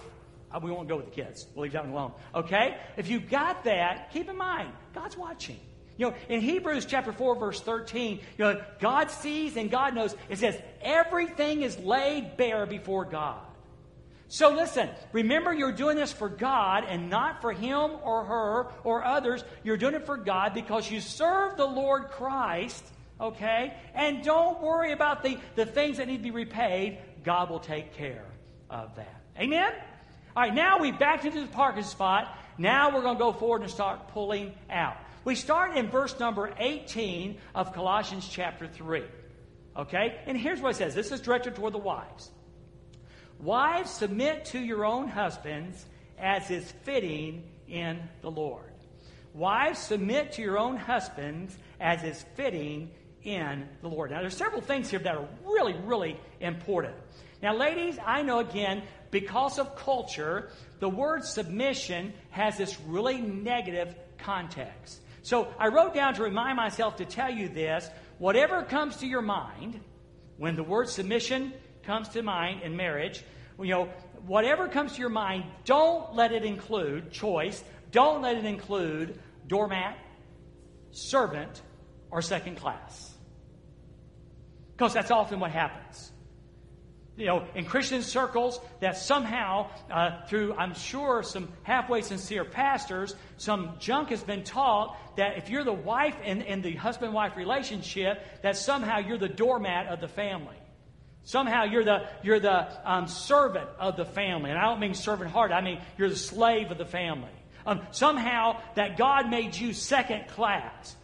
uh, 0.52 0.60
we 0.62 0.70
won't 0.70 0.88
go 0.88 0.96
with 0.96 1.06
the 1.06 1.22
kids. 1.22 1.46
We'll 1.54 1.64
leave 1.64 1.72
that 1.72 1.84
one 1.84 1.92
alone. 1.92 2.12
Okay? 2.34 2.76
If 2.96 3.08
you 3.08 3.20
got 3.20 3.64
that, 3.64 4.10
keep 4.12 4.28
in 4.28 4.36
mind, 4.36 4.70
God's 4.94 5.16
watching. 5.16 5.58
You 5.96 6.10
know, 6.10 6.14
in 6.28 6.40
Hebrews 6.40 6.86
chapter 6.86 7.12
4, 7.12 7.36
verse 7.36 7.60
13, 7.60 8.16
you 8.16 8.44
know, 8.44 8.62
God 8.80 9.10
sees 9.10 9.56
and 9.56 9.70
God 9.70 9.94
knows. 9.94 10.14
It 10.28 10.38
says, 10.38 10.58
everything 10.80 11.62
is 11.62 11.78
laid 11.78 12.36
bare 12.36 12.66
before 12.66 13.04
God. 13.04 13.40
So 14.32 14.48
listen, 14.48 14.88
remember 15.12 15.52
you're 15.52 15.72
doing 15.72 15.98
this 15.98 16.10
for 16.10 16.30
God 16.30 16.84
and 16.88 17.10
not 17.10 17.42
for 17.42 17.52
him 17.52 17.90
or 18.02 18.24
her 18.24 18.68
or 18.82 19.04
others. 19.04 19.44
You're 19.62 19.76
doing 19.76 19.92
it 19.92 20.06
for 20.06 20.16
God 20.16 20.54
because 20.54 20.90
you 20.90 21.02
serve 21.02 21.58
the 21.58 21.66
Lord 21.66 22.08
Christ, 22.08 22.82
okay? 23.20 23.74
And 23.94 24.24
don't 24.24 24.62
worry 24.62 24.92
about 24.92 25.22
the, 25.22 25.36
the 25.54 25.66
things 25.66 25.98
that 25.98 26.08
need 26.08 26.16
to 26.16 26.22
be 26.22 26.30
repaid. 26.30 26.96
God 27.22 27.50
will 27.50 27.60
take 27.60 27.92
care 27.92 28.24
of 28.70 28.96
that. 28.96 29.20
Amen? 29.38 29.70
All 30.34 30.44
right, 30.44 30.54
now 30.54 30.78
we 30.78 30.92
backed 30.92 31.26
into 31.26 31.42
the 31.42 31.46
parking 31.48 31.84
spot. 31.84 32.34
Now 32.56 32.88
we're 32.88 33.02
going 33.02 33.18
to 33.18 33.22
go 33.22 33.34
forward 33.34 33.60
and 33.60 33.70
start 33.70 34.08
pulling 34.08 34.54
out. 34.70 34.96
We 35.26 35.34
start 35.34 35.76
in 35.76 35.90
verse 35.90 36.18
number 36.18 36.54
18 36.56 37.36
of 37.54 37.74
Colossians 37.74 38.26
chapter 38.26 38.66
3. 38.66 39.02
Okay? 39.76 40.20
And 40.24 40.38
here's 40.38 40.62
what 40.62 40.70
it 40.70 40.76
says 40.76 40.94
this 40.94 41.12
is 41.12 41.20
directed 41.20 41.54
toward 41.54 41.74
the 41.74 41.78
wives. 41.78 42.30
Wives, 43.42 43.90
submit 43.90 44.44
to 44.46 44.60
your 44.60 44.84
own 44.84 45.08
husbands 45.08 45.84
as 46.16 46.48
is 46.48 46.70
fitting 46.84 47.42
in 47.66 47.98
the 48.20 48.30
Lord. 48.30 48.70
Wives, 49.34 49.80
submit 49.80 50.30
to 50.32 50.42
your 50.42 50.58
own 50.58 50.76
husbands 50.76 51.58
as 51.80 52.04
is 52.04 52.24
fitting 52.36 52.92
in 53.24 53.68
the 53.80 53.88
Lord. 53.88 54.12
Now, 54.12 54.20
there's 54.20 54.36
several 54.36 54.60
things 54.60 54.90
here 54.90 55.00
that 55.00 55.16
are 55.16 55.28
really, 55.44 55.74
really 55.84 56.16
important. 56.40 56.94
Now, 57.42 57.56
ladies, 57.56 57.98
I 58.06 58.22
know 58.22 58.38
again, 58.38 58.82
because 59.10 59.58
of 59.58 59.74
culture, 59.74 60.50
the 60.78 60.88
word 60.88 61.24
submission 61.24 62.12
has 62.30 62.56
this 62.56 62.78
really 62.82 63.20
negative 63.20 63.96
context. 64.18 65.00
So 65.22 65.48
I 65.58 65.66
wrote 65.68 65.94
down 65.94 66.14
to 66.14 66.22
remind 66.22 66.56
myself 66.56 66.96
to 66.96 67.04
tell 67.04 67.30
you 67.30 67.48
this 67.48 67.90
whatever 68.18 68.62
comes 68.62 68.98
to 68.98 69.06
your 69.08 69.22
mind 69.22 69.80
when 70.36 70.54
the 70.54 70.62
word 70.62 70.88
submission 70.88 71.52
comes 71.84 72.08
to 72.10 72.22
mind 72.22 72.62
in 72.62 72.76
marriage, 72.76 73.24
you 73.58 73.68
know, 73.68 73.88
whatever 74.26 74.68
comes 74.68 74.94
to 74.94 75.00
your 75.00 75.08
mind, 75.08 75.44
don't 75.64 76.14
let 76.14 76.32
it 76.32 76.44
include 76.44 77.10
choice. 77.10 77.62
Don't 77.90 78.22
let 78.22 78.36
it 78.36 78.44
include 78.44 79.18
doormat, 79.46 79.98
servant, 80.90 81.62
or 82.10 82.22
second 82.22 82.56
class. 82.56 83.12
Because 84.72 84.94
that's 84.94 85.10
often 85.10 85.40
what 85.40 85.50
happens. 85.50 86.10
You 87.16 87.26
know, 87.26 87.46
in 87.54 87.66
Christian 87.66 88.00
circles, 88.00 88.58
that 88.80 88.96
somehow, 88.96 89.68
uh, 89.90 90.24
through, 90.26 90.54
I'm 90.54 90.72
sure, 90.72 91.22
some 91.22 91.50
halfway 91.62 92.00
sincere 92.00 92.44
pastors, 92.44 93.14
some 93.36 93.76
junk 93.78 94.08
has 94.08 94.22
been 94.22 94.44
taught 94.44 94.96
that 95.16 95.36
if 95.36 95.50
you're 95.50 95.62
the 95.64 95.74
wife 95.74 96.16
in, 96.24 96.40
in 96.40 96.62
the 96.62 96.74
husband 96.74 97.12
wife 97.12 97.36
relationship, 97.36 98.24
that 98.42 98.56
somehow 98.56 98.98
you're 98.98 99.18
the 99.18 99.28
doormat 99.28 99.88
of 99.88 100.00
the 100.00 100.08
family. 100.08 100.56
Somehow 101.24 101.64
you're 101.64 101.84
the, 101.84 102.08
you're 102.22 102.40
the 102.40 102.68
um, 102.90 103.06
servant 103.06 103.68
of 103.78 103.96
the 103.96 104.04
family. 104.04 104.50
And 104.50 104.58
I 104.58 104.64
don't 104.64 104.80
mean 104.80 104.94
servant 104.94 105.30
heart, 105.30 105.52
I 105.52 105.60
mean 105.60 105.80
you're 105.96 106.08
the 106.08 106.16
slave 106.16 106.70
of 106.70 106.78
the 106.78 106.86
family. 106.86 107.30
Um, 107.64 107.80
somehow 107.92 108.60
that 108.74 108.96
God 108.96 109.30
made 109.30 109.54
you 109.54 109.72
second 109.72 110.28
class. 110.28 110.96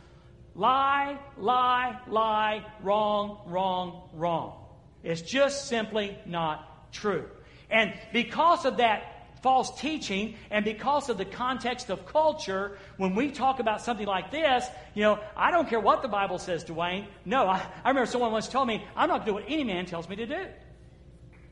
Lie, 0.54 1.18
lie, 1.37 2.00
lie, 2.09 2.66
wrong, 2.83 3.42
wrong, 3.46 4.09
wrong. 4.12 4.64
It's 5.04 5.22
just 5.22 5.68
simply 5.68 6.18
not 6.26 6.92
true. 6.92 7.26
And 7.70 7.94
because 8.12 8.64
of 8.64 8.78
that 8.78 9.17
false 9.42 9.81
teaching, 9.81 10.37
and 10.51 10.64
because 10.64 11.09
of 11.09 11.18
the 11.18 11.24
context 11.24 11.90
of 11.90 12.07
culture, 12.07 12.79
when 12.96 13.14
we 13.14 13.31
talk 13.31 13.61
about 13.61 13.83
something 13.83 14.07
like 14.07 14.31
this, 14.31 14.66
you 14.94 15.03
know, 15.03 15.18
I 15.37 15.51
don't 15.51 15.68
care 15.68 15.81
what 15.81 16.03
the 16.03 16.09
Bible 16.09 16.38
says, 16.38 16.64
Dwayne. 16.64 17.07
No, 17.24 17.46
I, 17.46 17.64
I 17.85 17.88
remember 17.88 18.11
someone 18.11 18.33
once 18.33 18.48
told 18.48 18.68
me, 18.68 18.85
I'm 18.96 19.09
not 19.09 19.24
going 19.24 19.27
to 19.27 19.27
do 19.27 19.35
what 19.35 19.44
any 19.46 19.64
man 19.64 19.87
tells 19.87 20.09
me 20.09 20.16
to 20.16 20.27
do. 20.27 20.46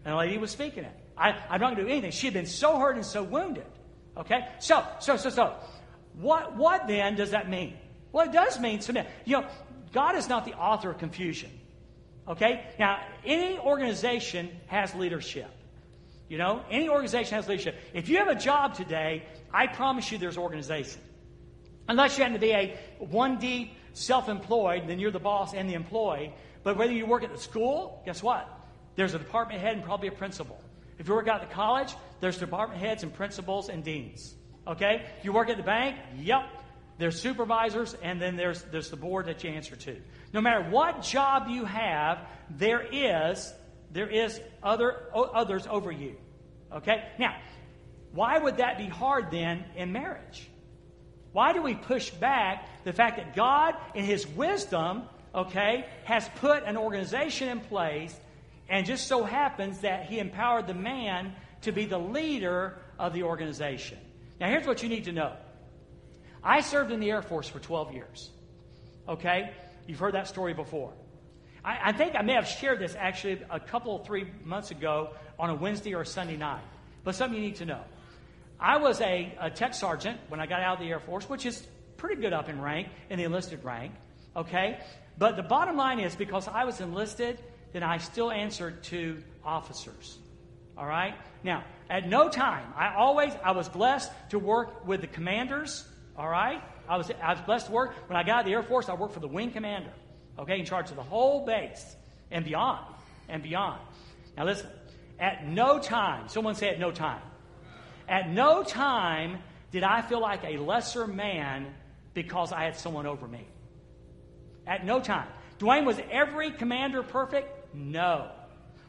And 0.05 0.15
a 0.15 0.17
lady 0.17 0.39
was 0.39 0.51
speaking 0.51 0.85
it. 0.85 0.93
I, 1.17 1.31
I'm 1.51 1.61
not 1.61 1.75
going 1.75 1.77
to 1.77 1.83
do 1.85 1.89
anything. 1.89 2.11
She 2.11 2.27
had 2.27 2.35
been 2.35 2.47
so 2.47 2.79
hurt 2.79 2.97
and 2.97 3.05
so 3.05 3.23
wounded. 3.23 3.67
Okay? 4.17 4.47
So, 4.61 4.85
so, 5.01 5.17
so, 5.17 5.31
so. 5.31 5.55
What, 6.15 6.57
what 6.57 6.87
then 6.87 7.17
does 7.17 7.33
that 7.33 7.49
mean? 7.49 7.77
Well, 8.13 8.27
it 8.27 8.33
does 8.33 8.59
mean 8.61 8.81
submit. 8.81 9.07
You 9.25 9.41
know, 9.41 9.47
God 9.93 10.17
is 10.17 10.29
not 10.29 10.45
the 10.45 10.55
author 10.55 10.91
of 10.91 10.99
confusion. 10.99 11.51
Okay? 12.29 12.67
Now, 12.79 13.01
any 13.25 13.59
organization 13.59 14.51
has 14.67 14.95
leadership. 14.95 15.51
You 16.29 16.39
know, 16.39 16.63
any 16.71 16.89
organization 16.89 17.37
has 17.37 17.49
leadership. 17.49 17.77
If 17.95 18.09
you 18.09 18.19
have 18.19 18.29
a 18.29 18.35
job 18.35 18.75
today, 18.75 19.25
I 19.53 19.67
promise 19.67 20.11
you 20.11 20.19
there's 20.19 20.39
organization. 20.39 21.01
Unless 21.89 22.19
you 22.19 22.25
happen 22.25 22.35
to 22.35 22.41
be 22.41 22.53
a 22.53 22.77
one 22.99 23.39
deep 23.39 23.73
self 23.93 24.29
employed, 24.29 24.89
then 24.89 24.99
you're 24.99 25.13
the 25.13 25.21
boss 25.21 25.55
and 25.55 25.69
the 25.69 25.75
employee. 25.75 26.35
But 26.65 26.77
whether 26.77 26.93
you 26.93 27.07
work 27.07 27.23
at 27.23 27.33
the 27.33 27.39
school, 27.39 28.03
guess 28.05 28.23
what? 28.23 28.49
There's 28.97 29.15
a 29.15 29.19
department 29.19 29.61
head 29.61 29.77
and 29.77 29.85
probably 29.85 30.09
a 30.09 30.13
principal. 30.13 30.61
If 30.99 31.07
you 31.07 31.15
work 31.15 31.29
out 31.29 31.43
at 31.43 31.49
the 31.49 31.55
college, 31.55 31.95
there's 32.21 32.39
department 32.39 32.81
heads 32.81 33.03
and 33.03 33.15
principals 33.15 33.69
and 33.69 33.85
deans. 33.85 34.35
Okay? 34.67 35.03
If 35.19 35.25
you 35.25 35.33
work 35.33 35.49
at 35.49 35.59
the 35.59 35.63
bank, 35.63 35.97
yep, 36.19 36.49
there's 36.99 37.21
supervisors, 37.21 37.95
and 38.03 38.21
then 38.21 38.37
there's, 38.37 38.63
there's 38.65 38.91
the 38.91 38.97
board 38.97 39.27
that 39.27 39.45
you 39.45 39.51
answer 39.51 39.77
to. 39.77 39.97
No 40.33 40.41
matter 40.41 40.69
what 40.71 41.03
job 41.03 41.49
you 41.49 41.67
have, 41.67 42.19
there 42.51 42.87
is 42.91 43.53
there 43.97 44.09
is 44.09 44.41
other 44.63 44.95
others 45.15 45.67
over 45.67 45.91
you. 45.91 46.17
Okay? 46.71 47.03
Now, 47.19 47.37
why 48.13 48.39
would 48.39 48.59
that 48.59 48.79
be 48.79 48.87
hard 48.87 49.31
then 49.31 49.65
in 49.75 49.93
marriage? 49.93 50.49
Why 51.33 51.53
do 51.53 51.63
we 51.63 51.75
push 51.75 52.11
back 52.11 52.85
the 52.85 52.93
fact 52.93 53.17
that 53.17 53.35
God, 53.35 53.75
in 53.95 54.05
His 54.05 54.27
wisdom, 54.27 55.05
okay, 55.35 55.87
has 56.05 56.29
put 56.37 56.65
an 56.65 56.77
organization 56.77 57.49
in 57.49 57.61
place, 57.61 58.15
and 58.69 58.87
just 58.87 59.07
so 59.07 59.25
happens 59.25 59.81
that 59.81 60.07
He 60.07 60.19
empowered 60.19 60.67
the 60.67 60.75
man 60.75 61.35
to 61.63 61.73
be 61.73 61.87
the 61.87 61.99
leader 61.99 62.79
of 62.99 63.13
the 63.13 63.23
organization? 63.23 63.99
Now, 64.41 64.49
here's 64.49 64.67
what 64.67 64.83
you 64.83 64.89
need 64.89 65.05
to 65.05 65.13
know 65.13 65.33
I 66.43 66.61
served 66.61 66.93
in 66.93 67.01
the 67.01 67.11
Air 67.11 67.23
Force 67.23 67.49
for 67.49 67.61
12 67.61 67.93
years. 67.93 68.31
Okay? 69.09 69.53
You've 69.87 69.99
heard 69.99 70.15
that 70.15 70.29
story 70.29 70.55
before. 70.55 70.93
I, 71.67 71.91
I 71.91 71.93
think 71.93 72.15
I 72.15 72.23
may 72.23 72.35
have 72.35 72.47
shared 72.47 72.79
this 72.79 72.95
actually 72.97 73.43
a 73.51 73.59
couple, 73.59 73.99
three 73.99 74.29
months 74.45 74.71
ago 74.71 75.11
on 75.39 75.51
a 75.51 75.55
Wednesday 75.55 75.95
or 75.95 76.03
a 76.03 76.07
Sunday 76.07 76.37
night. 76.37 76.63
But 77.03 77.17
something 77.17 77.37
you 77.39 77.45
need 77.45 77.57
to 77.57 77.67
know. 77.67 77.83
I 78.59 78.79
was 78.79 79.01
a, 79.01 79.35
a 79.39 79.51
tech 79.51 79.75
sergeant 79.75 80.19
when 80.29 80.41
I 80.41 80.47
got 80.47 80.63
out 80.63 80.79
of 80.79 80.81
the 80.81 80.91
Air 80.91 81.01
Force, 81.01 81.29
which 81.29 81.45
is 81.45 81.67
pretty 81.97 82.23
good 82.23 82.33
up 82.33 82.49
in 82.49 82.63
rank, 82.63 82.89
in 83.11 83.19
the 83.19 83.25
enlisted 83.25 83.65
rank. 83.65 83.93
Okay? 84.35 84.79
But 85.19 85.37
the 85.37 85.43
bottom 85.43 85.77
line 85.77 85.99
is 85.99 86.15
because 86.15 86.49
I 86.49 86.65
was 86.65 86.81
enlisted, 86.81 87.39
then 87.73 87.83
I 87.83 87.99
still 87.99 88.31
answered 88.31 88.83
to 88.85 89.23
officers. 89.45 90.19
All 90.79 90.87
right? 90.87 91.15
Now, 91.43 91.65
at 91.91 92.09
no 92.09 92.29
time, 92.29 92.73
I 92.77 92.95
always, 92.95 93.33
I 93.43 93.53
was 93.53 93.69
blessed 93.69 94.11
to 94.31 94.39
work 94.39 94.87
with 94.87 95.01
the 95.01 95.07
commanders. 95.07 95.87
All 96.17 96.29
right? 96.29 96.63
I 96.89 96.97
was, 96.97 97.11
I 97.23 97.33
was 97.33 97.43
blessed 97.43 97.67
to 97.67 97.73
work. 97.73 97.95
When 98.09 98.17
I 98.17 98.23
got 98.23 98.37
out 98.37 98.41
of 98.41 98.47
the 98.47 98.53
Air 98.53 98.63
Force, 98.63 98.89
I 98.89 98.95
worked 98.95 99.15
for 99.15 99.21
the 99.21 99.29
wing 99.29 99.51
commander. 99.51 99.93
Okay? 100.39 100.59
In 100.59 100.65
charge 100.65 100.91
of 100.91 100.97
the 100.97 101.03
whole 101.03 101.45
base 101.45 101.97
and 102.31 102.45
beyond. 102.45 102.85
And 103.29 103.43
beyond. 103.43 103.81
Now 104.37 104.45
listen, 104.45 104.69
at 105.19 105.47
no 105.47 105.79
time, 105.79 106.29
someone 106.29 106.55
say 106.55 106.69
at 106.69 106.79
no 106.79 106.91
time. 106.93 107.23
At 108.09 108.31
no 108.31 108.63
time 108.63 109.39
did 109.73 109.83
I 109.83 110.03
feel 110.03 110.21
like 110.21 110.45
a 110.45 110.59
lesser 110.59 111.07
man 111.07 111.75
because 112.15 112.53
I 112.53 112.65
had 112.65 112.77
someone 112.77 113.07
over 113.07 113.27
me. 113.27 113.47
At 114.67 114.85
no 114.85 115.01
time. 115.01 115.29
Dwayne, 115.59 115.85
was 115.85 115.99
every 116.11 116.51
commander 116.51 117.03
perfect? 117.03 117.75
No. 117.75 118.31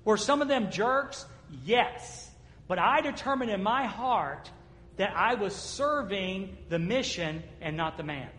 Were 0.03 0.17
some 0.17 0.41
of 0.41 0.47
them 0.47 0.71
jerks? 0.71 1.25
Yes. 1.65 2.29
But 2.67 2.79
I 2.79 3.01
determined 3.01 3.51
in 3.51 3.63
my 3.63 3.85
heart 3.85 4.51
that 4.97 5.13
I 5.15 5.35
was 5.35 5.55
serving 5.55 6.57
the 6.69 6.79
mission 6.79 7.43
and 7.61 7.77
not 7.77 7.97
the 7.97 8.03
man. 8.03 8.29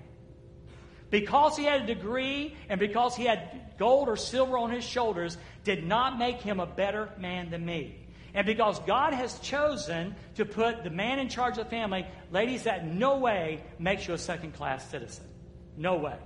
Because 1.10 1.56
he 1.56 1.64
had 1.64 1.82
a 1.82 1.86
degree 1.86 2.54
and 2.68 2.78
because 2.78 3.16
he 3.16 3.24
had 3.24 3.76
gold 3.78 4.08
or 4.08 4.16
silver 4.16 4.58
on 4.58 4.70
his 4.70 4.84
shoulders 4.84 5.38
did 5.64 5.86
not 5.86 6.18
make 6.18 6.40
him 6.40 6.60
a 6.60 6.66
better 6.66 7.08
man 7.18 7.50
than 7.50 7.64
me. 7.64 7.96
And 8.34 8.46
because 8.46 8.78
God 8.80 9.14
has 9.14 9.38
chosen 9.38 10.14
to 10.34 10.44
put 10.44 10.84
the 10.84 10.90
man 10.90 11.18
in 11.18 11.28
charge 11.28 11.56
of 11.58 11.64
the 11.64 11.70
family, 11.70 12.06
ladies, 12.30 12.64
that 12.64 12.86
no 12.86 13.18
way 13.18 13.62
makes 13.78 14.06
you 14.06 14.14
a 14.14 14.18
second 14.18 14.52
class 14.52 14.88
citizen. 14.90 15.24
No 15.76 15.96
way. 15.96 16.16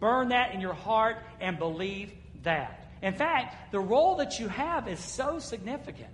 Burn 0.00 0.30
that 0.30 0.52
in 0.52 0.60
your 0.60 0.74
heart 0.74 1.18
and 1.40 1.58
believe 1.58 2.12
that. 2.42 2.90
In 3.02 3.14
fact, 3.14 3.72
the 3.72 3.80
role 3.80 4.16
that 4.16 4.40
you 4.40 4.48
have 4.48 4.88
is 4.88 4.98
so 4.98 5.38
significant. 5.38 6.10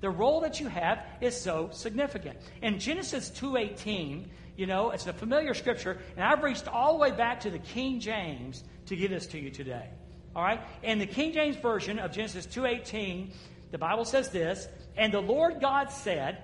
The 0.00 0.10
role 0.10 0.40
that 0.40 0.60
you 0.60 0.68
have 0.68 1.04
is 1.20 1.38
so 1.38 1.70
significant. 1.72 2.38
In 2.62 2.78
Genesis 2.78 3.30
2:18, 3.30 4.30
you 4.60 4.66
know, 4.66 4.90
it's 4.90 5.06
a 5.06 5.12
familiar 5.14 5.54
scripture, 5.54 5.96
and 6.16 6.22
I've 6.22 6.42
reached 6.42 6.68
all 6.68 6.92
the 6.92 6.98
way 6.98 7.12
back 7.12 7.40
to 7.40 7.50
the 7.50 7.58
King 7.58 7.98
James 7.98 8.62
to 8.86 8.94
give 8.94 9.10
this 9.10 9.26
to 9.28 9.40
you 9.40 9.48
today. 9.48 9.88
All 10.36 10.42
right? 10.42 10.60
In 10.82 10.98
the 10.98 11.06
King 11.06 11.32
James 11.32 11.56
version 11.56 11.98
of 11.98 12.12
Genesis 12.12 12.44
2:18, 12.44 13.32
the 13.70 13.78
Bible 13.78 14.04
says 14.04 14.28
this, 14.28 14.68
and 14.98 15.14
the 15.14 15.22
Lord 15.22 15.62
God 15.62 15.90
said, 15.90 16.42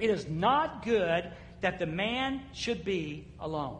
"It 0.00 0.10
is 0.10 0.28
not 0.28 0.84
good 0.84 1.30
that 1.60 1.78
the 1.78 1.86
man 1.86 2.42
should 2.52 2.84
be 2.84 3.28
alone." 3.38 3.78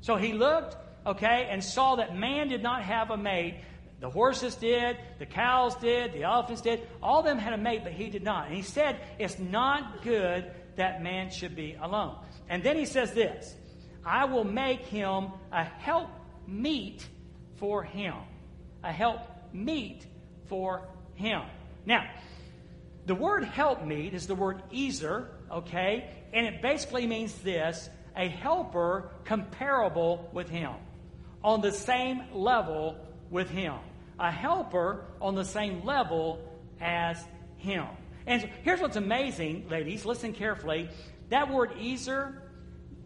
So 0.00 0.16
he 0.16 0.32
looked, 0.32 0.76
okay, 1.06 1.46
and 1.50 1.62
saw 1.62 1.94
that 1.96 2.16
man 2.16 2.48
did 2.48 2.64
not 2.64 2.82
have 2.82 3.12
a 3.12 3.16
mate. 3.16 3.60
The 4.00 4.10
horses 4.10 4.56
did, 4.56 4.98
the 5.20 5.26
cows 5.26 5.76
did, 5.76 6.14
the 6.14 6.24
elephants 6.24 6.62
did. 6.62 6.80
All 7.00 7.20
of 7.20 7.26
them 7.26 7.38
had 7.38 7.52
a 7.52 7.58
mate, 7.58 7.84
but 7.84 7.92
he 7.92 8.10
did 8.10 8.24
not. 8.24 8.48
And 8.48 8.56
he 8.56 8.62
said, 8.62 8.98
It's 9.20 9.38
not 9.38 10.02
good 10.02 10.50
that 10.74 11.00
man 11.00 11.30
should 11.30 11.54
be 11.54 11.76
alone. 11.80 12.16
And 12.52 12.62
then 12.62 12.76
he 12.76 12.84
says 12.84 13.12
this 13.12 13.56
I 14.04 14.26
will 14.26 14.44
make 14.44 14.82
him 14.82 15.28
a 15.50 15.64
help 15.64 16.10
meet 16.46 17.08
for 17.56 17.82
him. 17.82 18.14
A 18.84 18.92
help 18.92 19.20
meet 19.52 20.06
for 20.48 20.86
him. 21.14 21.42
Now, 21.86 22.04
the 23.06 23.14
word 23.14 23.44
help 23.44 23.84
meet 23.84 24.12
is 24.12 24.26
the 24.26 24.34
word 24.34 24.62
ezer, 24.72 25.30
okay? 25.50 26.10
And 26.32 26.46
it 26.46 26.60
basically 26.60 27.06
means 27.06 27.34
this 27.38 27.88
a 28.16 28.28
helper 28.28 29.10
comparable 29.24 30.28
with 30.32 30.50
him, 30.50 30.72
on 31.42 31.62
the 31.62 31.72
same 31.72 32.22
level 32.32 32.96
with 33.30 33.48
him 33.48 33.74
a 34.18 34.30
helper 34.30 35.04
on 35.20 35.34
the 35.34 35.44
same 35.44 35.84
level 35.84 36.40
as 36.80 37.22
him. 37.56 37.86
And 38.26 38.48
here's 38.62 38.80
what's 38.80 38.96
amazing, 38.96 39.68
ladies, 39.68 40.04
listen 40.04 40.32
carefully. 40.32 40.88
That 41.30 41.50
word 41.50 41.72
Ezer, 41.80 42.41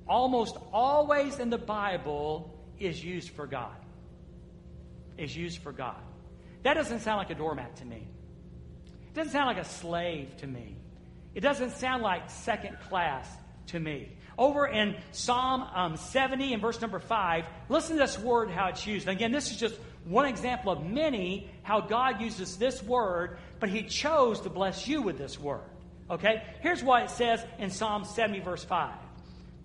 almost 0.09 0.57
always 0.73 1.39
in 1.39 1.51
the 1.51 1.59
Bible, 1.59 2.53
is 2.79 3.03
used 3.03 3.31
for 3.31 3.47
God. 3.47 3.77
Is 5.17 5.37
used 5.37 5.63
for 5.63 5.73
God. 5.73 6.01
That 6.63 6.75
doesn't 6.75 7.01
sound 7.01 7.19
like 7.19 7.31
a 7.31 7.35
doormat 7.35 7.77
to 7.77 7.85
me. 7.85 8.09
It 9.09 9.15
doesn't 9.15 9.33
sound 9.33 9.47
like 9.47 9.65
a 9.65 9.69
slave 9.69 10.37
to 10.39 10.47
me. 10.47 10.77
It 11.35 11.41
doesn't 11.41 11.73
sound 11.73 12.03
like 12.03 12.31
second 12.31 12.79
class 12.89 13.29
to 13.69 13.81
me. 13.81 14.11
Over 14.39 14.67
in 14.67 14.97
Psalm 15.13 15.63
um, 15.75 15.97
70 15.97 16.53
and 16.53 16.61
verse 16.61 16.81
number 16.81 16.99
5, 16.99 17.45
listen 17.69 17.97
to 17.97 18.03
this 18.03 18.19
word, 18.19 18.51
how 18.51 18.69
it's 18.69 18.87
used. 18.87 19.09
Again, 19.09 19.33
this 19.33 19.51
is 19.51 19.57
just 19.57 19.77
one 20.05 20.27
example 20.27 20.73
of 20.73 20.85
many 20.85 21.51
how 21.63 21.81
God 21.81 22.21
uses 22.21 22.57
this 22.59 22.83
word, 22.83 23.39
but 23.59 23.69
He 23.69 23.85
chose 23.85 24.41
to 24.41 24.51
bless 24.51 24.87
you 24.87 25.03
with 25.03 25.19
this 25.19 25.39
word. 25.41 25.65
Okay? 26.11 26.43
Here's 26.61 26.83
what 26.83 27.05
it 27.05 27.11
says 27.11 27.45
in 27.59 27.71
Psalm 27.71 28.05
70, 28.05 28.41
verse 28.41 28.65
5. 28.65 28.93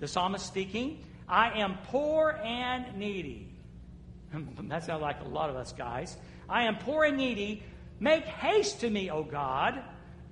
The 0.02 0.08
psalmist 0.08 0.48
speaking, 0.48 1.06
I 1.30 1.60
am 1.60 1.78
poor 1.86 2.32
and 2.44 2.98
needy. 2.98 3.48
that 4.34 4.84
sounds 4.84 5.02
like 5.02 5.22
a 5.22 5.28
lot 5.28 5.52
of 5.52 5.56
us 5.56 5.74
guys. 5.74 6.18
I 6.50 6.64
am 6.64 6.78
poor 6.78 7.04
and 7.04 7.18
needy. 7.18 7.62
Make 8.00 8.26
haste 8.26 8.80
to 8.80 8.90
me, 8.90 9.12
O 9.12 9.24
God. 9.24 9.80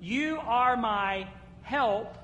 You 0.00 0.40
are 0.42 0.76
my 0.76 1.28
help 1.62 2.18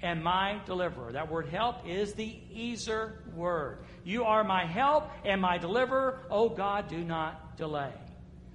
and 0.00 0.24
my 0.24 0.58
deliverer. 0.64 1.12
That 1.12 1.30
word 1.30 1.48
help 1.48 1.86
is 1.86 2.14
the 2.14 2.34
Ezer 2.56 3.22
word. 3.34 3.80
You 4.02 4.24
are 4.24 4.42
my 4.42 4.64
help 4.64 5.10
and 5.22 5.38
my 5.38 5.58
deliverer. 5.58 6.20
O 6.30 6.48
God, 6.48 6.88
do 6.88 7.04
not 7.04 7.58
delay. 7.58 7.92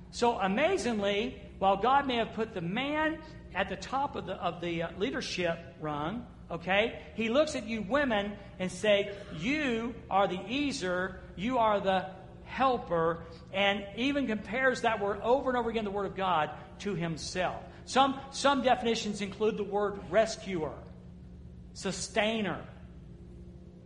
So 0.09 0.39
amazingly, 0.39 1.39
while 1.59 1.77
God 1.77 2.07
may 2.07 2.15
have 2.15 2.33
put 2.33 2.55
the 2.55 2.61
man 2.61 3.19
at 3.53 3.69
the 3.69 3.75
top 3.75 4.15
of 4.15 4.25
the, 4.25 4.33
of 4.33 4.61
the 4.61 4.81
uh, 4.81 4.89
leadership 4.97 5.59
rung, 5.79 6.25
okay, 6.51 6.99
he 7.15 7.29
looks 7.29 7.55
at 7.55 7.65
you 7.65 7.81
women 7.81 8.33
and 8.59 8.71
say, 8.71 9.11
you 9.39 9.95
are 10.09 10.27
the 10.27 10.39
Ezer, 10.39 11.19
you 11.35 11.57
are 11.57 11.79
the 11.79 12.05
helper, 12.45 13.23
and 13.53 13.85
even 13.95 14.27
compares 14.27 14.81
that 14.81 14.99
word 14.99 15.19
over 15.21 15.49
and 15.49 15.57
over 15.57 15.69
again, 15.69 15.85
the 15.85 15.91
word 15.91 16.05
of 16.05 16.15
God, 16.15 16.49
to 16.79 16.95
himself. 16.95 17.61
Some, 17.85 18.19
some 18.31 18.61
definitions 18.61 19.21
include 19.21 19.57
the 19.57 19.63
word 19.63 19.99
rescuer 20.09 20.73
sustainer. 21.73 22.61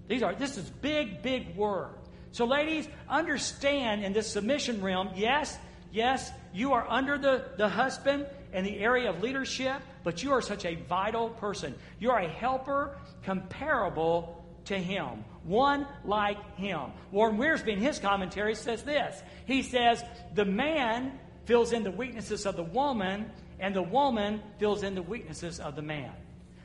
These 0.07 0.23
are 0.23 0.35
this 0.35 0.57
is 0.57 0.69
big, 0.69 1.21
big 1.21 1.55
word. 1.55 1.95
So, 2.31 2.45
ladies, 2.45 2.87
understand 3.09 4.03
in 4.03 4.13
this 4.13 4.31
submission 4.31 4.81
realm, 4.81 5.09
yes, 5.15 5.57
yes, 5.91 6.31
you 6.53 6.73
are 6.73 6.85
under 6.87 7.17
the, 7.17 7.45
the 7.57 7.69
husband 7.69 8.25
in 8.55 8.63
the 8.63 8.79
area 8.79 9.09
of 9.09 9.21
leadership, 9.21 9.81
but 10.03 10.23
you 10.23 10.31
are 10.31 10.41
such 10.41 10.65
a 10.65 10.75
vital 10.75 11.29
person. 11.29 11.75
You 11.99 12.11
are 12.11 12.19
a 12.19 12.29
helper 12.29 12.97
comparable 13.23 14.43
to 14.65 14.77
him, 14.77 15.25
one 15.43 15.85
like 16.05 16.37
him. 16.55 16.91
Warren 17.11 17.37
Wiersbe, 17.37 17.67
in 17.67 17.79
his 17.79 17.99
commentary, 17.99 18.55
says 18.55 18.81
this. 18.83 19.21
He 19.45 19.61
says, 19.61 20.01
The 20.33 20.45
man 20.45 21.19
fills 21.43 21.73
in 21.73 21.83
the 21.83 21.91
weaknesses 21.91 22.45
of 22.45 22.55
the 22.55 22.63
woman, 22.63 23.29
and 23.59 23.75
the 23.75 23.83
woman 23.83 24.41
fills 24.57 24.83
in 24.83 24.95
the 24.95 25.03
weaknesses 25.03 25.59
of 25.59 25.75
the 25.75 25.81
man. 25.81 26.11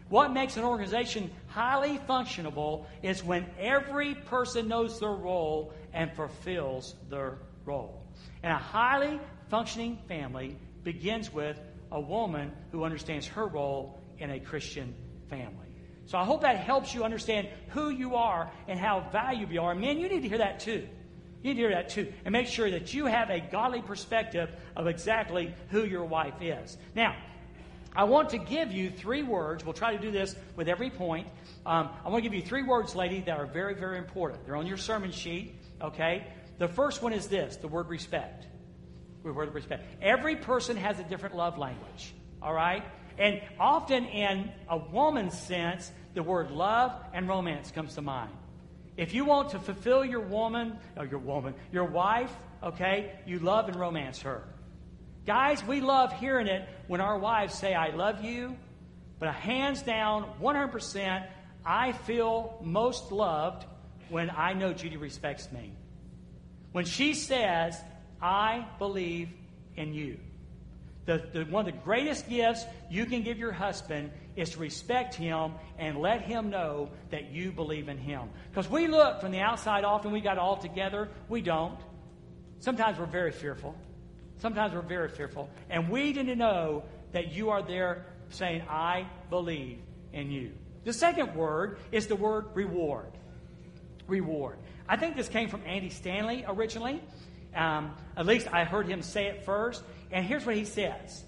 What 0.09 0.33
makes 0.33 0.57
an 0.57 0.65
organization 0.65 1.31
highly 1.49 1.99
functionable 2.09 2.87
is 3.03 3.23
when 3.23 3.47
every 3.59 4.15
person 4.15 4.69
knows 4.69 5.01
their 5.01 5.11
role 5.11 5.73
and 5.93 6.13
fulfills 6.15 6.95
their 7.11 7.39
role. 7.65 8.01
And 8.45 8.53
a 8.53 8.59
highly 8.59 9.21
functioning 9.49 9.99
family 10.09 10.57
begins 10.83 11.33
with 11.33 11.61
a 11.93 12.01
woman 12.01 12.53
who 12.73 12.85
understands 12.85 13.27
her 13.29 13.47
role 13.47 14.01
in 14.19 14.31
a 14.31 14.41
Christian 14.41 14.95
family. 15.29 15.67
So 16.07 16.19
I 16.19 16.25
hope 16.25 16.43
that 16.43 16.57
helps 16.57 16.95
you 16.95 17.05
understand 17.05 17.49
who 17.69 17.91
you 17.91 18.17
are 18.17 18.51
and 18.69 18.79
how 18.79 19.09
valuable 19.13 19.53
you 19.53 19.63
are. 19.63 19.75
Man, 19.75 19.99
you 19.99 20.09
need 20.09 20.23
to 20.23 20.29
hear 20.29 20.39
that 20.39 20.61
too. 20.61 20.89
You 21.43 21.55
need 21.55 21.55
to 21.55 21.61
hear 21.61 21.71
that 21.71 21.89
too. 21.91 22.13
And 22.25 22.33
make 22.33 22.49
sure 22.49 22.71
that 22.71 22.93
you 22.93 23.07
have 23.07 23.31
a 23.31 23.41
godly 23.41 23.81
perspective 23.81 24.51
of 24.77 24.87
exactly 24.87 25.55
who 25.69 25.85
your 25.85 26.05
wife 26.05 26.35
is. 26.41 26.77
Now, 26.95 27.17
I 27.95 28.05
want 28.05 28.31
to 28.31 28.39
give 28.39 28.73
you 28.73 28.91
three 28.91 29.23
words. 29.23 29.65
We'll 29.65 29.73
try 29.73 29.97
to 29.97 30.03
do 30.03 30.11
this 30.11 30.37
with 30.57 30.69
every 30.69 30.91
point. 30.91 31.27
Um, 31.67 31.91
I 32.05 32.09
want 32.09 32.23
to 32.23 32.31
give 32.31 32.35
you 32.35 32.43
three 32.43 32.63
words, 32.63 32.95
lady, 32.95 33.21
that 33.23 33.39
are 33.39 33.47
very, 33.47 33.75
very 33.75 33.99
important. 33.99 34.47
They're 34.47 34.57
on 34.57 34.67
your 34.67 34.77
sermon 34.77 35.11
sheet, 35.11 35.55
okay? 35.83 36.27
The 36.59 36.69
first 36.69 37.03
one 37.03 37.13
is 37.13 37.27
this 37.27 37.57
the 37.57 37.69
word 37.69 37.89
respect. 37.89 38.47
The 39.23 39.33
word 39.33 39.53
respect. 39.55 39.85
Every 40.01 40.37
person 40.37 40.77
has 40.77 40.99
a 40.99 41.05
different 41.05 41.37
love 41.37 41.59
language, 41.59 42.15
all 42.41 42.55
right? 42.55 42.83
And 43.19 43.43
often 43.59 44.07
in 44.07 44.51
a 44.69 44.79
woman's 44.79 45.39
sense, 45.39 45.91
the 46.15 46.23
word 46.23 46.51
love 46.51 46.93
and 47.13 47.29
romance 47.29 47.71
comes 47.71 47.95
to 47.97 48.03
mind. 48.03 48.33
If 48.97 49.15
you 49.15 49.25
want 49.25 49.51
to 49.51 49.59
fulfill 49.59 50.05
your 50.05 50.21
woman, 50.21 50.79
or 50.97 51.05
your 51.05 51.21
woman, 51.21 51.55
your 51.71 51.85
wife, 51.85 52.35
okay, 52.63 53.13
you 53.27 53.39
love 53.39 53.69
and 53.69 53.77
romance 53.77 54.23
her. 54.23 54.43
Guys, 55.27 55.65
we 55.65 55.81
love 55.81 56.13
hearing 56.15 56.47
it 56.47 56.69
when 56.87 57.01
our 57.01 57.19
wives 57.19 57.55
say, 57.55 57.75
I 57.75 57.91
love 57.91 58.25
you, 58.25 58.57
but 59.19 59.35
hands 59.35 59.83
down, 59.83 60.27
100%, 60.41 61.27
I 61.65 61.93
feel 61.93 62.59
most 62.63 63.13
loved 63.13 63.67
when 64.09 64.31
I 64.31 64.55
know 64.55 64.73
Judy 64.73 64.97
respects 64.97 65.53
me. 65.53 65.73
When 66.73 66.85
she 66.85 67.15
says, 67.15 67.77
I 68.23 68.67
believe 68.79 69.29
in 69.77 69.95
you. 69.95 70.19
The, 71.07 71.25
the, 71.33 71.45
one 71.45 71.67
of 71.67 71.75
the 71.75 71.81
greatest 71.81 72.29
gifts 72.29 72.65
you 72.91 73.07
can 73.07 73.23
give 73.23 73.39
your 73.39 73.53
husband 73.53 74.13
is 74.37 74.51
to 74.51 74.59
respect 74.59 75.15
him 75.15 75.53
and 75.79 75.99
let 75.99 76.23
him 76.23 76.51
know 76.51 76.91
that 77.11 77.31
you 77.33 77.51
believe 77.51 77.89
in 77.89 77.99
him. 77.99 78.29
Because 78.51 78.71
we 78.71 78.87
look 78.87 79.21
from 79.21 79.33
the 79.33 79.41
outside 79.41 79.85
often, 79.85 80.13
we 80.13 80.21
got 80.21 80.39
all 80.39 80.57
together. 80.57 81.09
We 81.29 81.41
don't. 81.41 81.79
Sometimes 82.61 82.99
we're 82.99 83.07
very 83.07 83.33
fearful. 83.33 83.75
Sometimes 84.39 84.75
we're 84.75 84.83
very 84.83 85.09
fearful. 85.09 85.49
And 85.69 85.89
we 85.89 86.13
need 86.13 86.27
to 86.27 86.37
know 86.37 86.85
that 87.13 87.33
you 87.33 87.51
are 87.51 87.63
there 87.63 88.07
saying, 88.29 88.63
I 88.69 89.07
believe 89.31 89.79
in 90.13 90.31
you. 90.31 90.53
The 90.85 90.93
second 90.93 91.35
word 91.35 91.79
is 91.93 92.07
the 92.07 92.17
word 92.17 92.47
reward. 92.55 93.11
Reward. 94.07 94.59
I 94.89 94.97
think 94.97 95.17
this 95.17 95.29
came 95.29 95.49
from 95.49 95.63
Andy 95.67 95.91
Stanley 95.91 96.45
originally. 96.47 97.03
Um, 97.55 97.95
at 98.17 98.27
least 98.27 98.49
I 98.53 98.65
heard 98.65 98.87
him 98.87 99.03
say 99.03 99.27
it 99.27 99.45
first. 99.45 99.83
And 100.11 100.25
here's 100.25 100.45
what 100.45 100.57
he 100.57 100.65
says 100.65 101.25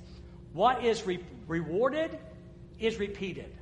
What 0.52 0.84
is 0.84 1.06
re- 1.06 1.24
rewarded 1.46 2.18
is 2.78 2.98
repeated. 2.98 3.52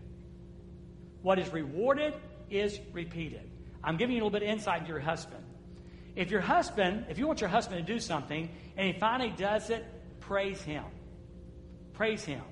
What 1.23 1.39
is 1.39 1.53
rewarded 1.53 2.15
is 2.51 2.79
repeated. 2.93 3.49
I'm 3.83 3.97
giving 3.97 4.17
you 4.17 4.23
a 4.23 4.25
little 4.25 4.39
bit 4.39 4.47
of 4.47 4.49
insight 4.49 4.81
into 4.81 4.93
your 4.93 5.01
husband. 5.01 5.45
If 6.17 6.31
your 6.31 6.41
husband, 6.41 7.07
if 7.09 7.19
you 7.19 7.27
want 7.27 7.41
your 7.41 7.51
husband 7.51 7.87
to 7.87 7.93
do 7.93 8.01
something 8.01 8.49
and 8.77 8.87
he 8.87 8.99
finally 8.99 9.33
does 9.37 9.71
it, 9.71 9.85
praise 10.21 10.61
him. 10.63 10.85
Praise 11.95 12.25
him. 12.25 12.43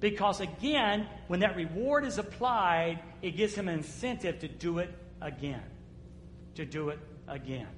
Because 0.00 0.40
again, 0.40 1.06
when 1.28 1.40
that 1.40 1.56
reward 1.56 2.04
is 2.04 2.18
applied, 2.18 2.98
it 3.22 3.36
gives 3.36 3.54
him 3.54 3.68
an 3.68 3.74
incentive 3.74 4.40
to 4.40 4.48
do 4.48 4.78
it 4.78 4.92
again. 5.20 5.62
To 6.56 6.64
do 6.64 6.90
it 6.90 6.98
again. 7.28 7.68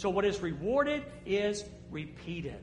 So 0.00 0.08
what 0.08 0.24
is 0.24 0.40
rewarded 0.40 1.04
is 1.26 1.62
repeated. 1.90 2.56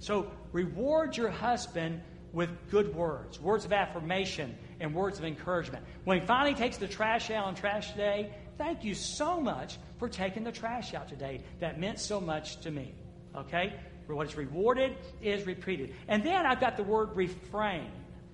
So 0.00 0.30
reward 0.52 1.16
your 1.16 1.30
husband 1.30 2.02
with 2.34 2.50
good 2.70 2.94
words, 2.94 3.40
words 3.40 3.64
of 3.64 3.72
affirmation, 3.72 4.54
and 4.80 4.94
words 4.94 5.18
of 5.18 5.24
encouragement. 5.24 5.82
When 6.04 6.20
he 6.20 6.26
finally 6.26 6.54
takes 6.54 6.76
the 6.76 6.86
trash 6.86 7.30
out 7.30 7.46
on 7.46 7.54
trash 7.54 7.94
day, 7.94 8.34
thank 8.58 8.84
you 8.84 8.94
so 8.94 9.40
much 9.40 9.78
for 9.98 10.10
taking 10.10 10.44
the 10.44 10.52
trash 10.52 10.92
out 10.92 11.08
today. 11.08 11.40
That 11.60 11.80
meant 11.80 12.00
so 12.00 12.20
much 12.20 12.60
to 12.60 12.70
me. 12.70 12.92
Okay? 13.34 13.72
What 14.06 14.26
is 14.26 14.36
rewarded 14.36 14.94
is 15.22 15.46
repeated. 15.46 15.94
And 16.06 16.22
then 16.22 16.44
I've 16.44 16.60
got 16.60 16.76
the 16.76 16.82
word 16.82 17.16
refrain. 17.16 17.90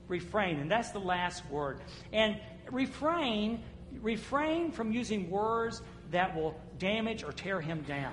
Refrain, 0.09 0.59
and 0.59 0.69
that's 0.69 0.91
the 0.91 0.99
last 0.99 1.49
word. 1.53 1.83
And 2.13 2.37
refrain, 2.69 3.63
refrain 4.01 4.73
from 4.73 4.91
using 4.91 5.31
words 5.31 5.83
that 6.11 6.35
will 6.35 6.61
damage 6.79 7.23
or 7.23 7.31
tear 7.31 7.61
him 7.61 7.83
down. 7.83 8.13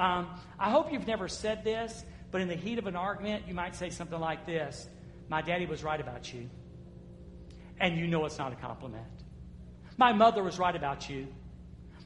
Um, 0.00 0.28
I 0.58 0.70
hope 0.70 0.90
you've 0.90 1.06
never 1.06 1.28
said 1.28 1.62
this, 1.62 2.06
but 2.30 2.40
in 2.40 2.48
the 2.48 2.54
heat 2.54 2.78
of 2.78 2.86
an 2.86 2.96
argument, 2.96 3.44
you 3.46 3.52
might 3.52 3.76
say 3.76 3.90
something 3.90 4.18
like 4.18 4.46
this 4.46 4.88
My 5.28 5.42
daddy 5.42 5.66
was 5.66 5.84
right 5.84 6.00
about 6.00 6.32
you. 6.32 6.48
And 7.78 7.98
you 7.98 8.06
know 8.06 8.24
it's 8.24 8.38
not 8.38 8.52
a 8.52 8.56
compliment. 8.56 9.04
My 9.98 10.14
mother 10.14 10.42
was 10.42 10.58
right 10.58 10.74
about 10.74 11.10
you. 11.10 11.28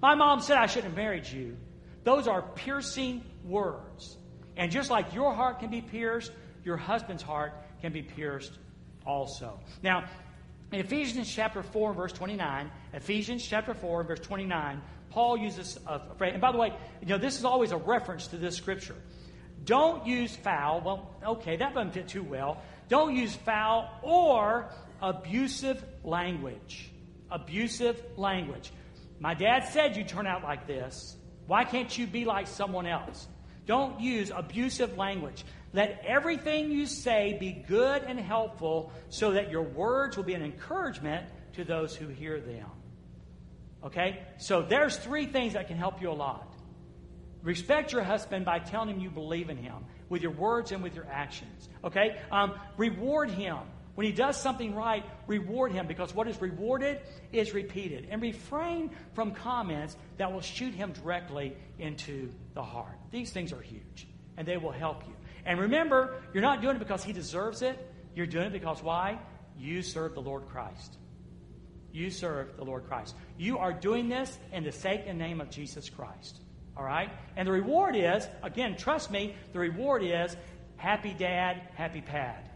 My 0.03 0.17
mom 0.17 0.41
said 0.41 0.57
I 0.57 0.67
shouldn't 0.67 0.93
have 0.93 0.97
married 0.97 1.27
you. 1.29 1.57
Those 2.03 2.27
are 2.27 2.43
piercing 2.43 3.23
words. 3.45 4.19
And 4.57 4.73
just 4.73 4.91
like 4.91 5.15
your 5.15 5.33
heart 5.33 5.61
can 5.61 5.71
be 5.71 5.81
pierced, 5.81 6.33
your 6.65 6.77
husband's 6.77 7.23
heart 7.23 7.53
can 7.81 7.93
be 7.93 8.03
pierced 8.03 8.59
also. 9.07 9.61
Now, 9.85 10.05
in 10.73 10.81
Ephesians 10.81 11.33
chapter 11.33 11.63
4 11.63 11.95
verse 11.95 12.13
29, 12.13 12.73
Ephesians 12.93 13.47
chapter 13.47 13.73
4 13.73 14.03
verse 14.03 14.21
29, 14.21 14.83
Paul 15.15 15.37
uses 15.37 15.79
a 15.87 16.01
phrase. 16.17 16.33
And 16.33 16.41
by 16.41 16.51
the 16.51 16.59
way, 16.59 16.73
you 17.01 17.07
know, 17.07 17.19
this 17.19 17.39
is 17.39 17.45
always 17.45 17.71
a 17.71 17.77
reference 17.77 18.27
to 18.29 18.37
this 18.37 18.57
scripture. 18.57 18.97
Don't 19.63 20.05
use 20.05 20.35
foul. 20.35 20.81
Well, 20.85 21.15
okay, 21.25 21.57
that 21.57 21.73
doesn't 21.73 21.93
fit 21.93 22.09
too 22.09 22.25
well. 22.25 22.61
Don't 22.89 23.15
use 23.15 23.33
foul 23.33 23.89
or 24.03 24.69
abusive 25.01 25.83
language. 26.03 26.91
Abusive 27.31 28.03
language. 28.17 28.73
My 29.21 29.35
dad 29.35 29.69
said 29.69 29.97
you 29.97 30.03
turn 30.03 30.27
out 30.27 30.43
like 30.43 30.67
this. 30.67 31.17
Why 31.47 31.63
can't 31.63 31.97
you 31.97 32.09
be 32.09 32.25
like 32.25 32.49
someone 32.49 32.87
else? 32.87 33.29
Don't 33.67 34.01
use 34.01 34.33
abusive 34.35 34.99
language. 34.99 35.45
Let 35.73 36.03
everything 36.05 36.73
you 36.73 36.87
say 36.87 37.37
be 37.39 37.53
good 37.53 38.03
and 38.03 38.19
helpful 38.19 38.93
so 39.11 39.31
that 39.31 39.49
your 39.49 39.63
words 39.63 40.17
will 40.17 40.25
be 40.25 40.35
an 40.35 40.43
encouragement 40.43 41.29
to 41.53 41.63
those 41.63 41.95
who 41.95 42.09
hear 42.09 42.41
them. 42.41 42.67
Okay? 43.85 44.21
So 44.39 44.63
there's 44.63 44.97
three 44.97 45.27
things 45.27 45.53
that 45.53 45.69
can 45.69 45.77
help 45.77 46.01
you 46.01 46.11
a 46.11 46.13
lot. 46.13 46.55
Respect 47.43 47.93
your 47.93 48.03
husband 48.03 48.45
by 48.45 48.59
telling 48.59 48.89
him 48.89 49.01
you 49.01 49.11
believe 49.11 49.51
in 49.51 49.59
him 49.59 49.85
with 50.09 50.23
your 50.23 50.33
words 50.33 50.73
and 50.73 50.83
with 50.83 50.95
your 50.95 51.07
actions. 51.11 51.69
Okay? 51.85 52.17
Um, 52.31 52.55
reward 52.77 53.31
him. 53.31 53.59
When 53.95 54.07
he 54.07 54.13
does 54.13 54.41
something 54.41 54.75
right, 54.75 55.05
reward 55.27 55.71
him 55.73 55.87
because 55.87 56.15
what 56.15 56.27
is 56.27 56.41
rewarded 56.41 57.01
is 57.33 57.53
repeated. 57.53 58.09
And 58.11 58.21
refrain 58.21 58.91
from 59.13 59.33
comments 59.33 59.97
that 60.17 60.33
will 60.33 60.41
shoot 60.41 60.75
him 60.75 60.93
directly 60.93 61.57
into 61.79 62.31
the 62.55 62.63
heart. 62.63 62.99
These 63.11 63.31
things 63.31 63.53
are 63.53 63.61
huge 63.61 64.09
and 64.37 64.49
they 64.49 64.57
will 64.57 64.73
help 64.73 65.07
you. 65.07 65.15
And 65.47 65.61
remember, 65.61 66.23
you're 66.33 66.43
not 66.43 66.63
doing 66.63 66.77
it 66.77 66.79
because 66.79 67.05
he 67.05 67.13
deserves 67.13 67.63
it. 67.63 67.79
You're 68.17 68.27
doing 68.27 68.47
it 68.47 68.53
because 68.53 68.83
why? 68.83 69.19
You 69.59 69.83
serve 69.83 70.15
the 70.15 70.23
Lord 70.23 70.49
Christ. 70.49 70.97
You 71.95 72.11
serve 72.11 72.57
the 72.57 72.65
Lord 72.65 72.89
Christ. 72.89 73.15
You 73.39 73.59
are 73.59 73.73
doing 73.73 74.09
this 74.09 74.37
in 74.53 74.65
the 74.65 74.73
sake 74.73 75.03
and 75.07 75.17
name 75.17 75.41
of 75.41 75.49
Jesus 75.49 75.89
Christ. 75.89 76.41
All 76.77 76.83
right? 76.83 77.09
And 77.37 77.47
the 77.47 77.53
reward 77.53 77.95
is, 77.95 78.27
again, 78.43 78.77
trust 78.77 79.13
me, 79.13 79.37
the 79.53 79.61
reward 79.61 80.03
is 80.03 80.37
happy 80.77 81.15
dad, 81.17 81.63
happy 81.77 82.01
pad. 82.01 82.51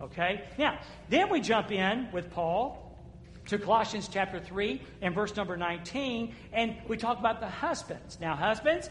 Okay? 0.00 0.42
Now, 0.58 0.80
then 1.08 1.30
we 1.30 1.40
jump 1.40 1.70
in 1.70 2.08
with 2.12 2.32
Paul 2.32 2.98
to 3.46 3.56
Colossians 3.56 4.08
chapter 4.12 4.40
3 4.40 4.82
and 5.00 5.14
verse 5.14 5.36
number 5.36 5.56
19, 5.56 6.34
and 6.52 6.76
we 6.88 6.96
talk 6.96 7.20
about 7.20 7.38
the 7.38 7.48
husbands. 7.48 8.18
Now, 8.20 8.34
husbands, 8.34 8.90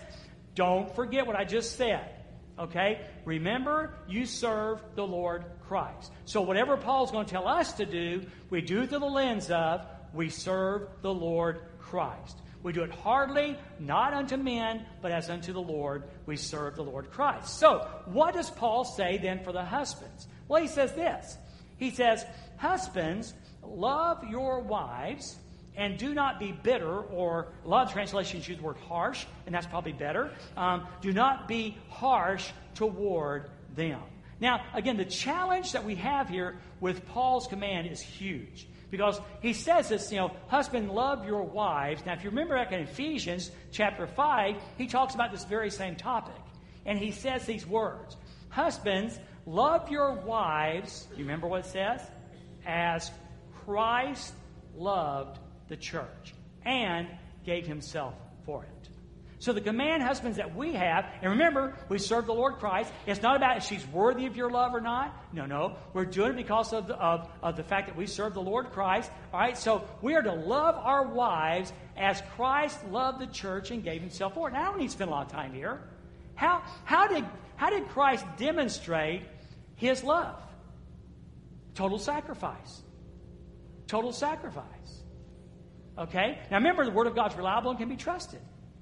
don't 0.55 0.95
forget 0.95 1.27
what 1.27 1.35
I 1.35 1.43
just 1.43 1.75
said. 1.75 2.09
Okay? 2.59 3.01
Remember, 3.25 3.93
you 4.07 4.25
serve 4.25 4.81
the 4.95 5.05
Lord 5.07 5.45
Christ. 5.67 6.11
So, 6.25 6.41
whatever 6.41 6.75
Paul's 6.75 7.11
going 7.11 7.25
to 7.25 7.31
tell 7.31 7.47
us 7.47 7.73
to 7.73 7.85
do, 7.85 8.25
we 8.49 8.61
do 8.61 8.85
through 8.85 8.99
the 8.99 9.05
lens 9.05 9.49
of 9.49 9.85
we 10.13 10.29
serve 10.29 10.87
the 11.01 11.13
Lord 11.13 11.61
Christ. 11.79 12.41
We 12.61 12.73
do 12.73 12.83
it 12.83 12.91
hardly, 12.91 13.57
not 13.79 14.13
unto 14.13 14.35
men, 14.35 14.85
but 15.01 15.11
as 15.11 15.29
unto 15.29 15.53
the 15.53 15.61
Lord, 15.61 16.03
we 16.25 16.35
serve 16.35 16.75
the 16.75 16.83
Lord 16.83 17.09
Christ. 17.11 17.57
So, 17.57 17.87
what 18.05 18.33
does 18.33 18.49
Paul 18.49 18.83
say 18.83 19.17
then 19.17 19.43
for 19.43 19.53
the 19.53 19.63
husbands? 19.63 20.27
Well, 20.47 20.61
he 20.61 20.67
says 20.67 20.91
this 20.93 21.37
He 21.77 21.91
says, 21.91 22.25
Husbands, 22.57 23.33
love 23.63 24.23
your 24.29 24.59
wives 24.59 25.37
and 25.79 25.97
do 25.97 26.13
not 26.13 26.39
be 26.39 26.51
bitter, 26.51 26.99
or 26.99 27.47
a 27.63 27.67
lot 27.67 27.87
of 27.87 27.93
translations 27.93 28.47
use 28.47 28.57
the 28.57 28.63
word 28.63 28.75
harsh, 28.89 29.25
and 29.45 29.55
that's 29.55 29.65
probably 29.65 29.93
better. 29.93 30.29
Um, 30.57 30.85
do 31.01 31.13
not 31.13 31.47
be 31.47 31.77
harsh 31.87 32.49
toward 32.75 33.49
them. 33.75 34.01
Now, 34.41 34.65
again, 34.73 34.97
the 34.97 35.05
challenge 35.05 35.71
that 35.71 35.85
we 35.85 35.95
have 35.95 36.27
here 36.27 36.59
with 36.81 37.07
Paul's 37.07 37.47
command 37.47 37.87
is 37.87 38.01
huge 38.01 38.67
Because 38.91 39.21
he 39.41 39.53
says 39.53 39.87
this, 39.87 40.11
you 40.11 40.17
know, 40.17 40.31
husband, 40.47 40.91
love 40.91 41.25
your 41.25 41.43
wives. 41.43 42.05
Now, 42.05 42.13
if 42.13 42.25
you 42.25 42.29
remember 42.29 42.55
back 42.55 42.73
in 42.73 42.81
Ephesians 42.81 43.49
chapter 43.71 44.05
5, 44.05 44.55
he 44.77 44.85
talks 44.85 45.15
about 45.15 45.31
this 45.31 45.45
very 45.45 45.69
same 45.69 45.95
topic. 45.95 46.41
And 46.85 46.99
he 46.99 47.11
says 47.11 47.45
these 47.45 47.65
words 47.65 48.17
Husbands, 48.49 49.17
love 49.45 49.89
your 49.89 50.13
wives. 50.13 51.07
You 51.11 51.23
remember 51.23 51.47
what 51.47 51.65
it 51.65 51.69
says? 51.69 52.01
As 52.65 53.11
Christ 53.65 54.33
loved 54.75 55.39
the 55.69 55.77
church 55.77 56.34
and 56.65 57.08
gave 57.45 57.65
himself 57.65 58.13
for 58.45 58.63
it. 58.63 58.89
So 59.41 59.53
the 59.53 59.62
command 59.62 60.03
husbands 60.03 60.36
that 60.36 60.53
we 60.53 60.73
have, 60.73 61.05
and 61.21 61.32
remember, 61.32 61.73
we 61.88 61.97
serve 61.97 62.25
the 62.25 62.34
Lord 62.34 62.55
Christ. 62.55 62.91
It's 63.08 63.21
not 63.21 63.38
about 63.38 63.55
if 63.55 63.63
she's 63.63 63.88
worthy 63.88 64.25
of 64.25 64.36
your 64.36 64.49
love 64.49 64.75
or 64.75 64.82
not. 64.82 65.15
No, 65.32 65.45
no. 65.45 65.77
We're 65.93 66.03
doing 66.03 66.32
it 66.32 66.36
because 66.36 66.73
of 66.73 66.88
the, 66.88 66.95
of, 66.95 67.29
of 67.41 67.55
the 67.55 67.63
fact 67.63 67.88
that 67.88 67.95
we 67.95 68.05
serve 68.05 68.34
the 68.34 68.41
Lord 68.41 68.71
Christ. 68.71 69.10
All 69.34 69.39
right, 69.39 69.58
so 69.58 69.88
we 70.01 70.13
are 70.15 70.21
to 70.21 70.34
love 70.34 70.75
our 70.75 71.08
wives 71.08 71.71
as 71.95 72.21
Christ 72.36 72.86
loved 72.89 73.19
the 73.19 73.27
church 73.27 73.71
and 73.71 73.82
gave 73.82 74.01
himself 74.01 74.34
for 74.34 74.49
it. 74.49 74.53
Now, 74.53 74.62
I 74.62 74.65
don't 74.65 74.79
need 74.79 74.88
to 74.88 74.93
spend 74.93 75.10
a 75.10 75.13
lot 75.13 75.27
of 75.27 75.32
time 75.32 75.53
here. 75.53 75.84
How, 76.36 76.62
how, 76.84 77.08
did, 77.08 77.23
how 77.55 77.69
did 77.69 77.88
Christ 77.88 78.25
demonstrate 78.36 79.23
his 79.75 80.03
love? 80.03 80.36
Total 81.75 81.97
sacrifice. 81.97 82.82
Total 83.88 84.12
sacrifice. 84.12 84.98
Okay? 85.99 86.39
Now 86.49 86.57
remember, 86.57 86.85
the 86.85 86.91
Word 86.91 87.07
of 87.07 87.15
God's 87.15 87.35
reliable 87.35 87.71
and 87.71 87.79
can 87.79 87.89
be 87.89 87.97
trusted. 87.97 88.39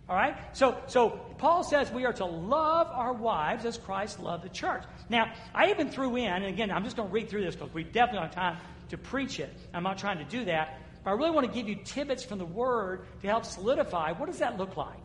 All 0.07 0.15
right? 0.15 0.37
So, 0.53 0.77
so 0.87 1.09
Paul 1.37 1.63
says 1.63 1.91
we 1.91 2.05
are 2.05 2.13
to 2.13 2.25
love 2.25 2.87
our 2.91 3.11
wives 3.11 3.65
as 3.65 3.77
Christ 3.77 4.19
loved 4.19 4.43
the 4.43 4.49
church. 4.49 4.83
Now, 5.09 5.33
I 5.53 5.69
even 5.71 5.89
threw 5.89 6.15
in, 6.15 6.31
and 6.31 6.45
again, 6.45 6.71
I'm 6.71 6.83
just 6.83 6.95
going 6.95 7.09
to 7.09 7.13
read 7.13 7.29
through 7.29 7.43
this 7.43 7.55
because 7.55 7.73
we 7.73 7.83
definitely 7.83 8.19
don't 8.19 8.33
have 8.33 8.35
time 8.35 8.57
to 8.89 8.97
preach 8.97 9.39
it. 9.39 9.53
I'm 9.73 9.83
not 9.83 9.97
trying 9.97 10.19
to 10.19 10.23
do 10.23 10.45
that. 10.45 10.79
But 11.03 11.11
I 11.11 11.13
really 11.13 11.31
want 11.31 11.47
to 11.47 11.53
give 11.53 11.67
you 11.67 11.75
tidbits 11.83 12.23
from 12.23 12.37
the 12.37 12.45
Word 12.45 13.05
to 13.21 13.27
help 13.27 13.45
solidify 13.45 14.13
what 14.13 14.27
does 14.27 14.39
that 14.39 14.57
look 14.57 14.77
like? 14.77 14.95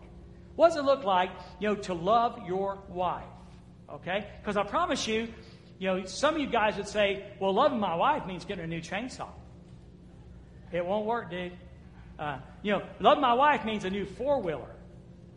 What 0.54 0.68
does 0.68 0.76
it 0.76 0.84
look 0.84 1.04
like, 1.04 1.30
you 1.58 1.68
know, 1.68 1.74
to 1.76 1.94
love 1.94 2.40
your 2.46 2.78
wife? 2.88 3.24
Okay? 3.90 4.26
Because 4.40 4.56
I 4.56 4.64
promise 4.64 5.06
you, 5.06 5.28
you 5.78 5.88
know, 5.88 6.04
some 6.04 6.34
of 6.34 6.40
you 6.40 6.46
guys 6.46 6.76
would 6.76 6.86
say, 6.86 7.24
well, 7.40 7.52
loving 7.52 7.80
my 7.80 7.94
wife 7.94 8.26
means 8.26 8.44
getting 8.44 8.64
a 8.64 8.68
new 8.68 8.80
chainsaw. 8.80 9.28
It 10.70 10.84
won't 10.84 11.06
work, 11.06 11.30
dude. 11.30 11.52
Uh, 12.18 12.38
you 12.62 12.72
know, 12.72 12.82
love 13.00 13.18
my 13.18 13.34
wife 13.34 13.64
means 13.64 13.84
a 13.84 13.90
new 13.90 14.04
four 14.04 14.40
wheeler. 14.40 14.74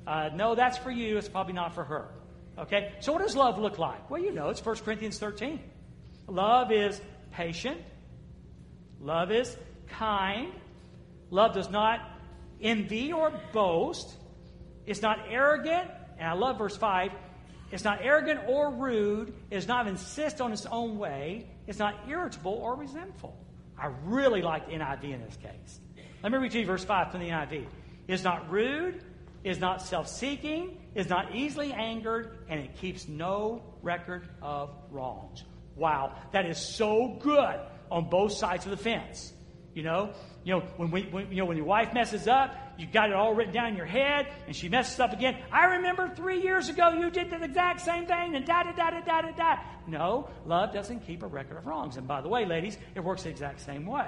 Uh, 0.06 0.30
no, 0.34 0.56
that's 0.56 0.78
for 0.78 0.92
you. 0.92 1.18
It's 1.18 1.30
probably 1.30 1.54
not 1.54 1.74
for 1.74 1.84
her. 1.84 2.10
Okay? 2.58 2.94
So, 3.00 3.12
what 3.12 3.22
does 3.22 3.36
love 3.36 3.58
look 3.58 3.80
like? 3.80 4.10
Well, 4.10 4.22
you 4.22 4.32
know, 4.32 4.50
it's 4.50 4.64
1 4.64 4.76
Corinthians 4.78 5.18
13. 5.18 5.60
Love 6.28 6.72
is 6.72 7.00
patient, 7.32 7.82
love 9.00 9.32
is 9.32 9.56
kind, 9.88 10.52
love 11.30 11.54
does 11.54 11.70
not 11.70 12.00
envy 12.62 13.12
or 13.12 13.32
boast, 13.54 14.16
it's 14.86 15.02
not 15.02 15.20
arrogant, 15.30 15.90
and 16.18 16.28
I 16.28 16.34
love 16.34 16.58
verse 16.58 16.78
5. 16.78 17.12
It's 17.72 17.84
not 17.84 18.00
arrogant 18.02 18.42
or 18.48 18.72
rude. 18.72 19.34
It 19.50 19.56
does 19.56 19.68
not 19.68 19.88
insist 19.88 20.40
on 20.40 20.54
its 20.54 20.66
own 20.66 20.98
way. 20.98 21.48
It's 21.68 21.80
not 21.80 21.96
irritable 22.08 22.54
or 22.54 22.76
resentful. 22.76 23.36
I 23.78 23.88
really 24.04 24.42
like 24.42 24.68
the 24.68 24.74
NIV 24.74 25.04
in 25.04 25.22
this 25.22 25.38
case. 25.38 25.80
Let 26.26 26.32
me 26.32 26.40
read 26.40 26.54
to 26.54 26.60
you 26.60 26.66
verse 26.66 26.84
5 26.84 27.12
from 27.12 27.20
the 27.20 27.30
NIV. 27.30 27.68
Is 28.08 28.24
not 28.24 28.50
rude, 28.50 29.00
is 29.44 29.60
not 29.60 29.84
self 29.84 30.08
seeking, 30.08 30.76
is 30.96 31.08
not 31.08 31.36
easily 31.36 31.72
angered, 31.72 32.40
and 32.50 32.60
it 32.60 32.76
keeps 32.78 33.08
no 33.08 33.62
record 33.84 34.28
of 34.42 34.72
wrongs. 34.90 35.44
Wow, 35.76 36.16
that 36.32 36.48
is 36.48 36.58
so 36.58 37.20
good 37.22 37.60
on 37.92 38.10
both 38.10 38.32
sides 38.32 38.66
of 38.66 38.72
the 38.72 38.78
fence. 38.78 39.34
You 39.76 39.84
know, 39.84 40.14
you 40.44 40.56
know 40.56 40.62
when, 40.78 40.90
we, 40.90 41.04
when, 41.04 41.30
you 41.30 41.38
know 41.38 41.46
when 41.46 41.58
your 41.58 41.68
wife 41.68 41.94
messes 41.94 42.28
up, 42.28 42.56
you 42.80 42.88
got 42.88 43.12
it 43.12 43.16
all 43.16 43.36
written 43.36 43.54
down 43.54 43.68
in 43.68 43.76
your 43.76 43.86
head, 43.86 44.26
and 44.48 44.56
she 44.56 44.68
messes 44.68 45.00
up 45.00 45.14
again. 45.14 45.38
I 45.52 45.76
remember 45.76 46.10
three 46.10 46.42
years 46.42 46.70
ago 46.70 46.90
you 46.90 47.12
did 47.12 47.30
the 47.30 47.44
exact 47.44 47.82
same 47.82 48.08
thing, 48.08 48.36
and 48.36 48.44
da 48.48 48.64
da 48.64 48.72
da 48.72 48.90
da 48.90 49.02
da 49.02 49.22
da 49.22 49.32
da. 49.32 49.58
No, 49.86 50.28
love 50.48 50.74
doesn't 50.74 51.02
keep 51.02 51.22
a 51.22 51.28
record 51.28 51.58
of 51.58 51.68
wrongs. 51.68 51.98
And 51.98 52.08
by 52.08 52.22
the 52.22 52.30
way, 52.30 52.48
ladies, 52.48 52.80
it 52.96 53.02
works 53.02 53.22
the 53.22 53.30
exact 53.30 53.62
same 53.62 53.86
way 53.86 54.08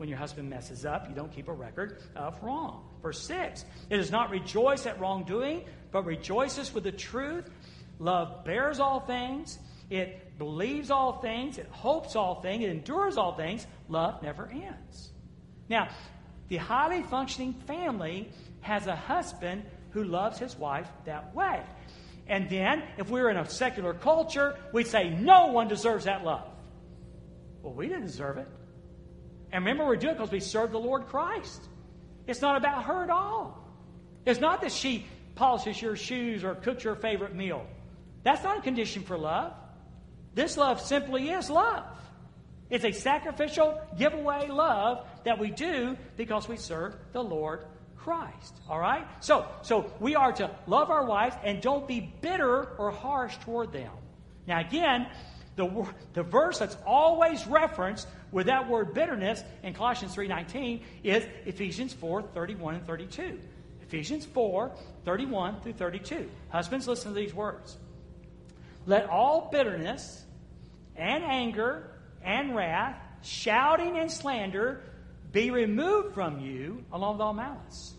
when 0.00 0.08
your 0.08 0.16
husband 0.16 0.48
messes 0.48 0.86
up, 0.86 1.10
you 1.10 1.14
don't 1.14 1.30
keep 1.30 1.46
a 1.48 1.52
record 1.52 1.98
of 2.16 2.42
wrong. 2.42 2.88
Verse 3.02 3.20
6 3.20 3.66
It 3.90 3.98
does 3.98 4.10
not 4.10 4.30
rejoice 4.30 4.86
at 4.86 4.98
wrongdoing, 4.98 5.64
but 5.92 6.06
rejoices 6.06 6.72
with 6.72 6.84
the 6.84 6.92
truth. 6.92 7.44
Love 7.98 8.42
bears 8.46 8.80
all 8.80 9.00
things, 9.00 9.58
it 9.90 10.38
believes 10.38 10.90
all 10.90 11.20
things, 11.20 11.58
it 11.58 11.66
hopes 11.70 12.16
all 12.16 12.40
things, 12.40 12.64
it 12.64 12.70
endures 12.70 13.18
all 13.18 13.34
things. 13.36 13.66
Love 13.90 14.22
never 14.22 14.50
ends. 14.50 15.10
Now, 15.68 15.90
the 16.48 16.56
highly 16.56 17.02
functioning 17.02 17.52
family 17.66 18.30
has 18.62 18.86
a 18.86 18.96
husband 18.96 19.64
who 19.90 20.04
loves 20.04 20.38
his 20.38 20.56
wife 20.56 20.88
that 21.04 21.34
way. 21.34 21.60
And 22.26 22.48
then, 22.48 22.84
if 22.96 23.10
we 23.10 23.20
were 23.20 23.28
in 23.28 23.36
a 23.36 23.46
secular 23.46 23.92
culture, 23.92 24.56
we'd 24.72 24.86
say, 24.86 25.10
no 25.10 25.48
one 25.48 25.68
deserves 25.68 26.06
that 26.06 26.24
love. 26.24 26.48
Well, 27.62 27.74
we 27.74 27.86
didn't 27.86 28.06
deserve 28.06 28.38
it. 28.38 28.48
And 29.52 29.64
remember, 29.64 29.84
we're 29.84 29.96
doing 29.96 30.14
it 30.14 30.18
because 30.18 30.32
we 30.32 30.40
serve 30.40 30.70
the 30.70 30.78
Lord 30.78 31.06
Christ. 31.06 31.60
It's 32.26 32.40
not 32.40 32.56
about 32.56 32.84
her 32.84 33.02
at 33.02 33.10
all. 33.10 33.58
It's 34.24 34.40
not 34.40 34.60
that 34.60 34.72
she 34.72 35.06
polishes 35.34 35.80
your 35.80 35.96
shoes 35.96 36.44
or 36.44 36.54
cooks 36.54 36.84
your 36.84 36.94
favorite 36.94 37.34
meal. 37.34 37.66
That's 38.22 38.44
not 38.44 38.58
a 38.58 38.62
condition 38.62 39.02
for 39.02 39.16
love. 39.16 39.52
This 40.34 40.56
love 40.56 40.80
simply 40.80 41.30
is 41.30 41.50
love. 41.50 41.84
It's 42.68 42.84
a 42.84 42.92
sacrificial 42.92 43.80
giveaway 43.98 44.48
love 44.48 45.04
that 45.24 45.38
we 45.38 45.50
do 45.50 45.96
because 46.16 46.48
we 46.48 46.56
serve 46.56 46.94
the 47.12 47.22
Lord 47.22 47.64
Christ. 47.96 48.54
All 48.68 48.78
right? 48.78 49.06
So, 49.20 49.46
so 49.62 49.92
we 49.98 50.14
are 50.14 50.32
to 50.32 50.50
love 50.66 50.90
our 50.90 51.04
wives 51.04 51.36
and 51.42 51.60
don't 51.60 51.88
be 51.88 52.00
bitter 52.20 52.64
or 52.78 52.92
harsh 52.92 53.36
toward 53.38 53.72
them. 53.72 53.90
Now, 54.46 54.60
again, 54.60 55.08
the, 55.56 55.86
the 56.14 56.22
verse 56.22 56.58
that's 56.58 56.76
always 56.86 57.46
referenced 57.46 58.08
with 58.32 58.46
that 58.46 58.68
word 58.68 58.94
bitterness 58.94 59.42
in 59.62 59.74
Colossians 59.74 60.14
3.19 60.14 60.82
is 61.02 61.24
Ephesians 61.44 61.92
4, 61.92 62.22
31 62.22 62.76
and 62.76 62.86
32. 62.86 63.38
Ephesians 63.82 64.24
4, 64.24 64.70
31 65.04 65.60
through 65.60 65.72
32. 65.72 66.30
Husbands, 66.48 66.86
listen 66.86 67.12
to 67.12 67.18
these 67.18 67.34
words. 67.34 67.76
Let 68.86 69.08
all 69.08 69.48
bitterness 69.50 70.24
and 70.96 71.24
anger 71.24 71.90
and 72.22 72.54
wrath, 72.54 72.96
shouting 73.22 73.98
and 73.98 74.10
slander 74.10 74.82
be 75.32 75.50
removed 75.50 76.14
from 76.14 76.40
you 76.40 76.84
along 76.92 77.14
with 77.14 77.22
all 77.22 77.34
malice. 77.34 77.94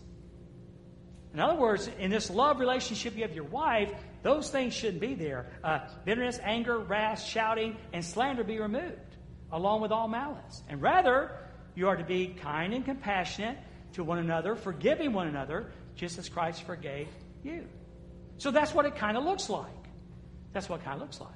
In 1.34 1.40
other 1.40 1.58
words, 1.58 1.88
in 1.98 2.10
this 2.10 2.30
love 2.30 2.60
relationship 2.60 3.16
you 3.16 3.22
have 3.22 3.34
your 3.34 3.44
wife, 3.44 3.92
those 4.22 4.50
things 4.50 4.72
shouldn't 4.74 5.00
be 5.00 5.14
there. 5.14 5.46
Uh, 5.62 5.80
bitterness, 6.04 6.38
anger, 6.42 6.78
wrath, 6.78 7.22
shouting, 7.22 7.76
and 7.92 8.04
slander 8.04 8.44
be 8.44 8.60
removed, 8.60 9.16
along 9.50 9.80
with 9.80 9.90
all 9.90 10.08
malice. 10.08 10.62
And 10.68 10.80
rather, 10.80 11.36
you 11.74 11.88
are 11.88 11.96
to 11.96 12.04
be 12.04 12.28
kind 12.28 12.72
and 12.72 12.84
compassionate 12.84 13.58
to 13.94 14.04
one 14.04 14.18
another, 14.18 14.54
forgiving 14.54 15.12
one 15.12 15.28
another, 15.28 15.72
just 15.94 16.18
as 16.18 16.28
Christ 16.28 16.62
forgave 16.62 17.08
you. 17.42 17.66
So 18.38 18.50
that's 18.50 18.72
what 18.72 18.86
it 18.86 18.96
kind 18.96 19.16
of 19.16 19.24
looks 19.24 19.50
like. 19.50 19.70
That's 20.52 20.68
what 20.68 20.84
kind 20.84 20.96
of 20.96 21.02
looks 21.02 21.20
like. 21.20 21.30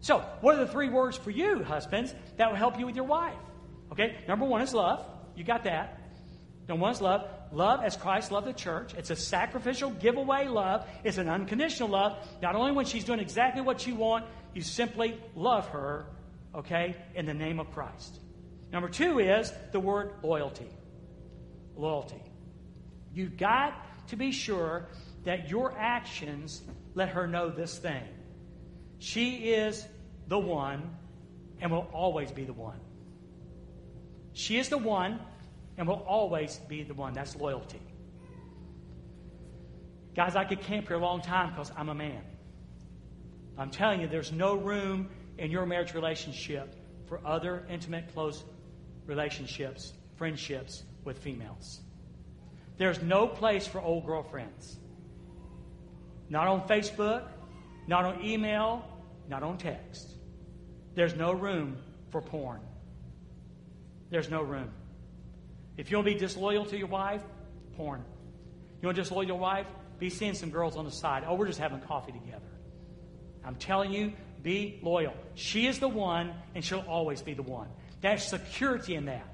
So, 0.00 0.18
what 0.42 0.56
are 0.56 0.58
the 0.58 0.70
three 0.70 0.90
words 0.90 1.16
for 1.16 1.30
you, 1.30 1.62
husbands, 1.64 2.14
that 2.36 2.50
will 2.50 2.56
help 2.58 2.78
you 2.78 2.84
with 2.84 2.94
your 2.94 3.06
wife? 3.06 3.38
Okay, 3.90 4.16
number 4.28 4.44
one 4.44 4.60
is 4.60 4.74
love. 4.74 5.04
You 5.34 5.44
got 5.44 5.64
that. 5.64 5.98
Number 6.68 6.82
one 6.82 6.92
is 6.92 7.00
love. 7.00 7.26
Love 7.54 7.84
as 7.84 7.96
Christ 7.96 8.32
loved 8.32 8.48
the 8.48 8.52
church. 8.52 8.94
It's 8.94 9.10
a 9.10 9.16
sacrificial 9.16 9.90
giveaway 9.90 10.48
love. 10.48 10.84
It's 11.04 11.18
an 11.18 11.28
unconditional 11.28 11.88
love. 11.88 12.16
Not 12.42 12.56
only 12.56 12.72
when 12.72 12.84
she's 12.84 13.04
doing 13.04 13.20
exactly 13.20 13.62
what 13.62 13.86
you 13.86 13.94
want, 13.94 14.26
you 14.54 14.62
simply 14.62 15.20
love 15.36 15.68
her, 15.68 16.06
okay, 16.52 16.96
in 17.14 17.26
the 17.26 17.34
name 17.34 17.60
of 17.60 17.70
Christ. 17.70 18.18
Number 18.72 18.88
two 18.88 19.20
is 19.20 19.52
the 19.70 19.78
word 19.78 20.14
loyalty. 20.24 20.68
Loyalty. 21.76 22.20
You've 23.12 23.36
got 23.36 24.08
to 24.08 24.16
be 24.16 24.32
sure 24.32 24.88
that 25.22 25.48
your 25.48 25.72
actions 25.78 26.60
let 26.94 27.10
her 27.10 27.28
know 27.28 27.50
this 27.50 27.78
thing. 27.78 28.02
She 28.98 29.52
is 29.52 29.86
the 30.26 30.38
one 30.38 30.90
and 31.60 31.70
will 31.70 31.88
always 31.92 32.32
be 32.32 32.44
the 32.44 32.52
one. 32.52 32.80
She 34.32 34.58
is 34.58 34.68
the 34.68 34.78
one 34.78 35.20
and 35.76 35.86
will 35.86 36.04
always 36.06 36.56
be 36.68 36.82
the 36.82 36.94
one. 36.94 37.12
That's 37.14 37.36
loyalty. 37.36 37.80
Guys, 40.14 40.36
I 40.36 40.44
could 40.44 40.60
camp 40.60 40.88
here 40.88 40.96
a 40.96 41.00
long 41.00 41.20
time 41.20 41.50
because 41.50 41.72
I'm 41.76 41.88
a 41.88 41.94
man. 41.94 42.22
I'm 43.58 43.70
telling 43.70 44.00
you, 44.00 44.06
there's 44.06 44.32
no 44.32 44.54
room 44.54 45.08
in 45.38 45.50
your 45.50 45.66
marriage 45.66 45.94
relationship 45.94 46.76
for 47.06 47.20
other 47.26 47.66
intimate, 47.68 48.12
close 48.12 48.44
relationships, 49.06 49.92
friendships 50.16 50.84
with 51.04 51.18
females. 51.18 51.80
There's 52.76 53.02
no 53.02 53.26
place 53.26 53.66
for 53.66 53.80
old 53.80 54.06
girlfriends. 54.06 54.78
Not 56.28 56.48
on 56.48 56.66
Facebook, 56.66 57.28
not 57.86 58.04
on 58.04 58.24
email, 58.24 58.84
not 59.28 59.42
on 59.42 59.58
text. 59.58 60.08
There's 60.94 61.14
no 61.14 61.32
room 61.32 61.76
for 62.10 62.20
porn. 62.20 62.60
there's 64.10 64.30
no 64.30 64.42
room. 64.42 64.70
If 65.76 65.90
you 65.90 65.96
want 65.96 66.08
to 66.08 66.14
be 66.14 66.18
disloyal 66.18 66.64
to 66.66 66.78
your 66.78 66.86
wife, 66.86 67.22
porn. 67.76 68.04
You 68.80 68.86
want 68.86 68.96
to 68.96 69.02
disloyal 69.02 69.22
to 69.22 69.28
your 69.28 69.38
wife? 69.38 69.66
Be 69.98 70.10
seeing 70.10 70.34
some 70.34 70.50
girls 70.50 70.76
on 70.76 70.84
the 70.84 70.90
side. 70.90 71.24
Oh, 71.26 71.34
we're 71.34 71.46
just 71.46 71.58
having 71.58 71.80
coffee 71.80 72.12
together. 72.12 72.46
I'm 73.44 73.56
telling 73.56 73.92
you, 73.92 74.12
be 74.42 74.78
loyal. 74.82 75.14
She 75.34 75.66
is 75.66 75.78
the 75.78 75.88
one, 75.88 76.34
and 76.54 76.64
she'll 76.64 76.84
always 76.86 77.22
be 77.22 77.34
the 77.34 77.42
one. 77.42 77.68
There's 78.00 78.22
security 78.22 78.94
in 78.94 79.06
that. 79.06 79.26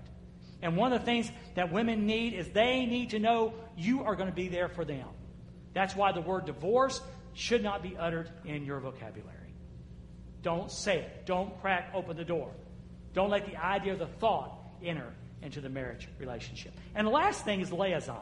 And 0.62 0.76
one 0.76 0.92
of 0.92 1.00
the 1.00 1.04
things 1.04 1.30
that 1.54 1.72
women 1.72 2.06
need 2.06 2.34
is 2.34 2.48
they 2.50 2.86
need 2.86 3.10
to 3.10 3.18
know 3.18 3.54
you 3.76 4.02
are 4.04 4.14
going 4.14 4.28
to 4.28 4.34
be 4.34 4.48
there 4.48 4.68
for 4.68 4.84
them. 4.84 5.06
That's 5.72 5.96
why 5.96 6.12
the 6.12 6.20
word 6.20 6.46
divorce 6.46 7.00
should 7.32 7.62
not 7.62 7.82
be 7.82 7.96
uttered 7.96 8.30
in 8.44 8.64
your 8.64 8.80
vocabulary. 8.80 9.36
Don't 10.42 10.70
say 10.70 10.98
it. 10.98 11.26
Don't 11.26 11.60
crack 11.60 11.90
open 11.94 12.16
the 12.16 12.24
door. 12.24 12.50
Don't 13.12 13.30
let 13.30 13.46
the 13.46 13.56
idea 13.56 13.94
or 13.94 13.96
the 13.96 14.06
thought 14.06 14.58
enter 14.82 15.12
into 15.42 15.60
the 15.60 15.68
marriage 15.68 16.08
relationship. 16.18 16.72
And 16.94 17.06
the 17.06 17.10
last 17.10 17.44
thing 17.44 17.60
is 17.60 17.72
liaison. 17.72 18.16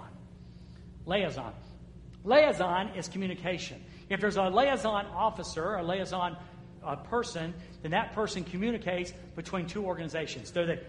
Liaison. 1.07 1.53
Liaison 2.25 2.89
is 2.97 3.09
communication. 3.09 3.83
If 4.09 4.21
there's 4.21 4.37
a 4.37 4.49
liaison 4.49 5.07
officer, 5.07 5.75
a 5.75 5.83
liaison 5.83 6.37
uh, 6.85 6.97
person, 6.97 7.55
then 7.83 7.91
that 7.93 8.13
person 8.15 8.45
communicates 8.45 9.13
between 9.37 9.67
two 9.67 9.85
organizations. 9.85 10.51
They're 10.51 10.67
the 10.67 10.81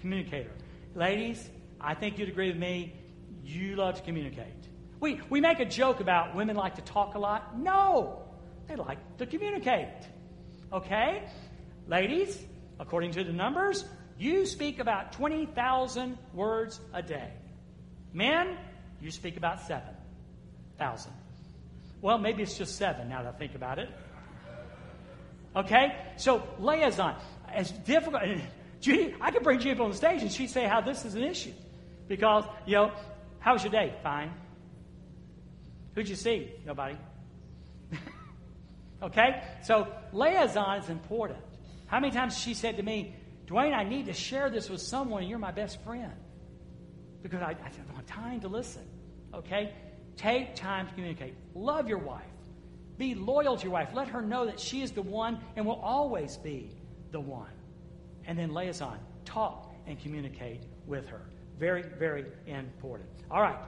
communicator. 0.00 0.50
Ladies, 0.94 1.50
I 1.80 1.94
think 1.94 2.18
you'd 2.18 2.28
agree 2.28 2.48
with 2.48 2.58
me. 2.58 2.94
You 3.44 3.76
love 3.76 3.96
to 3.96 4.02
communicate. 4.02 4.46
We, 4.98 5.20
we 5.28 5.40
make 5.40 5.60
a 5.60 5.64
joke 5.64 6.00
about 6.00 6.34
women 6.34 6.56
like 6.56 6.76
to 6.76 6.82
talk 6.82 7.14
a 7.14 7.18
lot. 7.18 7.58
No, 7.58 8.22
they 8.66 8.76
like 8.76 9.18
to 9.18 9.26
communicate. 9.26 9.88
Okay? 10.72 11.22
Ladies, 11.86 12.42
according 12.80 13.12
to 13.12 13.24
the 13.24 13.32
numbers, 13.32 13.84
you 14.18 14.46
speak 14.46 14.78
about 14.78 15.12
20,000 15.12 16.18
words 16.32 16.80
a 16.92 17.02
day. 17.02 17.32
Men, 18.12 18.56
you 19.00 19.10
speak 19.10 19.36
about 19.36 19.60
7,000. 19.60 21.12
Well, 22.00 22.18
maybe 22.18 22.42
it's 22.42 22.56
just 22.56 22.76
seven 22.76 23.08
now 23.08 23.22
that 23.22 23.34
I 23.34 23.38
think 23.38 23.54
about 23.54 23.78
it. 23.78 23.90
Okay? 25.54 25.96
So, 26.16 26.42
liaison. 26.58 27.14
As 27.52 27.70
difficult. 27.70 28.22
Judy, 28.80 29.14
I 29.20 29.30
could 29.30 29.42
bring 29.42 29.60
Judy 29.60 29.80
on 29.80 29.90
the 29.90 29.96
stage 29.96 30.22
and 30.22 30.30
she'd 30.30 30.50
say 30.50 30.64
how 30.64 30.80
this 30.80 31.04
is 31.04 31.14
an 31.14 31.24
issue. 31.24 31.52
Because, 32.08 32.44
you 32.66 32.76
know, 32.76 32.92
how 33.38 33.54
was 33.54 33.62
your 33.64 33.72
day? 33.72 33.94
Fine. 34.02 34.32
Who'd 35.94 36.08
you 36.08 36.14
see? 36.14 36.52
Nobody. 36.64 36.96
okay? 39.02 39.42
So, 39.64 39.88
liaison 40.12 40.78
is 40.78 40.88
important. 40.90 41.40
How 41.86 42.00
many 42.00 42.12
times 42.12 42.38
she 42.38 42.54
said 42.54 42.76
to 42.76 42.82
me, 42.82 43.14
Dwayne, 43.46 43.72
I 43.72 43.84
need 43.84 44.06
to 44.06 44.12
share 44.12 44.50
this 44.50 44.68
with 44.68 44.80
someone, 44.80 45.26
you're 45.26 45.38
my 45.38 45.52
best 45.52 45.82
friend. 45.84 46.12
Because 47.22 47.42
I, 47.42 47.50
I 47.50 47.70
don't 47.70 47.96
have 47.96 48.06
time 48.06 48.40
to 48.40 48.48
listen. 48.48 48.82
Okay? 49.32 49.72
Take 50.16 50.54
time 50.54 50.88
to 50.88 50.94
communicate. 50.94 51.34
Love 51.54 51.88
your 51.88 51.98
wife. 51.98 52.24
Be 52.98 53.14
loyal 53.14 53.56
to 53.56 53.62
your 53.62 53.72
wife. 53.72 53.90
Let 53.94 54.08
her 54.08 54.22
know 54.22 54.46
that 54.46 54.58
she 54.58 54.82
is 54.82 54.92
the 54.92 55.02
one 55.02 55.38
and 55.54 55.66
will 55.66 55.80
always 55.80 56.36
be 56.38 56.70
the 57.10 57.20
one. 57.20 57.50
And 58.26 58.38
then 58.38 58.52
liaison. 58.52 58.98
Talk 59.24 59.74
and 59.86 60.00
communicate 60.00 60.62
with 60.86 61.06
her. 61.08 61.20
Very, 61.58 61.82
very 61.82 62.26
important. 62.46 63.08
All 63.30 63.42
right. 63.42 63.58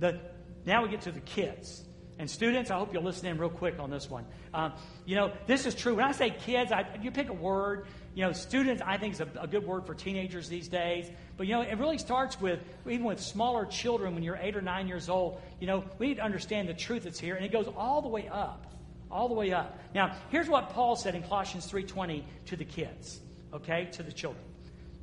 The, 0.00 0.20
now 0.64 0.82
we 0.82 0.88
get 0.88 1.02
to 1.02 1.12
the 1.12 1.20
kids. 1.20 1.84
And 2.18 2.30
students, 2.30 2.70
I 2.70 2.78
hope 2.78 2.92
you'll 2.92 3.02
listen 3.02 3.26
in 3.26 3.38
real 3.38 3.50
quick 3.50 3.78
on 3.78 3.90
this 3.90 4.08
one. 4.08 4.24
Um, 4.52 4.72
you 5.04 5.16
know, 5.16 5.32
this 5.46 5.66
is 5.66 5.74
true. 5.74 5.96
When 5.96 6.04
I 6.04 6.12
say 6.12 6.30
kids, 6.30 6.70
I, 6.70 6.86
you 7.02 7.10
pick 7.10 7.28
a 7.28 7.34
word. 7.34 7.86
You 8.14 8.22
know, 8.22 8.32
students, 8.32 8.80
I 8.84 8.96
think 8.96 9.14
is 9.14 9.20
a, 9.20 9.28
a, 9.40 9.46
good 9.48 9.66
word 9.66 9.86
for 9.86 9.94
teenagers 9.94 10.48
these 10.48 10.68
days. 10.68 11.10
But, 11.36 11.48
you 11.48 11.54
know, 11.54 11.62
it 11.62 11.78
really 11.78 11.98
starts 11.98 12.40
with, 12.40 12.60
even 12.88 13.04
with 13.04 13.20
smaller 13.20 13.66
children 13.66 14.14
when 14.14 14.22
you're 14.22 14.38
eight 14.40 14.56
or 14.56 14.62
nine 14.62 14.86
years 14.86 15.08
old, 15.08 15.40
you 15.58 15.66
know, 15.66 15.84
we 15.98 16.08
need 16.08 16.16
to 16.16 16.22
understand 16.22 16.68
the 16.68 16.74
truth 16.74 17.04
that's 17.04 17.18
here. 17.18 17.34
And 17.34 17.44
it 17.44 17.50
goes 17.50 17.66
all 17.76 18.02
the 18.02 18.08
way 18.08 18.28
up. 18.28 18.66
All 19.10 19.28
the 19.28 19.34
way 19.34 19.52
up. 19.52 19.78
Now, 19.94 20.16
here's 20.30 20.48
what 20.48 20.70
Paul 20.70 20.94
said 20.94 21.16
in 21.16 21.22
Colossians 21.24 21.70
3.20 21.70 22.22
to 22.46 22.56
the 22.56 22.64
kids, 22.64 23.20
okay, 23.52 23.88
to 23.92 24.02
the 24.04 24.12
children. 24.12 24.44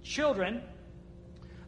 Children, 0.04 0.62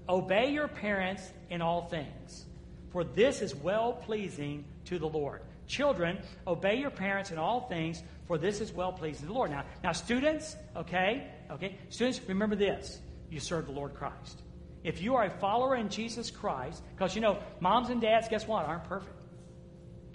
obey 0.07 0.51
your 0.51 0.67
parents 0.67 1.29
in 1.49 1.61
all 1.61 1.83
things, 1.83 2.45
for 2.91 3.03
this 3.03 3.41
is 3.41 3.53
well 3.53 3.93
pleasing 3.93 4.65
to 4.85 4.97
the 4.97 5.07
Lord. 5.07 5.41
Children, 5.67 6.19
obey 6.45 6.75
your 6.75 6.89
parents 6.89 7.31
in 7.31 7.37
all 7.37 7.61
things, 7.61 8.03
for 8.27 8.37
this 8.37 8.61
is 8.61 8.71
well 8.71 8.91
pleasing 8.91 9.21
to 9.21 9.27
the 9.27 9.33
Lord. 9.33 9.51
Now, 9.51 9.63
now 9.83 9.91
students, 9.91 10.55
okay, 10.75 11.27
okay, 11.51 11.77
students, 11.89 12.21
remember 12.27 12.55
this: 12.55 12.99
you 13.29 13.39
serve 13.39 13.65
the 13.65 13.71
Lord 13.71 13.93
Christ. 13.93 14.41
If 14.83 15.01
you 15.01 15.15
are 15.15 15.25
a 15.25 15.29
follower 15.29 15.75
in 15.75 15.89
Jesus 15.89 16.29
Christ, 16.29 16.83
because 16.95 17.15
you 17.15 17.21
know, 17.21 17.39
moms 17.59 17.89
and 17.89 18.01
dads, 18.01 18.27
guess 18.27 18.47
what, 18.47 18.65
aren't 18.65 18.83
perfect. 18.85 19.15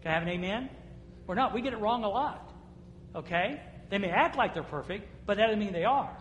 Can 0.02 0.10
I 0.10 0.14
have 0.14 0.22
an 0.22 0.28
amen? 0.28 0.70
We're 1.26 1.34
not. 1.34 1.54
We 1.54 1.62
get 1.62 1.72
it 1.72 1.78
wrong 1.78 2.04
a 2.04 2.08
lot. 2.08 2.52
Okay? 3.14 3.60
They 3.90 3.98
may 3.98 4.10
act 4.10 4.36
like 4.36 4.54
they're 4.54 4.62
perfect, 4.62 5.08
but 5.26 5.38
that 5.38 5.46
doesn't 5.46 5.58
mean 5.58 5.72
they 5.72 5.84
are. 5.84 6.14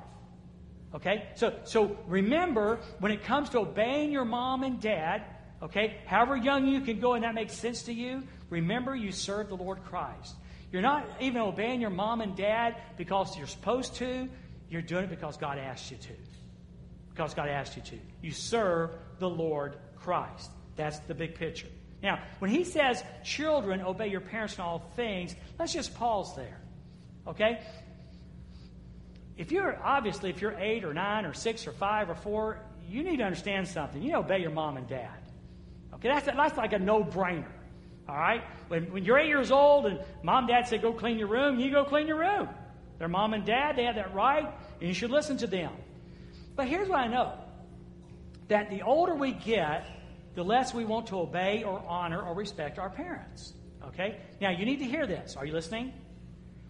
Okay? 0.96 1.28
So, 1.36 1.54
so 1.66 1.98
remember, 2.08 2.80
when 3.00 3.12
it 3.12 3.24
comes 3.24 3.50
to 3.50 3.60
obeying 3.60 4.12
your 4.12 4.24
mom 4.24 4.64
and 4.64 4.80
dad, 4.80 5.24
okay, 5.62 5.98
however 6.06 6.38
young 6.38 6.66
you 6.66 6.80
can 6.80 7.02
go 7.02 7.14
and 7.14 7.24
that 7.26 7.36
makes 7.36 7.54
sense 7.54 7.84
to 7.84 7.94
you, 7.94 8.24
Remember, 8.50 8.96
you 8.96 9.12
serve 9.12 9.50
the 9.50 9.56
Lord 9.56 9.84
Christ. 9.84 10.36
You're 10.72 10.82
not 10.82 11.06
even 11.20 11.42
obeying 11.42 11.82
your 11.82 11.90
mom 11.90 12.22
and 12.22 12.36
dad 12.36 12.76
because 12.98 13.38
you're 13.38 13.48
supposed 13.48 13.96
to. 13.96 14.28
You're 14.70 14.82
doing 14.82 15.06
it 15.06 15.10
because 15.10 15.38
God 15.38 15.58
asked 15.58 15.92
you 15.92 15.98
to. 15.98 16.14
Because 17.10 17.34
God 17.34 17.48
asked 17.48 17.76
you 17.78 17.82
to. 17.84 18.00
You 18.22 18.32
serve 18.32 18.92
the 19.20 19.30
Lord 19.30 19.78
Christ. 19.96 20.52
That's 20.76 21.00
the 21.00 21.16
big 21.16 21.36
picture. 21.36 21.68
Now, 22.04 22.20
when 22.40 22.52
he 22.52 22.64
says, 22.64 23.04
children, 23.24 23.82
obey 23.82 24.10
your 24.10 24.22
parents 24.22 24.56
in 24.56 24.62
all 24.62 24.80
things, 24.96 25.36
let's 25.58 25.74
just 25.74 25.96
pause 25.96 26.36
there. 26.36 26.60
Okay? 27.26 27.60
If 29.36 29.52
you're, 29.52 29.80
obviously, 29.84 30.30
if 30.30 30.42
you're 30.42 30.56
eight 30.60 30.84
or 30.84 30.94
nine 30.94 31.26
or 31.26 31.34
six 31.34 31.66
or 31.66 31.72
five 31.72 32.10
or 32.10 32.16
four, 32.16 32.60
you 32.88 33.04
need 33.04 33.18
to 33.18 33.24
understand 33.24 33.68
something. 33.68 34.02
You 34.02 34.18
obey 34.18 34.40
your 34.40 34.52
mom 34.52 34.78
and 34.78 34.88
dad. 34.88 35.10
Okay? 35.96 36.10
That's, 36.10 36.26
that's 36.26 36.58
like 36.58 36.74
a 36.74 36.80
no 36.80 37.04
brainer. 37.04 37.52
All 38.08 38.16
right? 38.16 38.44
When, 38.68 38.92
when 38.92 39.06
you're 39.06 39.18
eight 39.18 39.28
years 39.28 39.52
old 39.52 39.86
and 39.86 40.00
mom 40.24 40.46
and 40.46 40.48
dad 40.48 40.68
say, 40.68 40.78
go 40.78 40.94
clean 40.94 41.18
your 41.18 41.28
room, 41.28 41.60
you 41.60 41.72
go 41.72 41.84
clean 41.84 42.08
your 42.08 42.20
room. 42.20 42.50
Their 43.00 43.08
mom 43.08 43.34
and 43.34 43.46
dad, 43.46 43.76
they 43.76 43.84
have 43.84 43.96
that 43.96 44.14
right, 44.14 44.46
and 44.80 44.88
you 44.88 44.94
should 44.94 45.12
listen 45.12 45.38
to 45.38 45.48
them. 45.48 45.72
But 46.56 46.68
here's 46.68 46.90
what 46.90 47.00
I 47.00 47.08
know 47.08 47.34
that 48.48 48.70
the 48.70 48.82
older 48.82 49.14
we 49.14 49.34
get, 49.34 49.86
the 50.36 50.44
less 50.44 50.74
we 50.74 50.86
want 50.86 51.08
to 51.08 51.20
obey 51.20 51.64
or 51.64 51.84
honor 51.88 52.22
or 52.22 52.34
respect 52.34 52.80
our 52.80 52.90
parents. 52.90 53.54
Okay? 53.88 54.20
Now, 54.40 54.52
you 54.52 54.66
need 54.66 54.80
to 54.80 54.86
hear 54.86 55.06
this. 55.06 55.36
Are 55.36 55.46
you 55.46 55.54
listening? 55.54 55.94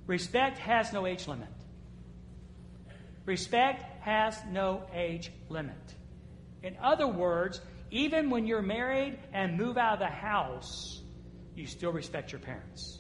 Respect 0.08 0.58
has 0.58 0.92
no 0.92 1.06
age 1.06 1.28
limit. 1.28 1.50
Respect 3.26 3.84
has 4.02 4.40
no 4.50 4.84
age 4.94 5.32
limit. 5.50 5.76
In 6.64 6.78
other 6.82 7.08
words, 7.08 7.62
even 7.92 8.30
when 8.30 8.48
you're 8.48 8.62
married 8.62 9.20
and 9.34 9.58
move 9.58 9.78
out 9.78 9.94
of 9.94 10.00
the 10.00 10.06
house, 10.08 11.02
you 11.58 11.66
still 11.66 11.92
respect 11.92 12.32
your 12.32 12.40
parents. 12.40 13.00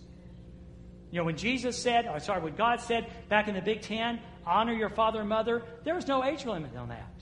You 1.12 1.20
know, 1.20 1.26
when 1.26 1.38
Jesus 1.38 1.78
said, 1.78 2.08
or 2.08 2.20
sorry, 2.20 2.41
when 2.41 2.55
God 2.55 2.82
said 2.82 3.08
back 3.30 3.47
in 3.47 3.55
the 3.55 3.62
Big 3.62 3.82
Ten, 3.82 4.20
honor 4.45 4.74
your 4.74 4.89
father 4.89 5.20
and 5.20 5.30
mother, 5.30 5.64
there 5.84 5.95
was 5.95 6.08
no 6.08 6.24
age 6.24 6.45
limit 6.45 6.76
on 6.76 6.89
that. 6.89 7.14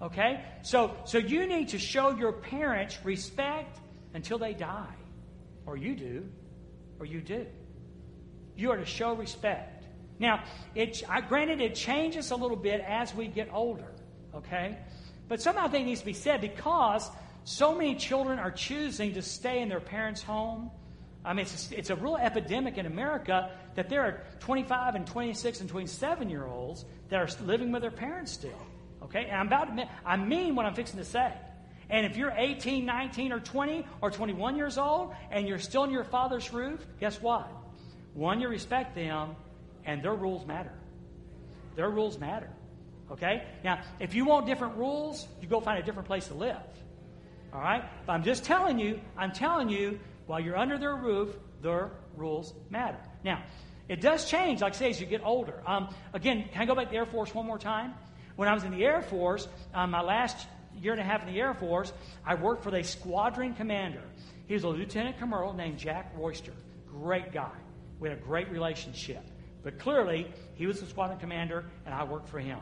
Okay? 0.00 0.44
So, 0.62 0.94
so 1.04 1.18
you 1.18 1.46
need 1.46 1.68
to 1.70 1.78
show 1.78 2.10
your 2.10 2.32
parents 2.32 2.98
respect 3.04 3.78
until 4.14 4.38
they 4.38 4.54
die. 4.54 4.94
Or 5.66 5.76
you 5.76 5.96
do. 5.96 6.24
Or 7.00 7.06
you 7.06 7.20
do. 7.20 7.46
You 8.56 8.70
are 8.70 8.76
to 8.76 8.84
show 8.84 9.14
respect. 9.14 9.86
Now, 10.20 10.44
it, 10.74 11.02
I, 11.08 11.20
granted, 11.20 11.60
it 11.60 11.74
changes 11.74 12.30
a 12.30 12.36
little 12.36 12.56
bit 12.56 12.80
as 12.80 13.14
we 13.14 13.26
get 13.26 13.48
older. 13.52 13.92
Okay? 14.34 14.78
But 15.28 15.42
somehow 15.42 15.66
I 15.66 15.68
think 15.68 15.86
needs 15.86 16.00
to 16.00 16.06
be 16.06 16.12
said 16.12 16.40
because 16.40 17.10
so 17.48 17.74
many 17.74 17.94
children 17.94 18.38
are 18.38 18.50
choosing 18.50 19.14
to 19.14 19.22
stay 19.22 19.62
in 19.62 19.70
their 19.70 19.80
parents' 19.80 20.22
home. 20.22 20.70
I 21.24 21.32
mean, 21.32 21.46
it's 21.46 21.72
a, 21.72 21.78
it's 21.78 21.88
a 21.88 21.96
real 21.96 22.16
epidemic 22.16 22.76
in 22.76 22.84
America 22.84 23.50
that 23.74 23.88
there 23.88 24.02
are 24.02 24.22
25 24.40 24.94
and 24.96 25.06
26 25.06 25.62
and 25.62 25.70
27 25.70 26.28
year 26.28 26.44
olds 26.44 26.84
that 27.08 27.16
are 27.16 27.44
living 27.46 27.72
with 27.72 27.80
their 27.80 27.90
parents 27.90 28.32
still. 28.32 28.60
Okay? 29.02 29.24
And 29.24 29.36
I'm 29.36 29.46
about 29.46 29.74
to, 29.74 29.88
I 30.04 30.18
mean 30.18 30.56
what 30.56 30.66
I'm 30.66 30.74
fixing 30.74 30.98
to 30.98 31.06
say. 31.06 31.32
And 31.88 32.04
if 32.04 32.18
you're 32.18 32.34
18, 32.36 32.84
19, 32.84 33.32
or 33.32 33.40
20, 33.40 33.86
or 34.02 34.10
21 34.10 34.56
years 34.56 34.76
old, 34.76 35.14
and 35.30 35.48
you're 35.48 35.58
still 35.58 35.84
in 35.84 35.90
your 35.90 36.04
father's 36.04 36.52
roof, 36.52 36.86
guess 37.00 37.18
what? 37.22 37.50
One, 38.12 38.42
you 38.42 38.48
respect 38.48 38.94
them, 38.94 39.36
and 39.86 40.02
their 40.02 40.14
rules 40.14 40.44
matter. 40.44 40.74
Their 41.76 41.88
rules 41.88 42.18
matter. 42.18 42.50
Okay? 43.10 43.44
Now, 43.64 43.80
if 44.00 44.12
you 44.14 44.26
want 44.26 44.44
different 44.44 44.76
rules, 44.76 45.26
you 45.40 45.48
go 45.48 45.60
find 45.60 45.78
a 45.78 45.82
different 45.82 46.08
place 46.08 46.28
to 46.28 46.34
live. 46.34 46.58
All 47.52 47.60
right? 47.60 47.84
But 48.06 48.12
I'm 48.12 48.22
just 48.22 48.44
telling 48.44 48.78
you, 48.78 49.00
I'm 49.16 49.32
telling 49.32 49.68
you, 49.68 49.98
while 50.26 50.40
you're 50.40 50.56
under 50.56 50.78
their 50.78 50.96
roof, 50.96 51.36
their 51.62 51.90
rules 52.16 52.54
matter. 52.70 52.98
Now, 53.24 53.42
it 53.88 54.00
does 54.00 54.28
change, 54.28 54.60
like 54.60 54.74
I 54.74 54.76
say, 54.76 54.90
as 54.90 55.00
you 55.00 55.06
get 55.06 55.22
older. 55.24 55.62
Um, 55.66 55.94
again, 56.12 56.44
can 56.52 56.62
I 56.62 56.66
go 56.66 56.74
back 56.74 56.86
to 56.86 56.90
the 56.90 56.96
Air 56.96 57.06
Force 57.06 57.34
one 57.34 57.46
more 57.46 57.58
time? 57.58 57.94
when 58.38 58.46
I 58.46 58.54
was 58.54 58.62
in 58.62 58.70
the 58.70 58.84
Air 58.84 59.02
Force, 59.02 59.48
um, 59.74 59.90
my 59.90 60.00
last 60.00 60.46
year 60.80 60.92
and 60.92 61.00
a 61.00 61.04
half 61.04 61.26
in 61.26 61.34
the 61.34 61.40
Air 61.40 61.54
Force, 61.54 61.92
I 62.24 62.36
worked 62.36 62.62
for 62.62 62.70
the 62.70 62.84
squadron 62.84 63.52
commander. 63.52 64.02
He 64.46 64.54
was 64.54 64.62
a 64.62 64.68
lieutenant 64.68 65.18
colonel 65.18 65.52
named 65.52 65.76
Jack 65.76 66.12
Royster. 66.16 66.52
Great 66.88 67.32
guy. 67.32 67.50
We 67.98 68.08
had 68.08 68.16
a 68.16 68.20
great 68.20 68.48
relationship. 68.52 69.24
But 69.64 69.80
clearly, 69.80 70.32
he 70.54 70.68
was 70.68 70.78
the 70.78 70.86
squadron 70.86 71.18
commander, 71.18 71.64
and 71.84 71.92
I 71.92 72.04
worked 72.04 72.28
for 72.28 72.38
him. 72.38 72.60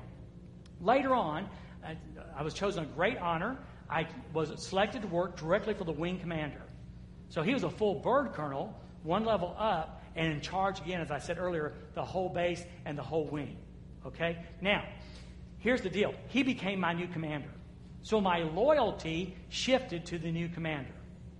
Later 0.80 1.14
on, 1.14 1.46
I, 1.84 1.98
I 2.34 2.42
was 2.42 2.54
chosen 2.54 2.84
a 2.84 2.86
great 2.86 3.18
honor. 3.18 3.58
I 3.88 4.06
was 4.32 4.52
selected 4.66 5.02
to 5.02 5.08
work 5.08 5.36
directly 5.36 5.74
for 5.74 5.84
the 5.84 5.92
wing 5.92 6.18
commander. 6.18 6.62
So 7.28 7.42
he 7.42 7.54
was 7.54 7.62
a 7.62 7.70
full 7.70 7.96
bird 7.96 8.32
colonel, 8.32 8.74
one 9.02 9.24
level 9.24 9.54
up, 9.58 10.02
and 10.14 10.32
in 10.32 10.40
charge 10.40 10.80
again, 10.80 11.00
as 11.00 11.10
I 11.10 11.18
said 11.18 11.38
earlier, 11.38 11.74
the 11.94 12.04
whole 12.04 12.28
base 12.28 12.64
and 12.84 12.96
the 12.96 13.02
whole 13.02 13.26
wing. 13.26 13.56
Okay? 14.06 14.38
Now, 14.60 14.84
here's 15.58 15.82
the 15.82 15.90
deal 15.90 16.14
he 16.28 16.42
became 16.42 16.80
my 16.80 16.92
new 16.92 17.06
commander. 17.08 17.50
So 18.02 18.20
my 18.20 18.38
loyalty 18.38 19.36
shifted 19.48 20.06
to 20.06 20.18
the 20.18 20.30
new 20.30 20.48
commander. 20.48 20.94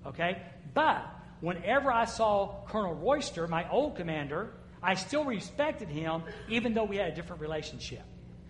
Okay? 0.05 0.42
But 0.74 1.07
whenever 1.40 1.92
I 1.92 2.05
saw 2.05 2.64
Colonel 2.66 2.94
Royster, 2.94 3.47
my 3.47 3.68
old 3.70 3.97
commander, 3.97 4.53
I 4.82 4.94
still 4.94 5.24
respected 5.24 5.88
him 5.88 6.22
even 6.49 6.74
though 6.74 6.84
we 6.84 6.97
had 6.97 7.09
a 7.09 7.14
different 7.14 7.40
relationship. 7.40 8.03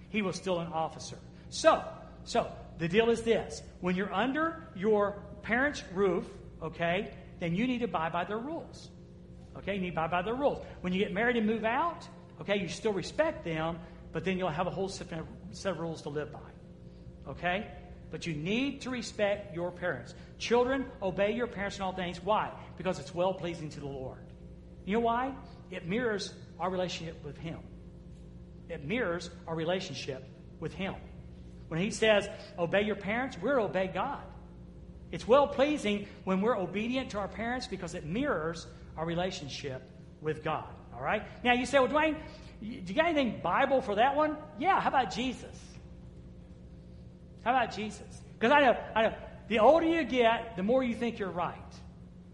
He 0.08 0.22
was 0.22 0.36
still 0.36 0.60
an 0.60 0.68
officer. 0.72 1.18
So, 1.50 1.84
so 2.24 2.50
the 2.78 2.88
deal 2.88 3.10
is 3.10 3.22
this. 3.22 3.62
When 3.80 3.96
you're 3.96 4.12
under 4.12 4.68
your 4.74 5.22
parents' 5.42 5.82
roof, 5.94 6.26
okay, 6.62 7.12
then 7.40 7.54
you 7.54 7.66
need 7.66 7.78
to 7.78 7.84
abide 7.84 8.12
by 8.12 8.24
their 8.24 8.38
rules. 8.38 8.90
Okay, 9.58 9.74
you 9.74 9.80
need 9.80 9.94
to 9.94 10.00
abide 10.00 10.10
by 10.10 10.22
their 10.22 10.34
rules. 10.34 10.64
When 10.80 10.92
you 10.92 10.98
get 10.98 11.12
married 11.12 11.36
and 11.36 11.46
move 11.46 11.64
out, 11.64 12.06
okay, 12.40 12.58
you 12.58 12.68
still 12.68 12.92
respect 12.92 13.44
them, 13.44 13.78
but 14.12 14.24
then 14.24 14.38
you'll 14.38 14.48
have 14.48 14.66
a 14.66 14.70
whole 14.70 14.88
set 14.88 15.12
of 15.12 15.78
rules 15.78 16.02
to 16.02 16.08
live 16.10 16.32
by. 16.32 17.30
Okay? 17.30 17.66
But 18.10 18.26
you 18.26 18.34
need 18.34 18.82
to 18.82 18.90
respect 18.90 19.54
your 19.54 19.70
parents. 19.70 20.14
Children, 20.38 20.86
obey 21.02 21.32
your 21.32 21.46
parents 21.46 21.76
in 21.76 21.82
all 21.82 21.92
things. 21.92 22.22
Why? 22.22 22.50
Because 22.76 22.98
it's 22.98 23.14
well 23.14 23.34
pleasing 23.34 23.68
to 23.70 23.80
the 23.80 23.86
Lord. 23.86 24.20
You 24.84 24.94
know 24.94 25.00
why? 25.00 25.34
It 25.70 25.86
mirrors 25.86 26.32
our 26.60 26.70
relationship 26.70 27.22
with 27.24 27.36
Him. 27.36 27.58
It 28.68 28.84
mirrors 28.84 29.30
our 29.46 29.54
relationship 29.54 30.24
with 30.60 30.72
Him. 30.72 30.94
When 31.68 31.80
He 31.80 31.90
says, 31.90 32.28
obey 32.58 32.82
your 32.82 32.96
parents, 32.96 33.36
we're 33.40 33.60
obey 33.60 33.88
God. 33.92 34.22
It's 35.12 35.26
well 35.26 35.46
pleasing 35.46 36.06
when 36.24 36.40
we're 36.40 36.58
obedient 36.58 37.10
to 37.10 37.18
our 37.18 37.28
parents 37.28 37.66
because 37.66 37.94
it 37.94 38.04
mirrors 38.04 38.66
our 38.96 39.06
relationship 39.06 39.82
with 40.20 40.42
God. 40.42 40.66
All 40.94 41.02
right? 41.02 41.22
Now 41.44 41.52
you 41.52 41.66
say, 41.66 41.78
well, 41.78 41.88
Dwayne, 41.88 42.16
do 42.60 42.66
you 42.66 42.94
got 42.94 43.06
anything 43.06 43.40
Bible 43.42 43.80
for 43.80 43.96
that 43.96 44.16
one? 44.16 44.36
Yeah, 44.58 44.80
how 44.80 44.88
about 44.88 45.14
Jesus? 45.14 45.54
How 47.44 47.50
about 47.50 47.74
Jesus? 47.74 48.22
Because 48.38 48.52
I 48.52 48.60
know, 48.60 48.76
I 48.94 49.02
know, 49.02 49.14
the 49.48 49.60
older 49.60 49.86
you 49.86 50.02
get, 50.04 50.56
the 50.56 50.62
more 50.62 50.82
you 50.82 50.94
think 50.94 51.18
you're 51.18 51.30
right. 51.30 51.54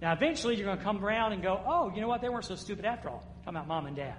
Now, 0.00 0.12
eventually, 0.12 0.56
you're 0.56 0.66
going 0.66 0.78
to 0.78 0.84
come 0.84 1.04
around 1.04 1.32
and 1.32 1.42
go, 1.42 1.60
oh, 1.66 1.92
you 1.94 2.00
know 2.00 2.08
what? 2.08 2.22
They 2.22 2.28
weren't 2.28 2.46
so 2.46 2.56
stupid 2.56 2.84
after 2.84 3.08
all. 3.08 3.22
Talking 3.44 3.56
about 3.56 3.68
mom 3.68 3.86
and 3.86 3.94
dad. 3.94 4.16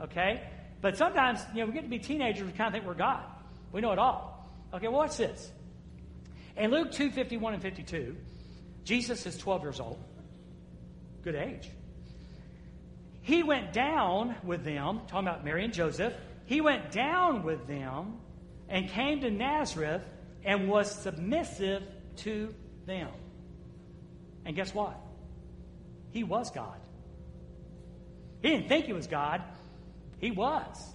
Okay? 0.00 0.42
But 0.80 0.96
sometimes, 0.98 1.40
you 1.54 1.60
know, 1.60 1.66
we 1.66 1.72
get 1.72 1.84
to 1.84 1.88
be 1.88 1.98
teenagers, 1.98 2.44
we 2.44 2.52
kind 2.52 2.66
of 2.68 2.72
think 2.74 2.84
we're 2.84 2.94
God. 2.94 3.24
We 3.70 3.80
know 3.80 3.92
it 3.92 3.98
all. 3.98 4.41
Okay, 4.74 4.88
what's 4.88 5.16
this? 5.16 5.50
In 6.56 6.70
Luke 6.70 6.92
2 6.92 7.10
51 7.10 7.54
and 7.54 7.62
52, 7.62 8.16
Jesus 8.84 9.26
is 9.26 9.36
12 9.38 9.62
years 9.62 9.80
old. 9.80 10.02
Good 11.22 11.34
age. 11.34 11.70
He 13.20 13.42
went 13.42 13.72
down 13.72 14.34
with 14.42 14.64
them, 14.64 15.02
talking 15.06 15.28
about 15.28 15.44
Mary 15.44 15.64
and 15.64 15.72
Joseph. 15.72 16.12
He 16.46 16.60
went 16.60 16.90
down 16.90 17.44
with 17.44 17.66
them 17.68 18.18
and 18.68 18.88
came 18.88 19.20
to 19.20 19.30
Nazareth 19.30 20.02
and 20.44 20.68
was 20.68 20.90
submissive 20.90 21.82
to 22.16 22.52
them. 22.86 23.08
And 24.44 24.56
guess 24.56 24.74
what? 24.74 24.98
He 26.10 26.24
was 26.24 26.50
God. 26.50 26.80
He 28.42 28.48
didn't 28.48 28.68
think 28.68 28.86
he 28.86 28.92
was 28.92 29.06
God, 29.06 29.42
he 30.18 30.32
was. 30.32 30.92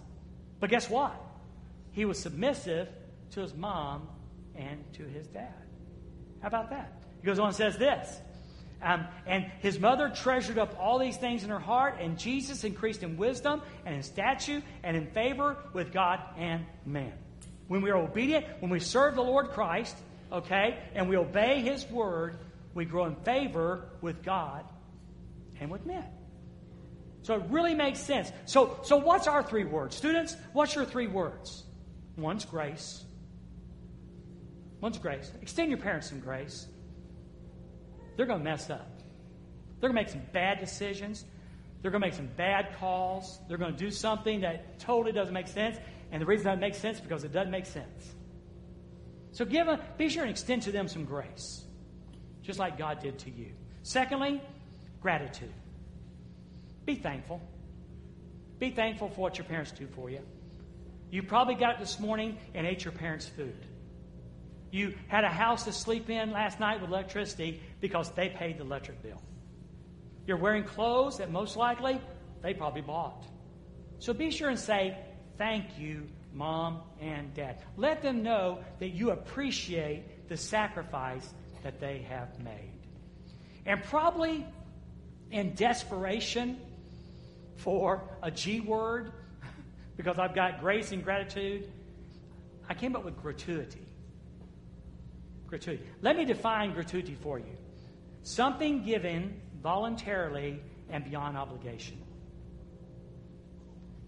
But 0.59 0.69
guess 0.69 0.89
what? 0.89 1.15
He 1.91 2.03
was 2.03 2.19
submissive 2.19 2.89
to 3.31 3.41
his 3.41 3.53
mom 3.55 4.07
and 4.55 4.83
to 4.93 5.03
his 5.03 5.27
dad. 5.27 5.53
How 6.41 6.47
about 6.47 6.69
that? 6.71 7.01
He 7.21 7.25
goes 7.25 7.39
on 7.39 7.47
and 7.47 7.55
says 7.55 7.77
this. 7.77 8.21
Um, 8.81 9.07
and 9.25 9.45
his 9.59 9.79
mother 9.79 10.09
treasured 10.09 10.59
up 10.59 10.75
all 10.79 10.99
these 10.99 11.17
things 11.17 11.43
in 11.43 11.49
her 11.49 11.59
heart, 11.59 11.97
and 11.99 12.17
Jesus 12.17 12.63
increased 12.63 13.01
in 13.01 13.17
wisdom 13.17 13.61
and 13.85 13.95
in 13.95 14.03
stature 14.03 14.61
and 14.83 14.95
in 14.95 15.07
favor 15.07 15.57
with 15.73 15.91
God 15.91 16.19
and 16.37 16.63
man. 16.85 17.13
When 17.67 17.81
we 17.81 17.89
are 17.89 17.97
obedient, 17.97 18.45
when 18.59 18.69
we 18.69 18.79
serve 18.79 19.15
the 19.15 19.23
Lord 19.23 19.49
Christ, 19.49 19.95
okay, 20.31 20.77
and 20.93 21.09
we 21.09 21.17
obey 21.17 21.61
his 21.61 21.89
word, 21.89 22.37
we 22.75 22.85
grow 22.85 23.05
in 23.05 23.15
favor 23.15 23.89
with 24.01 24.23
God 24.23 24.63
and 25.59 25.71
with 25.71 25.85
men. 25.85 26.05
So 27.23 27.35
it 27.35 27.43
really 27.49 27.73
makes 27.73 27.99
sense. 27.99 28.31
So, 28.45 28.79
so 28.83 28.97
what's 28.97 29.27
our 29.27 29.43
three 29.43 29.65
words? 29.65 29.95
Students, 29.95 30.37
what's 30.53 30.75
your 30.75 30.85
three 30.85 31.07
words? 31.07 31.63
One's 32.15 32.45
grace. 32.45 33.03
One's 34.79 34.97
grace. 34.97 35.31
Extend 35.41 35.69
your 35.69 35.79
parents 35.79 36.09
some 36.09 36.19
grace. 36.19 36.67
They're 38.15 38.25
going 38.25 38.39
to 38.39 38.45
mess 38.45 38.69
up. 38.69 38.89
They're 39.79 39.89
going 39.89 39.97
to 39.97 40.01
make 40.03 40.09
some 40.09 40.31
bad 40.33 40.59
decisions. 40.59 41.25
They're 41.81 41.91
going 41.91 42.01
to 42.01 42.07
make 42.07 42.15
some 42.15 42.29
bad 42.35 42.75
calls. 42.79 43.39
They're 43.47 43.57
going 43.57 43.75
to 43.75 43.77
do 43.77 43.91
something 43.91 44.41
that 44.41 44.79
totally 44.79 45.11
doesn't 45.11 45.33
make 45.33 45.47
sense. 45.47 45.77
And 46.11 46.21
the 46.21 46.25
reason 46.25 46.45
that 46.45 46.59
makes 46.59 46.77
sense 46.77 46.97
is 46.97 47.01
because 47.01 47.23
it 47.23 47.31
doesn't 47.31 47.51
make 47.51 47.65
sense. 47.65 48.15
So 49.31 49.45
give 49.45 49.67
a, 49.67 49.79
be 49.97 50.09
sure 50.09 50.23
and 50.23 50.31
extend 50.31 50.63
to 50.63 50.71
them 50.71 50.87
some 50.87 51.05
grace, 51.05 51.63
just 52.41 52.57
like 52.57 52.77
God 52.77 52.99
did 52.99 53.19
to 53.19 53.29
you. 53.29 53.51
Secondly, 53.83 54.41
gratitude. 54.99 55.53
Be 56.85 56.95
thankful. 56.95 57.41
Be 58.57 58.71
thankful 58.71 59.09
for 59.09 59.21
what 59.21 59.37
your 59.37 59.45
parents 59.45 59.71
do 59.71 59.87
for 59.87 60.09
you. 60.09 60.21
You 61.11 61.21
probably 61.23 61.55
got 61.55 61.75
up 61.75 61.79
this 61.79 61.99
morning 61.99 62.37
and 62.55 62.65
ate 62.65 62.83
your 62.83 62.93
parents' 62.93 63.27
food. 63.27 63.65
You 64.71 64.93
had 65.07 65.23
a 65.23 65.29
house 65.29 65.63
to 65.65 65.71
sleep 65.71 66.09
in 66.09 66.31
last 66.31 66.59
night 66.59 66.81
with 66.81 66.89
electricity 66.89 67.61
because 67.79 68.11
they 68.11 68.29
paid 68.29 68.57
the 68.57 68.63
electric 68.63 69.01
bill. 69.01 69.21
You're 70.25 70.37
wearing 70.37 70.63
clothes 70.63 71.17
that 71.17 71.31
most 71.31 71.55
likely 71.55 72.01
they 72.41 72.53
probably 72.53 72.81
bought. 72.81 73.25
So 73.99 74.13
be 74.13 74.29
sure 74.29 74.49
and 74.49 74.59
say, 74.59 74.97
Thank 75.37 75.77
you, 75.77 76.07
mom 76.33 76.81
and 76.99 77.33
dad. 77.33 77.63
Let 77.77 78.01
them 78.01 78.23
know 78.23 78.59
that 78.79 78.89
you 78.89 79.11
appreciate 79.11 80.27
the 80.27 80.35
sacrifice 80.35 81.33
that 81.63 81.79
they 81.79 81.99
have 82.09 82.39
made. 82.39 82.73
And 83.65 83.83
probably 83.83 84.45
in 85.31 85.53
desperation 85.53 86.59
for 87.57 88.03
a 88.23 88.31
G 88.31 88.61
word, 88.61 89.11
because 89.97 90.17
I've 90.17 90.33
got 90.33 90.59
grace 90.59 90.91
and 90.91 91.03
gratitude, 91.03 91.69
I 92.67 92.73
came 92.73 92.95
up 92.95 93.05
with 93.05 93.21
gratuity. 93.21 93.86
Gratuity. 95.47 95.83
Let 96.01 96.17
me 96.17 96.25
define 96.25 96.73
gratuity 96.73 97.15
for 97.15 97.39
you 97.39 97.55
something 98.27 98.83
given 98.83 99.39
voluntarily 99.63 100.59
and 100.89 101.03
beyond 101.05 101.37
obligation. 101.37 101.97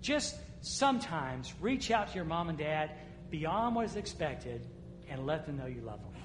Just 0.02 0.36
sometimes 0.62 1.54
reach 1.62 1.90
out 1.90 2.10
to 2.10 2.16
your 2.16 2.26
mom 2.26 2.50
and 2.50 2.58
dad 2.58 2.92
beyond 3.30 3.76
what 3.76 3.86
is 3.86 3.96
expected 3.96 4.62
and 5.10 5.26
let 5.26 5.46
them 5.46 5.58
know 5.58 5.68
you 5.68 5.82
love 5.82 6.02
them. 6.02 6.22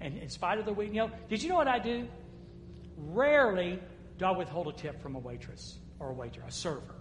And 0.00 0.18
in 0.18 0.28
spite 0.28 0.58
of 0.58 0.66
the 0.66 0.72
week, 0.72 0.88
you 0.88 0.96
know, 0.96 1.10
did 1.28 1.42
you 1.42 1.48
know 1.48 1.56
what 1.56 1.68
I 1.68 1.78
do? 1.78 2.08
Rarely 2.96 3.80
do 4.18 4.24
I 4.24 4.30
withhold 4.30 4.68
a 4.68 4.72
tip 4.72 5.00
from 5.00 5.16
a 5.16 5.18
waitress 5.18 5.78
or 5.98 6.10
a 6.10 6.12
waiter, 6.12 6.42
a 6.46 6.50
server. 6.50 6.96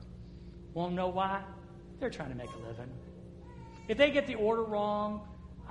Won't 0.74 0.94
know 0.94 1.10
why? 1.10 1.44
They're 2.00 2.10
trying 2.10 2.30
to 2.30 2.36
make 2.36 2.50
a 2.50 2.68
living. 2.68 2.90
If 3.88 3.98
they 3.98 4.12
get 4.12 4.28
the 4.28 4.36
order 4.36 4.64
wrong, 4.64 5.22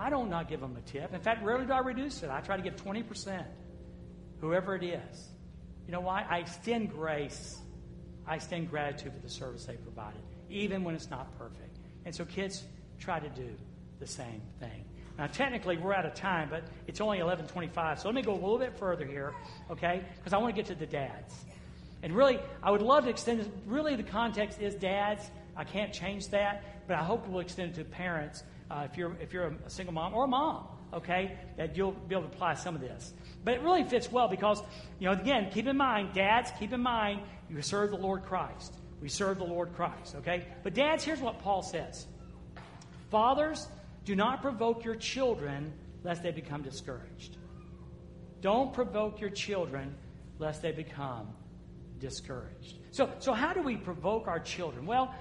I 0.01 0.09
don't 0.09 0.31
not 0.31 0.49
give 0.49 0.61
them 0.61 0.77
a 0.77 0.81
tip. 0.81 1.13
In 1.13 1.21
fact, 1.21 1.45
rarely 1.45 1.67
do 1.67 1.73
I 1.75 1.81
reduce 1.81 2.23
it. 2.23 2.31
I 2.31 2.41
try 2.41 2.57
to 2.57 2.63
give 2.63 2.75
20%, 2.75 3.45
whoever 4.41 4.75
it 4.75 4.83
is. 4.83 5.29
You 5.87 5.93
know 5.93 6.01
why? 6.01 6.25
I 6.29 6.39
extend 6.39 6.91
grace. 6.91 7.59
I 8.27 8.37
extend 8.37 8.71
gratitude 8.71 9.13
for 9.13 9.21
the 9.21 9.29
service 9.29 9.67
they 9.67 9.77
provided, 9.77 10.23
even 10.49 10.85
when 10.85 10.95
it's 10.95 11.11
not 11.11 11.37
perfect. 11.37 11.77
And 12.07 12.15
so 12.15 12.25
kids 12.25 12.65
try 12.99 13.21
to 13.21 13.29
do 13.29 13.51
the 13.99 14.07
same 14.07 14.41
thing. 14.59 14.87
Now, 15.19 15.27
technically, 15.27 15.77
we're 15.77 15.93
out 15.93 16.07
of 16.07 16.15
time, 16.15 16.49
but 16.49 16.65
it's 16.87 17.03
only 17.03 17.19
11:25. 17.19 17.99
So 17.99 18.09
let 18.09 18.15
me 18.15 18.23
go 18.23 18.33
a 18.33 18.41
little 18.41 18.59
bit 18.59 18.79
further 18.79 19.05
here, 19.05 19.35
okay? 19.71 20.03
Because 20.17 20.33
I 20.33 20.39
want 20.39 20.55
to 20.55 20.63
get 20.63 20.67
to 20.69 20.75
the 20.75 20.87
dads. 20.87 21.45
And 22.03 22.17
really, 22.17 22.39
I 22.63 22.71
would 22.71 22.81
love 22.81 23.05
to 23.05 23.11
extend. 23.11 23.53
Really, 23.67 23.97
the 23.97 24.03
context 24.03 24.63
is 24.63 24.75
dads. 24.77 25.31
I 25.55 25.65
can't 25.65 25.93
change 25.93 26.29
that, 26.29 26.87
but 26.89 26.97
I 26.97 27.03
hope 27.03 27.29
we'll 27.29 27.41
extend 27.41 27.73
it 27.73 27.75
to 27.75 27.85
parents 27.85 28.45
uh, 28.71 28.87
if 28.91 28.97
you're 28.97 29.17
if 29.21 29.33
you're 29.33 29.53
a 29.67 29.71
single 29.71 29.93
mom 29.93 30.15
or 30.15 30.25
a 30.25 30.29
mom, 30.29 30.67
okay, 30.93 31.39
that 31.57 31.77
you'll 31.77 31.93
be 31.93 32.15
able 32.15 32.29
to 32.29 32.35
apply 32.35 32.55
some 32.55 32.75
of 32.75 32.81
this. 32.81 33.13
But 33.45 33.55
it 33.55 33.63
really 33.63 33.85
fits 33.85 34.11
well 34.11 34.29
because, 34.29 34.63
you 34.99 35.07
know, 35.07 35.13
again, 35.13 35.51
keep 35.51 35.67
in 35.67 35.77
mind, 35.77 36.13
dads, 36.15 36.51
keep 36.59 36.73
in 36.73 36.81
mind, 36.81 37.21
you 37.49 37.61
serve 37.63 37.91
the 37.91 37.97
Lord 37.97 38.25
Christ. 38.25 38.75
We 39.01 39.09
serve 39.09 39.39
the 39.39 39.45
Lord 39.45 39.75
Christ, 39.75 40.15
okay? 40.17 40.47
But 40.63 40.75
dads, 40.75 41.05
here's 41.05 41.21
what 41.21 41.41
Paul 41.41 41.63
says. 41.63 42.07
Fathers, 43.11 43.67
do 44.05 44.15
not 44.15 44.43
provoke 44.43 44.85
your 44.85 44.97
children 44.97 45.73
lest 46.05 46.23
they 46.23 46.33
become 46.33 46.63
discouraged. 46.63 47.37
Don't 48.41 48.73
provoke 48.73 49.21
your 49.21 49.31
children 49.31 49.95
lest 50.39 50.63
they 50.63 50.73
become 50.73 51.29
discouraged. 51.99 52.77
So, 52.91 53.11
so 53.19 53.33
how 53.33 53.53
do 53.53 53.63
we 53.63 53.77
provoke 53.77 54.27
our 54.29 54.41
children? 54.41 54.87
Well, 54.87 55.15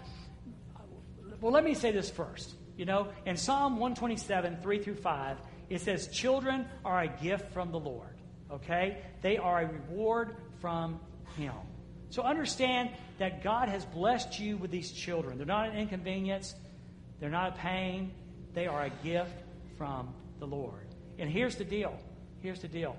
well, 1.41 1.53
let 1.53 1.63
me 1.63 1.73
say 1.73 1.91
this 1.91 2.09
first. 2.09 2.55
You 2.79 2.85
know, 2.85 3.09
in 3.25 3.35
Psalm 3.35 3.73
127, 3.73 4.59
3 4.61 4.79
through 4.79 4.95
5, 4.95 5.37
it 5.69 5.81
says, 5.81 6.07
Children 6.07 6.65
are 6.85 7.01
a 7.01 7.09
gift 7.09 7.51
from 7.51 7.73
the 7.73 7.79
Lord. 7.79 8.15
Okay? 8.49 8.99
They 9.21 9.35
are 9.35 9.63
a 9.63 9.67
reward 9.67 10.37
from 10.61 10.97
Him. 11.35 11.51
So 12.09 12.23
understand 12.23 12.91
that 13.17 13.43
God 13.43 13.67
has 13.67 13.83
blessed 13.83 14.39
you 14.39 14.55
with 14.55 14.71
these 14.71 14.93
children. 14.93 15.37
They're 15.37 15.45
not 15.45 15.67
an 15.67 15.77
inconvenience, 15.77 16.55
they're 17.19 17.29
not 17.29 17.49
a 17.49 17.59
pain, 17.59 18.13
they 18.53 18.65
are 18.65 18.85
a 18.85 18.89
gift 19.03 19.35
from 19.77 20.13
the 20.39 20.47
Lord. 20.47 20.87
And 21.17 21.29
here's 21.29 21.57
the 21.57 21.65
deal. 21.65 21.99
Here's 22.39 22.61
the 22.61 22.69
deal. 22.69 22.95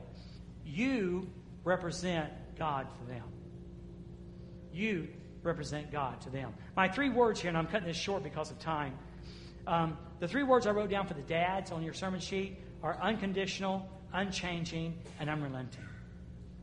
You 0.63 1.27
represent 1.65 2.31
God 2.59 2.87
for 2.99 3.11
them. 3.11 3.25
You 4.75 5.09
represent 5.43 5.91
God 5.91 6.21
to 6.21 6.29
them. 6.29 6.53
My 6.77 6.87
three 6.87 7.09
words 7.09 7.41
here, 7.41 7.49
and 7.49 7.57
I'm 7.57 7.67
cutting 7.67 7.89
this 7.89 7.97
short 7.97 8.23
because 8.23 8.51
of 8.51 8.59
time. 8.59 8.93
Um, 9.67 9.97
the 10.19 10.29
three 10.29 10.43
words 10.43 10.67
I 10.67 10.71
wrote 10.71 10.91
down 10.91 11.07
for 11.07 11.15
the 11.15 11.23
dads 11.23 11.73
on 11.73 11.83
your 11.83 11.95
sermon 11.95 12.21
sheet 12.21 12.59
are 12.83 12.99
unconditional, 13.01 13.89
unchanging, 14.13 14.99
and 15.19 15.31
unrelenting. 15.31 15.85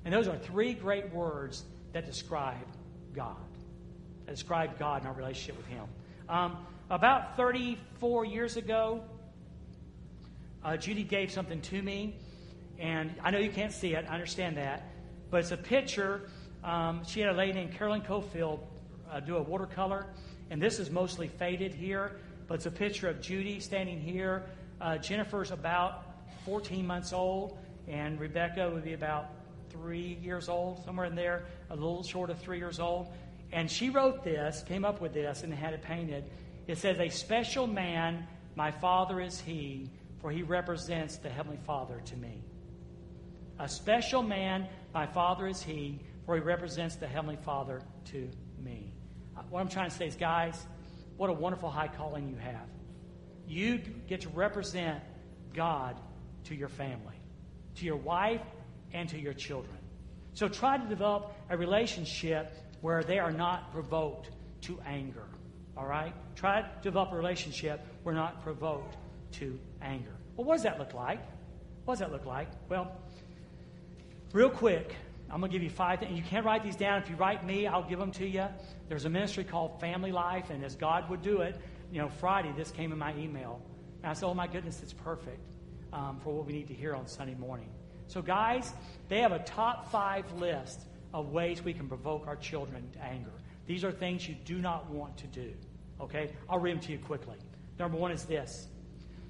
And 0.06 0.14
those 0.14 0.28
are 0.28 0.38
three 0.38 0.74
great 0.74 1.14
words 1.14 1.64
that 1.94 2.06
describe 2.06 2.68
God, 3.14 3.36
that 4.26 4.32
describe 4.32 4.78
God 4.80 5.02
and 5.02 5.08
our 5.08 5.14
relationship 5.14 5.58
with 5.58 5.68
Him. 5.68 5.84
Um, 6.30 6.58
about 6.90 7.36
34 7.36 8.26
years 8.26 8.58
ago, 8.58 9.04
uh, 10.64 10.78
Judy 10.78 11.04
gave 11.04 11.32
something 11.32 11.62
to 11.62 11.82
me, 11.82 12.16
and 12.80 13.14
I 13.24 13.32
know 13.32 13.40
you 13.40 13.50
can't 13.50 13.72
see 13.72 13.94
it, 13.94 14.06
I 14.10 14.14
understand 14.14 14.58
that, 14.58 14.90
but 15.30 15.42
it's 15.42 15.52
a 15.52 15.58
picture. 15.58 16.30
Um, 16.64 17.02
she 17.06 17.20
had 17.20 17.30
a 17.30 17.38
lady 17.38 17.54
named 17.54 17.74
Carolyn 17.74 18.02
Cofield 18.02 18.60
uh, 19.12 19.20
do 19.20 19.38
a 19.38 19.42
watercolor, 19.42 20.06
and 20.50 20.62
this 20.62 20.80
is 20.80 20.90
mostly 20.90 21.28
faded 21.28 21.74
here, 21.74 22.18
but 22.48 22.56
it's 22.56 22.66
a 22.66 22.72
picture 22.72 23.10
of 23.10 23.22
Judy 23.22 23.60
standing 23.60 24.00
here. 24.00 24.46
Uh, 24.80 24.98
Jennifer's 24.98 25.52
about 25.52 26.04
14 26.46 26.86
months 26.86 27.14
old, 27.14 27.58
and 27.88 28.20
Rebecca 28.20 28.70
would 28.70 28.84
be 28.84 28.94
about 28.94 29.30
three 29.70 30.18
years 30.22 30.50
old, 30.50 30.84
somewhere 30.86 31.06
in 31.06 31.16
there, 31.16 31.46
a 31.70 31.76
little 31.76 32.04
short 32.04 32.30
of 32.30 32.40
three 32.40 32.58
years 32.58 32.80
old. 32.80 33.08
And 33.52 33.70
she 33.70 33.90
wrote 33.90 34.24
this, 34.24 34.64
came 34.68 34.86
up 34.86 35.02
with 35.02 35.14
this, 35.14 35.44
and 35.44 35.54
had 35.54 35.74
it 35.74 35.82
painted. 35.82 36.26
It 36.68 36.78
says, 36.78 37.00
A 37.00 37.10
special 37.10 37.68
man, 37.68 38.26
my 38.56 38.72
father 38.72 39.22
is 39.22 39.40
he, 39.40 39.90
for 40.22 40.32
he 40.32 40.44
represents 40.44 41.18
the 41.18 41.30
Heavenly 41.30 41.60
Father 41.66 42.02
to 42.06 42.16
me. 42.18 42.42
A 43.60 43.68
special 43.68 44.22
man, 44.22 44.68
my 44.94 45.06
father 45.06 45.48
is 45.48 45.62
he, 45.62 46.00
for 46.26 46.36
he 46.36 46.42
represents 46.42 46.96
the 46.96 47.08
Heavenly 47.08 47.38
Father 47.38 47.82
to 48.12 48.30
me. 48.62 48.94
Uh, 49.36 49.42
what 49.50 49.62
I'm 49.62 49.70
trying 49.70 49.90
to 49.90 49.96
say 49.96 50.08
is, 50.08 50.16
guys, 50.16 50.66
what 51.18 51.30
a 51.30 51.34
wonderful 51.34 51.70
high 51.70 51.88
calling 51.88 52.30
you 52.30 52.38
have. 52.38 52.68
You 53.48 53.80
get 54.08 54.22
to 54.22 54.30
represent 54.30 55.04
God 55.54 56.00
to 56.46 56.56
your 56.56 56.70
family, 56.70 57.16
to 57.76 57.86
your 57.86 57.98
wife, 57.98 58.42
and 58.94 59.10
to 59.10 59.20
your 59.20 59.34
children. 59.34 59.78
So 60.34 60.48
try 60.48 60.78
to 60.78 60.88
develop 60.88 61.34
a 61.50 61.58
relationship 61.58 62.54
where 62.82 63.04
they 63.04 63.20
are 63.20 63.32
not 63.32 63.72
provoked 63.72 64.30
to 64.62 64.80
anger. 64.86 65.26
All 65.76 65.86
right? 65.86 66.14
Try 66.36 66.62
to 66.62 66.70
develop 66.82 67.12
a 67.12 67.16
relationship 67.16 67.86
where 68.04 68.14
not 68.14 68.44
provoked 68.44 68.98
to 69.34 69.60
anger. 69.82 70.16
Well, 70.36 70.46
what 70.46 70.56
does 70.56 70.64
that 70.64 70.80
look 70.80 70.94
like? 70.94 71.20
What 71.86 71.96
does 71.96 72.00
that 72.00 72.12
look 72.12 72.26
like? 72.26 72.50
Well, 72.70 72.92
real 74.34 74.50
quick, 74.50 74.96
I'm 75.30 75.40
going 75.40 75.52
to 75.52 75.56
give 75.56 75.64
you 75.64 75.70
five 75.70 76.00
things. 76.00 76.18
You 76.18 76.24
can't 76.24 76.46
write 76.46 76.64
these 76.64 76.76
down. 76.76 77.02
If 77.02 77.10
you 77.10 77.16
write 77.16 77.46
me, 77.46 77.68
I'll 77.68 77.88
give 77.88 78.00
them 78.00 78.12
to 78.14 78.26
you. 78.26 78.46
There's 78.88 79.06
a 79.06 79.10
ministry 79.10 79.44
called 79.44 79.80
Family 79.80 80.12
Life, 80.12 80.50
and 80.50 80.64
as 80.64 80.76
God 80.76 81.10
would 81.10 81.22
do 81.22 81.42
it, 81.42 81.60
you 81.92 82.00
know, 82.00 82.10
Friday, 82.10 82.54
this 82.56 82.72
came 82.72 82.92
in 82.92 82.98
my 82.98 83.14
email. 83.16 83.62
And 84.04 84.12
I 84.12 84.14
said, 84.14 84.28
oh 84.28 84.34
my 84.34 84.48
goodness, 84.48 84.82
it's 84.82 84.94
perfect 84.94 85.42
um, 85.92 86.20
for 86.24 86.34
what 86.34 86.46
we 86.46 86.54
need 86.54 86.68
to 86.68 86.74
hear 86.74 86.96
on 86.96 87.08
Sunday 87.08 87.36
morning. 87.36 87.70
So, 88.08 88.22
guys, 88.22 88.74
they 89.10 89.20
have 89.20 89.34
a 89.34 89.40
top 89.40 89.92
five 89.92 90.32
list 90.34 90.80
of 91.14 91.30
ways 91.30 91.64
we 91.64 91.74
can 91.74 91.88
provoke 91.88 92.28
our 92.28 92.36
children 92.38 92.90
to 92.94 93.04
anger. 93.04 93.32
These 93.66 93.84
are 93.84 93.92
things 93.92 94.28
you 94.28 94.36
do 94.46 94.60
not 94.60 94.90
want 94.90 95.18
to 95.18 95.28
do. 95.28 95.54
Okay? 96.00 96.32
I'll 96.50 96.60
read 96.60 96.76
them 96.76 96.84
to 96.84 96.92
you 96.94 97.00
quickly. 97.00 97.38
Number 97.80 97.98
one 97.98 98.12
is 98.12 98.24
this 98.24 98.68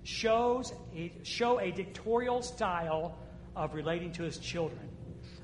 shows 0.03 0.73
a, 0.95 1.11
show 1.23 1.59
a 1.59 1.69
dictatorial 1.71 2.41
style 2.41 3.17
of 3.57 3.73
relating 3.73 4.13
to 4.13 4.23
his 4.23 4.37
children, 4.37 4.89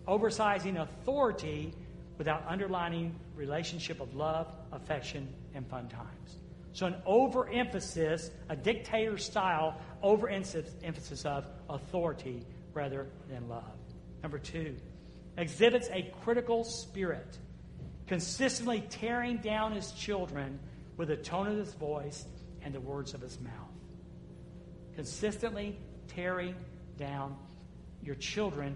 oversizing 0.08 0.78
authority 0.78 1.74
without 2.18 2.44
underlining 2.48 3.16
relationship 3.36 4.00
of 4.00 4.16
love, 4.16 4.48
affection, 4.72 5.28
and 5.54 5.68
fun 5.68 5.88
times. 5.88 6.38
So, 6.74 6.88
an 6.88 6.96
overemphasis, 7.06 8.32
a 8.50 8.56
dictator 8.56 9.18
style 9.18 9.80
overemphasis 10.02 11.26
of 11.26 11.46
authority 11.70 12.46
rather 12.74 13.08
than 13.30 13.48
love. 13.48 13.64
Number 14.24 14.40
two, 14.40 14.76
exhibits 15.38 15.88
a 15.92 16.12
critical 16.24 16.64
spirit, 16.64 17.38
consistently 18.08 18.84
tearing 18.90 19.38
down 19.38 19.74
his 19.74 19.92
children 19.92 20.60
with 20.98 21.10
the 21.10 21.18
tone 21.18 21.48
of 21.48 21.58
his 21.58 21.74
voice 21.74 22.26
and 22.62 22.74
the 22.74 22.82
words 22.82 23.14
of 23.14 23.22
his 23.22 23.40
mouth. 23.40 23.54
Consistently 24.96 25.78
tearing 26.08 26.56
down 26.98 27.36
your 28.02 28.16
children 28.16 28.76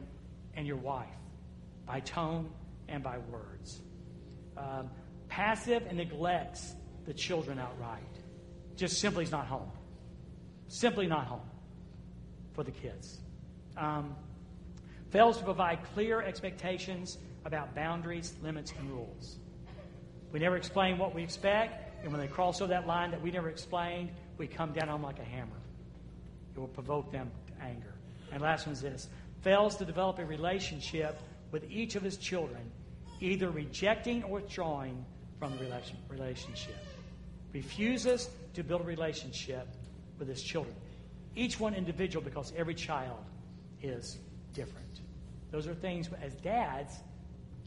and 0.57 0.67
your 0.67 0.77
wife 0.77 1.07
by 1.85 2.01
tone 2.01 2.49
and 2.89 3.01
by 3.01 3.19
words. 3.19 3.79
Um, 4.57 4.89
passive 5.29 5.83
and 5.87 5.97
neglects 5.97 6.73
the 7.05 7.13
children 7.13 7.59
outright. 7.59 8.01
Just 8.75 8.99
simply 8.99 9.23
is 9.23 9.31
not 9.31 9.45
home. 9.45 9.71
Simply 10.67 11.07
not 11.07 11.25
home 11.25 11.49
for 12.53 12.63
the 12.63 12.71
kids. 12.71 13.19
Um, 13.77 14.15
fails 15.11 15.37
to 15.37 15.43
provide 15.43 15.79
clear 15.93 16.21
expectations 16.21 17.19
about 17.45 17.73
boundaries, 17.73 18.35
limits, 18.43 18.73
and 18.77 18.91
rules. 18.91 19.37
We 20.33 20.39
never 20.39 20.57
explain 20.57 20.97
what 20.97 21.15
we 21.15 21.23
expect, 21.23 22.03
and 22.03 22.11
when 22.11 22.19
they 22.19 22.27
cross 22.27 22.59
over 22.61 22.69
that 22.73 22.85
line 22.85 23.11
that 23.11 23.21
we 23.21 23.31
never 23.31 23.49
explained, 23.49 24.09
we 24.37 24.47
come 24.47 24.73
down 24.73 24.89
on 24.89 24.95
them 24.95 25.03
like 25.03 25.19
a 25.19 25.23
hammer. 25.23 25.61
It 26.55 26.59
will 26.59 26.67
provoke 26.67 27.11
them 27.11 27.31
to 27.47 27.63
anger. 27.63 27.93
And 28.31 28.41
last 28.41 28.65
one 28.65 28.73
is 28.73 28.81
this 28.81 29.07
fails 29.47 29.77
to 29.77 29.85
develop 29.85 30.19
a 30.19 30.25
relationship 30.25 31.21
with 31.51 31.63
each 31.71 31.95
of 31.95 32.03
his 32.03 32.17
children, 32.17 32.69
either 33.21 33.49
rejecting 33.49 34.21
or 34.25 34.41
withdrawing 34.41 35.05
from 35.39 35.57
the 35.57 35.81
relationship. 36.09 36.75
Refuses 37.53 38.29
to 38.55 38.61
build 38.61 38.81
a 38.81 38.83
relationship 38.83 39.65
with 40.19 40.27
his 40.27 40.43
children. 40.43 40.75
Each 41.33 41.61
one 41.61 41.73
individual 41.73 42.21
because 42.21 42.51
every 42.57 42.75
child 42.75 43.23
is 43.81 44.17
different. 44.53 44.99
Those 45.49 45.65
are 45.65 45.75
things 45.75 46.09
as 46.21 46.33
dads 46.35 46.99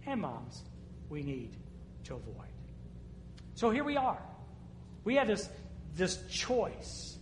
and 0.05 0.21
moms 0.21 0.65
we 1.09 1.23
need 1.23 1.57
to 2.05 2.17
avoid. 2.17 2.53
So 3.55 3.71
here 3.71 3.85
we 3.85 3.97
are. 3.97 4.21
We 5.05 5.15
have 5.15 5.29
this, 5.29 5.49
this 5.95 6.19
choice. 6.29 7.17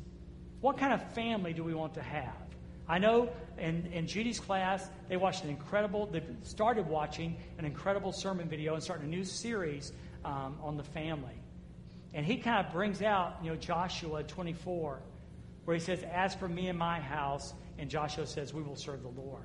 What 0.61 0.79
kind 0.79 0.93
of 0.93 1.13
family 1.13 1.53
do 1.53 1.63
we 1.63 1.75
want 1.75 1.95
to 1.95 2.03
have? 2.03 2.48
I 2.89 2.99
know 2.99 3.29
in, 3.59 3.87
in 3.93 4.07
Judy's 4.07 4.41
class, 4.41 4.89
they 5.09 5.17
watched 5.17 5.45
an 5.45 5.51
incredible, 5.51 6.07
they 6.07 6.23
started 6.43 6.87
watching 6.87 7.37
an 7.59 7.65
incredible 7.65 8.13
sermon 8.13 8.49
video 8.49 8.75
and 8.75 8.83
starting 8.83 9.07
a 9.07 9.11
new 9.11 9.25
series 9.25 9.93
um, 10.25 10.59
on 10.63 10.77
the 10.77 10.85
family. 10.85 11.35
And 12.15 12.25
he 12.25 12.39
kind 12.39 12.67
of 12.67 12.73
brings 12.73 13.03
out, 13.03 13.37
you 13.43 13.51
know, 13.51 13.57
Joshua 13.57 14.23
24, 14.23 15.03
where 15.65 15.77
he 15.77 15.81
says, 15.81 16.03
As 16.11 16.35
for 16.35 16.49
me 16.49 16.69
and 16.69 16.79
my 16.79 16.99
house, 16.99 17.53
and 17.79 17.91
Joshua 17.91 18.27
says, 18.27 18.55
We 18.55 18.63
will 18.63 18.77
serve 18.77 19.03
the 19.03 19.09
Lord. 19.09 19.45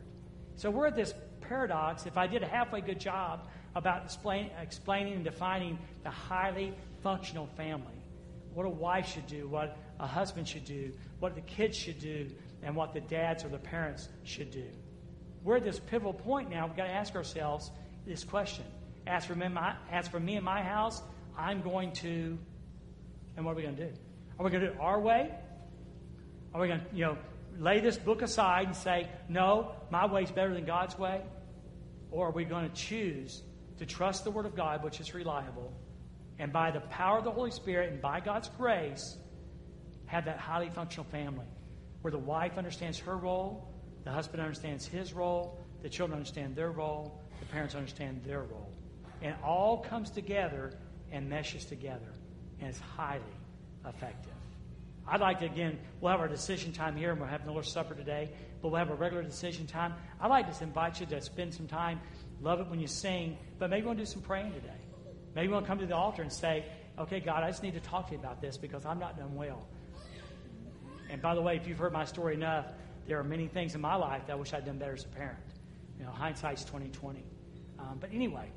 So 0.55 0.69
we're 0.71 0.87
at 0.87 0.95
this 0.95 1.13
paradox. 1.41 2.05
If 2.05 2.17
I 2.17 2.27
did 2.27 2.43
a 2.43 2.47
halfway 2.47 2.79
good 2.79 2.99
job 2.99 3.49
about 3.75 4.05
explain, 4.05 4.51
explaining 4.61 5.13
and 5.13 5.23
defining 5.23 5.77
the 6.03 6.09
highly 6.09 6.73
functional 7.01 7.47
family, 7.57 8.01
what 8.53 8.65
a 8.65 8.69
wife 8.69 9.07
should 9.11 9.27
do, 9.27 9.47
what 9.49 9.77
a 9.99 10.07
husband 10.07 10.47
should 10.47 10.63
do, 10.63 10.93
what 11.19 11.35
the 11.35 11.41
kids 11.41 11.75
should 11.75 11.99
do, 11.99 12.29
and 12.64 12.76
what 12.76 12.93
the 12.93 13.01
dads 13.01 13.43
or 13.43 13.49
the 13.49 13.57
parents 13.57 14.09
should 14.24 14.51
do. 14.51 14.66
We're 15.43 15.57
at 15.57 15.64
this 15.64 15.80
pivotal 15.80 16.14
point 16.14 16.49
now. 16.49 16.68
We've 16.68 16.78
got 16.78 16.86
to 16.86 16.93
ask 16.93 17.16
ourselves 17.16 17.72
this 18.05 18.24
question. 18.24 18.66
As 19.05 19.26
for 19.26 19.36
me, 19.36 19.49
my, 19.49 19.76
as 19.91 20.07
for 20.07 20.20
me 20.20 20.36
and 20.36 20.45
my 20.45 20.61
house, 20.61 21.01
I'm 21.38 21.61
going 21.61 21.91
to, 21.93 22.38
and 23.36 23.45
what 23.45 23.51
are 23.51 23.55
we 23.55 23.64
going 23.64 23.76
to 23.76 23.88
do? 23.88 23.93
Are 24.39 24.45
we 24.45 24.51
going 24.51 24.64
to 24.64 24.70
do 24.70 24.74
it 24.74 24.80
our 24.80 24.99
way? 24.99 25.32
Are 26.53 26.61
we 26.61 26.68
going 26.68 26.80
to, 26.80 26.86
you 26.93 27.05
know, 27.05 27.18
lay 27.57 27.82
this 27.82 27.97
book 27.97 28.22
aside 28.22 28.68
and 28.68 28.76
say, 28.76 29.09
no, 29.28 29.74
my 29.89 30.05
way 30.05 30.24
is 30.24 30.32
better 30.32 30.53
than 30.53 30.66
God's 30.66 30.97
way? 30.97 31.22
Or 32.11 32.28
are 32.28 32.32
we 32.32 32.45
going 32.45 32.70
to 32.70 32.76
choose 32.76 33.41
to 33.80 33.86
trust 33.86 34.24
the 34.24 34.32
Word 34.32 34.45
of 34.45 34.55
God, 34.55 34.84
which 34.84 34.99
is 35.01 35.14
reliable, 35.14 35.74
and 36.39 36.53
by 36.53 36.72
the 36.72 36.80
power 36.80 37.18
of 37.18 37.24
the 37.26 37.32
Holy 37.32 37.51
Spirit 37.51 37.91
and 37.91 38.01
by 38.01 38.20
God's 38.20 38.49
grace, 38.57 39.18
have 40.05 40.26
that 40.26 40.38
highly 40.38 40.70
functional 40.70 41.05
family 41.05 41.45
where 42.03 42.11
the 42.11 42.19
wife 42.19 42.57
understands 42.57 42.99
her 42.99 43.17
role, 43.17 43.67
the 44.03 44.11
husband 44.11 44.41
understands 44.41 44.85
his 44.85 45.13
role, 45.13 45.57
the 45.81 45.89
children 45.89 46.17
understand 46.17 46.55
their 46.55 46.69
role, 46.69 47.19
the 47.39 47.45
parents 47.47 47.75
understand 47.75 48.21
their 48.25 48.41
role. 48.41 48.69
And 49.21 49.33
all 49.43 49.77
comes 49.77 50.11
together 50.11 50.73
and 51.11 51.29
meshes 51.29 51.63
together 51.65 52.13
and 52.59 52.69
is 52.69 52.79
highly 52.79 53.23
effective. 53.87 54.33
I'd 55.07 55.21
like 55.21 55.39
to, 55.39 55.45
again, 55.45 55.79
we'll 56.01 56.11
have 56.11 56.19
our 56.19 56.27
decision 56.27 56.73
time 56.73 56.95
here 56.95 57.11
and 57.11 57.19
we'll 57.19 57.29
have 57.29 57.45
the 57.45 57.51
Lord's 57.51 57.71
Supper 57.71 57.95
today, 57.95 58.29
but 58.61 58.69
we'll 58.69 58.79
have 58.79 58.89
a 58.89 58.95
regular 58.95 59.23
decision 59.23 59.65
time. 59.65 59.93
I'd 60.19 60.29
like 60.29 60.53
to 60.53 60.63
invite 60.63 60.99
you 60.99 61.05
to 61.07 61.21
spend 61.21 61.53
some 61.53 61.67
time. 61.67 62.01
Love 62.41 62.59
it 62.59 62.67
when 62.67 62.79
you 62.79 62.87
sing, 62.87 63.37
but 63.59 63.69
maybe 63.69 63.85
we'll 63.85 63.95
do 63.95 64.05
some 64.05 64.21
praying 64.21 64.51
today. 64.51 64.69
Maybe 65.35 65.47
we'll 65.47 65.61
come 65.61 65.79
to 65.79 65.85
the 65.85 65.95
altar 65.95 66.21
and 66.21 66.31
say, 66.31 66.65
okay, 66.99 67.21
God, 67.21 67.43
I 67.43 67.49
just 67.49 67.63
need 67.63 67.73
to 67.73 67.79
talk 67.79 68.07
to 68.07 68.13
you 68.13 68.19
about 68.19 68.41
this 68.41 68.57
because 68.57 68.85
I'm 68.85 68.99
not 68.99 69.17
done 69.17 69.35
well. 69.35 69.65
And 71.14 71.22
by 71.22 71.36
the 71.36 71.41
way, 71.41 71.55
if 71.55 71.68
you've 71.68 71.78
heard 71.78 71.93
my 71.93 72.05
story 72.05 72.34
enough, 72.34 72.66
there 73.07 73.20
are 73.20 73.24
many 73.24 73.47
things 73.47 73.76
in 73.76 73.82
my 73.82 73.93
life 73.93 74.26
that 74.26 74.34
I 74.34 74.36
wish 74.36 74.51
I'd 74.51 74.66
done 74.66 74.80
better 74.80 74.93
as 74.93 75.05
a 75.05 75.09
parent. 75.09 75.38
You 75.99 76.05
know, 76.05 76.11
hindsight's 76.11 76.64
2020. 76.64 77.24
Um, 77.78 77.97
but 77.99 78.09
anyway, 78.11 78.49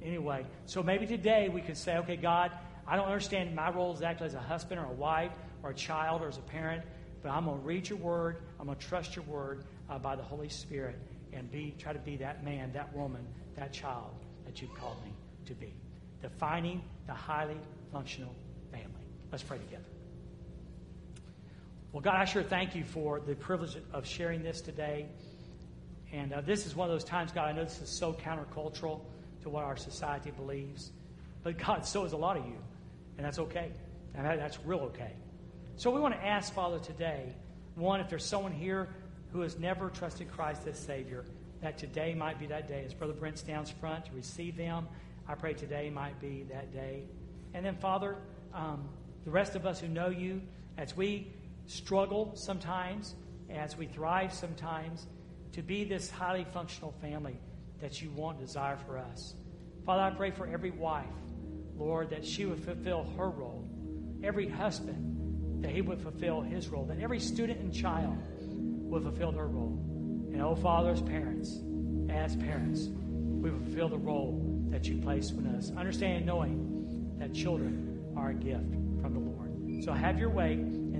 anyway, 0.00 0.46
so 0.66 0.84
maybe 0.84 1.04
today 1.04 1.48
we 1.48 1.60
could 1.60 1.76
say, 1.76 1.96
okay, 1.96 2.14
God, 2.14 2.52
I 2.86 2.94
don't 2.94 3.06
understand 3.06 3.56
my 3.56 3.70
role 3.72 3.90
exactly 3.90 4.24
as 4.24 4.34
a 4.34 4.40
husband 4.40 4.80
or 4.80 4.84
a 4.84 4.92
wife 4.92 5.32
or 5.64 5.70
a 5.70 5.74
child 5.74 6.22
or 6.22 6.28
as 6.28 6.38
a 6.38 6.42
parent, 6.42 6.84
but 7.24 7.30
I'm 7.30 7.46
going 7.46 7.58
to 7.58 7.66
read 7.66 7.88
your 7.88 7.98
word. 7.98 8.36
I'm 8.60 8.66
going 8.66 8.78
to 8.78 8.86
trust 8.86 9.16
your 9.16 9.24
word 9.24 9.64
uh, 9.90 9.98
by 9.98 10.14
the 10.14 10.22
Holy 10.22 10.48
Spirit 10.48 11.00
and 11.32 11.50
be 11.50 11.74
try 11.76 11.92
to 11.92 11.98
be 11.98 12.16
that 12.18 12.44
man, 12.44 12.72
that 12.72 12.94
woman, 12.94 13.26
that 13.56 13.72
child 13.72 14.14
that 14.44 14.62
you've 14.62 14.74
called 14.76 15.02
me 15.04 15.12
to 15.46 15.54
be. 15.54 15.74
Defining 16.22 16.84
the 17.08 17.14
highly 17.14 17.58
functional 17.90 18.34
family. 18.70 19.08
Let's 19.32 19.42
pray 19.42 19.58
together. 19.58 19.95
Well, 21.96 22.02
God, 22.02 22.16
I 22.16 22.26
sure 22.26 22.42
thank 22.42 22.74
you 22.74 22.84
for 22.84 23.20
the 23.20 23.34
privilege 23.34 23.78
of 23.94 24.06
sharing 24.06 24.42
this 24.42 24.60
today. 24.60 25.06
And 26.12 26.30
uh, 26.30 26.42
this 26.42 26.66
is 26.66 26.76
one 26.76 26.90
of 26.90 26.94
those 26.94 27.04
times, 27.04 27.32
God, 27.32 27.48
I 27.48 27.52
know 27.52 27.64
this 27.64 27.80
is 27.80 27.88
so 27.88 28.12
countercultural 28.12 29.00
to 29.40 29.48
what 29.48 29.64
our 29.64 29.78
society 29.78 30.30
believes. 30.30 30.92
But 31.42 31.56
God, 31.56 31.86
so 31.86 32.04
is 32.04 32.12
a 32.12 32.18
lot 32.18 32.36
of 32.36 32.44
you. 32.44 32.58
And 33.16 33.24
that's 33.24 33.38
okay. 33.38 33.72
And 34.14 34.26
that, 34.26 34.36
that's 34.36 34.58
real 34.66 34.80
okay. 34.80 35.12
So 35.76 35.90
we 35.90 35.98
want 35.98 36.12
to 36.12 36.22
ask, 36.22 36.52
Father, 36.52 36.78
today, 36.80 37.32
one, 37.76 38.00
if 38.00 38.10
there's 38.10 38.26
someone 38.26 38.52
here 38.52 38.90
who 39.32 39.40
has 39.40 39.58
never 39.58 39.88
trusted 39.88 40.30
Christ 40.30 40.66
as 40.66 40.78
Savior, 40.78 41.24
that 41.62 41.78
today 41.78 42.14
might 42.14 42.38
be 42.38 42.44
that 42.48 42.68
day. 42.68 42.84
As 42.84 42.92
Brother 42.92 43.14
Brent 43.14 43.38
stands 43.38 43.70
front 43.70 44.04
to 44.04 44.12
receive 44.12 44.58
them, 44.58 44.86
I 45.26 45.34
pray 45.34 45.54
today 45.54 45.88
might 45.88 46.20
be 46.20 46.44
that 46.50 46.74
day. 46.74 47.04
And 47.54 47.64
then, 47.64 47.78
Father, 47.78 48.16
um, 48.52 48.86
the 49.24 49.30
rest 49.30 49.56
of 49.56 49.64
us 49.64 49.80
who 49.80 49.88
know 49.88 50.10
you, 50.10 50.42
as 50.76 50.94
we 50.94 51.32
struggle 51.66 52.32
sometimes, 52.34 53.14
as 53.50 53.76
we 53.76 53.86
thrive 53.86 54.32
sometimes, 54.32 55.06
to 55.52 55.62
be 55.62 55.84
this 55.84 56.10
highly 56.10 56.44
functional 56.52 56.92
family 57.00 57.38
that 57.80 58.00
you 58.00 58.10
want, 58.10 58.38
desire 58.38 58.76
for 58.76 58.98
us. 58.98 59.34
Father, 59.84 60.02
I 60.02 60.10
pray 60.10 60.30
for 60.30 60.46
every 60.46 60.70
wife, 60.70 61.06
Lord, 61.76 62.10
that 62.10 62.24
she 62.24 62.44
would 62.44 62.60
fulfill 62.60 63.04
her 63.16 63.30
role. 63.30 63.68
Every 64.22 64.48
husband, 64.48 65.62
that 65.62 65.70
he 65.70 65.80
would 65.80 66.00
fulfill 66.00 66.40
his 66.40 66.68
role. 66.68 66.84
That 66.84 67.00
every 67.00 67.20
student 67.20 67.60
and 67.60 67.72
child 67.72 68.16
would 68.38 69.02
fulfill 69.02 69.32
their 69.32 69.46
role. 69.46 69.78
And 70.32 70.42
oh, 70.42 70.54
Father, 70.54 70.90
as 70.90 71.02
parents, 71.02 71.60
as 72.10 72.36
parents, 72.36 72.88
we 72.88 73.50
would 73.50 73.62
fulfill 73.64 73.88
the 73.88 73.98
role 73.98 74.66
that 74.70 74.86
you 74.86 74.98
place 74.98 75.30
in 75.30 75.46
us. 75.46 75.72
Understanding, 75.76 76.26
knowing 76.26 77.16
that 77.18 77.32
children 77.32 78.04
are 78.16 78.30
a 78.30 78.34
gift 78.34 78.70
from 79.00 79.14
the 79.14 79.20
Lord. 79.20 79.84
So 79.84 79.92
have 79.92 80.18
your 80.18 80.30
way 80.30 80.56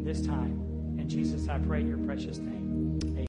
this 0.07 0.25
time. 0.25 0.53
And 0.99 1.11
Jesus, 1.11 1.49
I 1.49 1.59
pray 1.59 1.81
in 1.81 1.89
your 1.89 1.99
precious 1.99 2.39
name. 2.39 3.16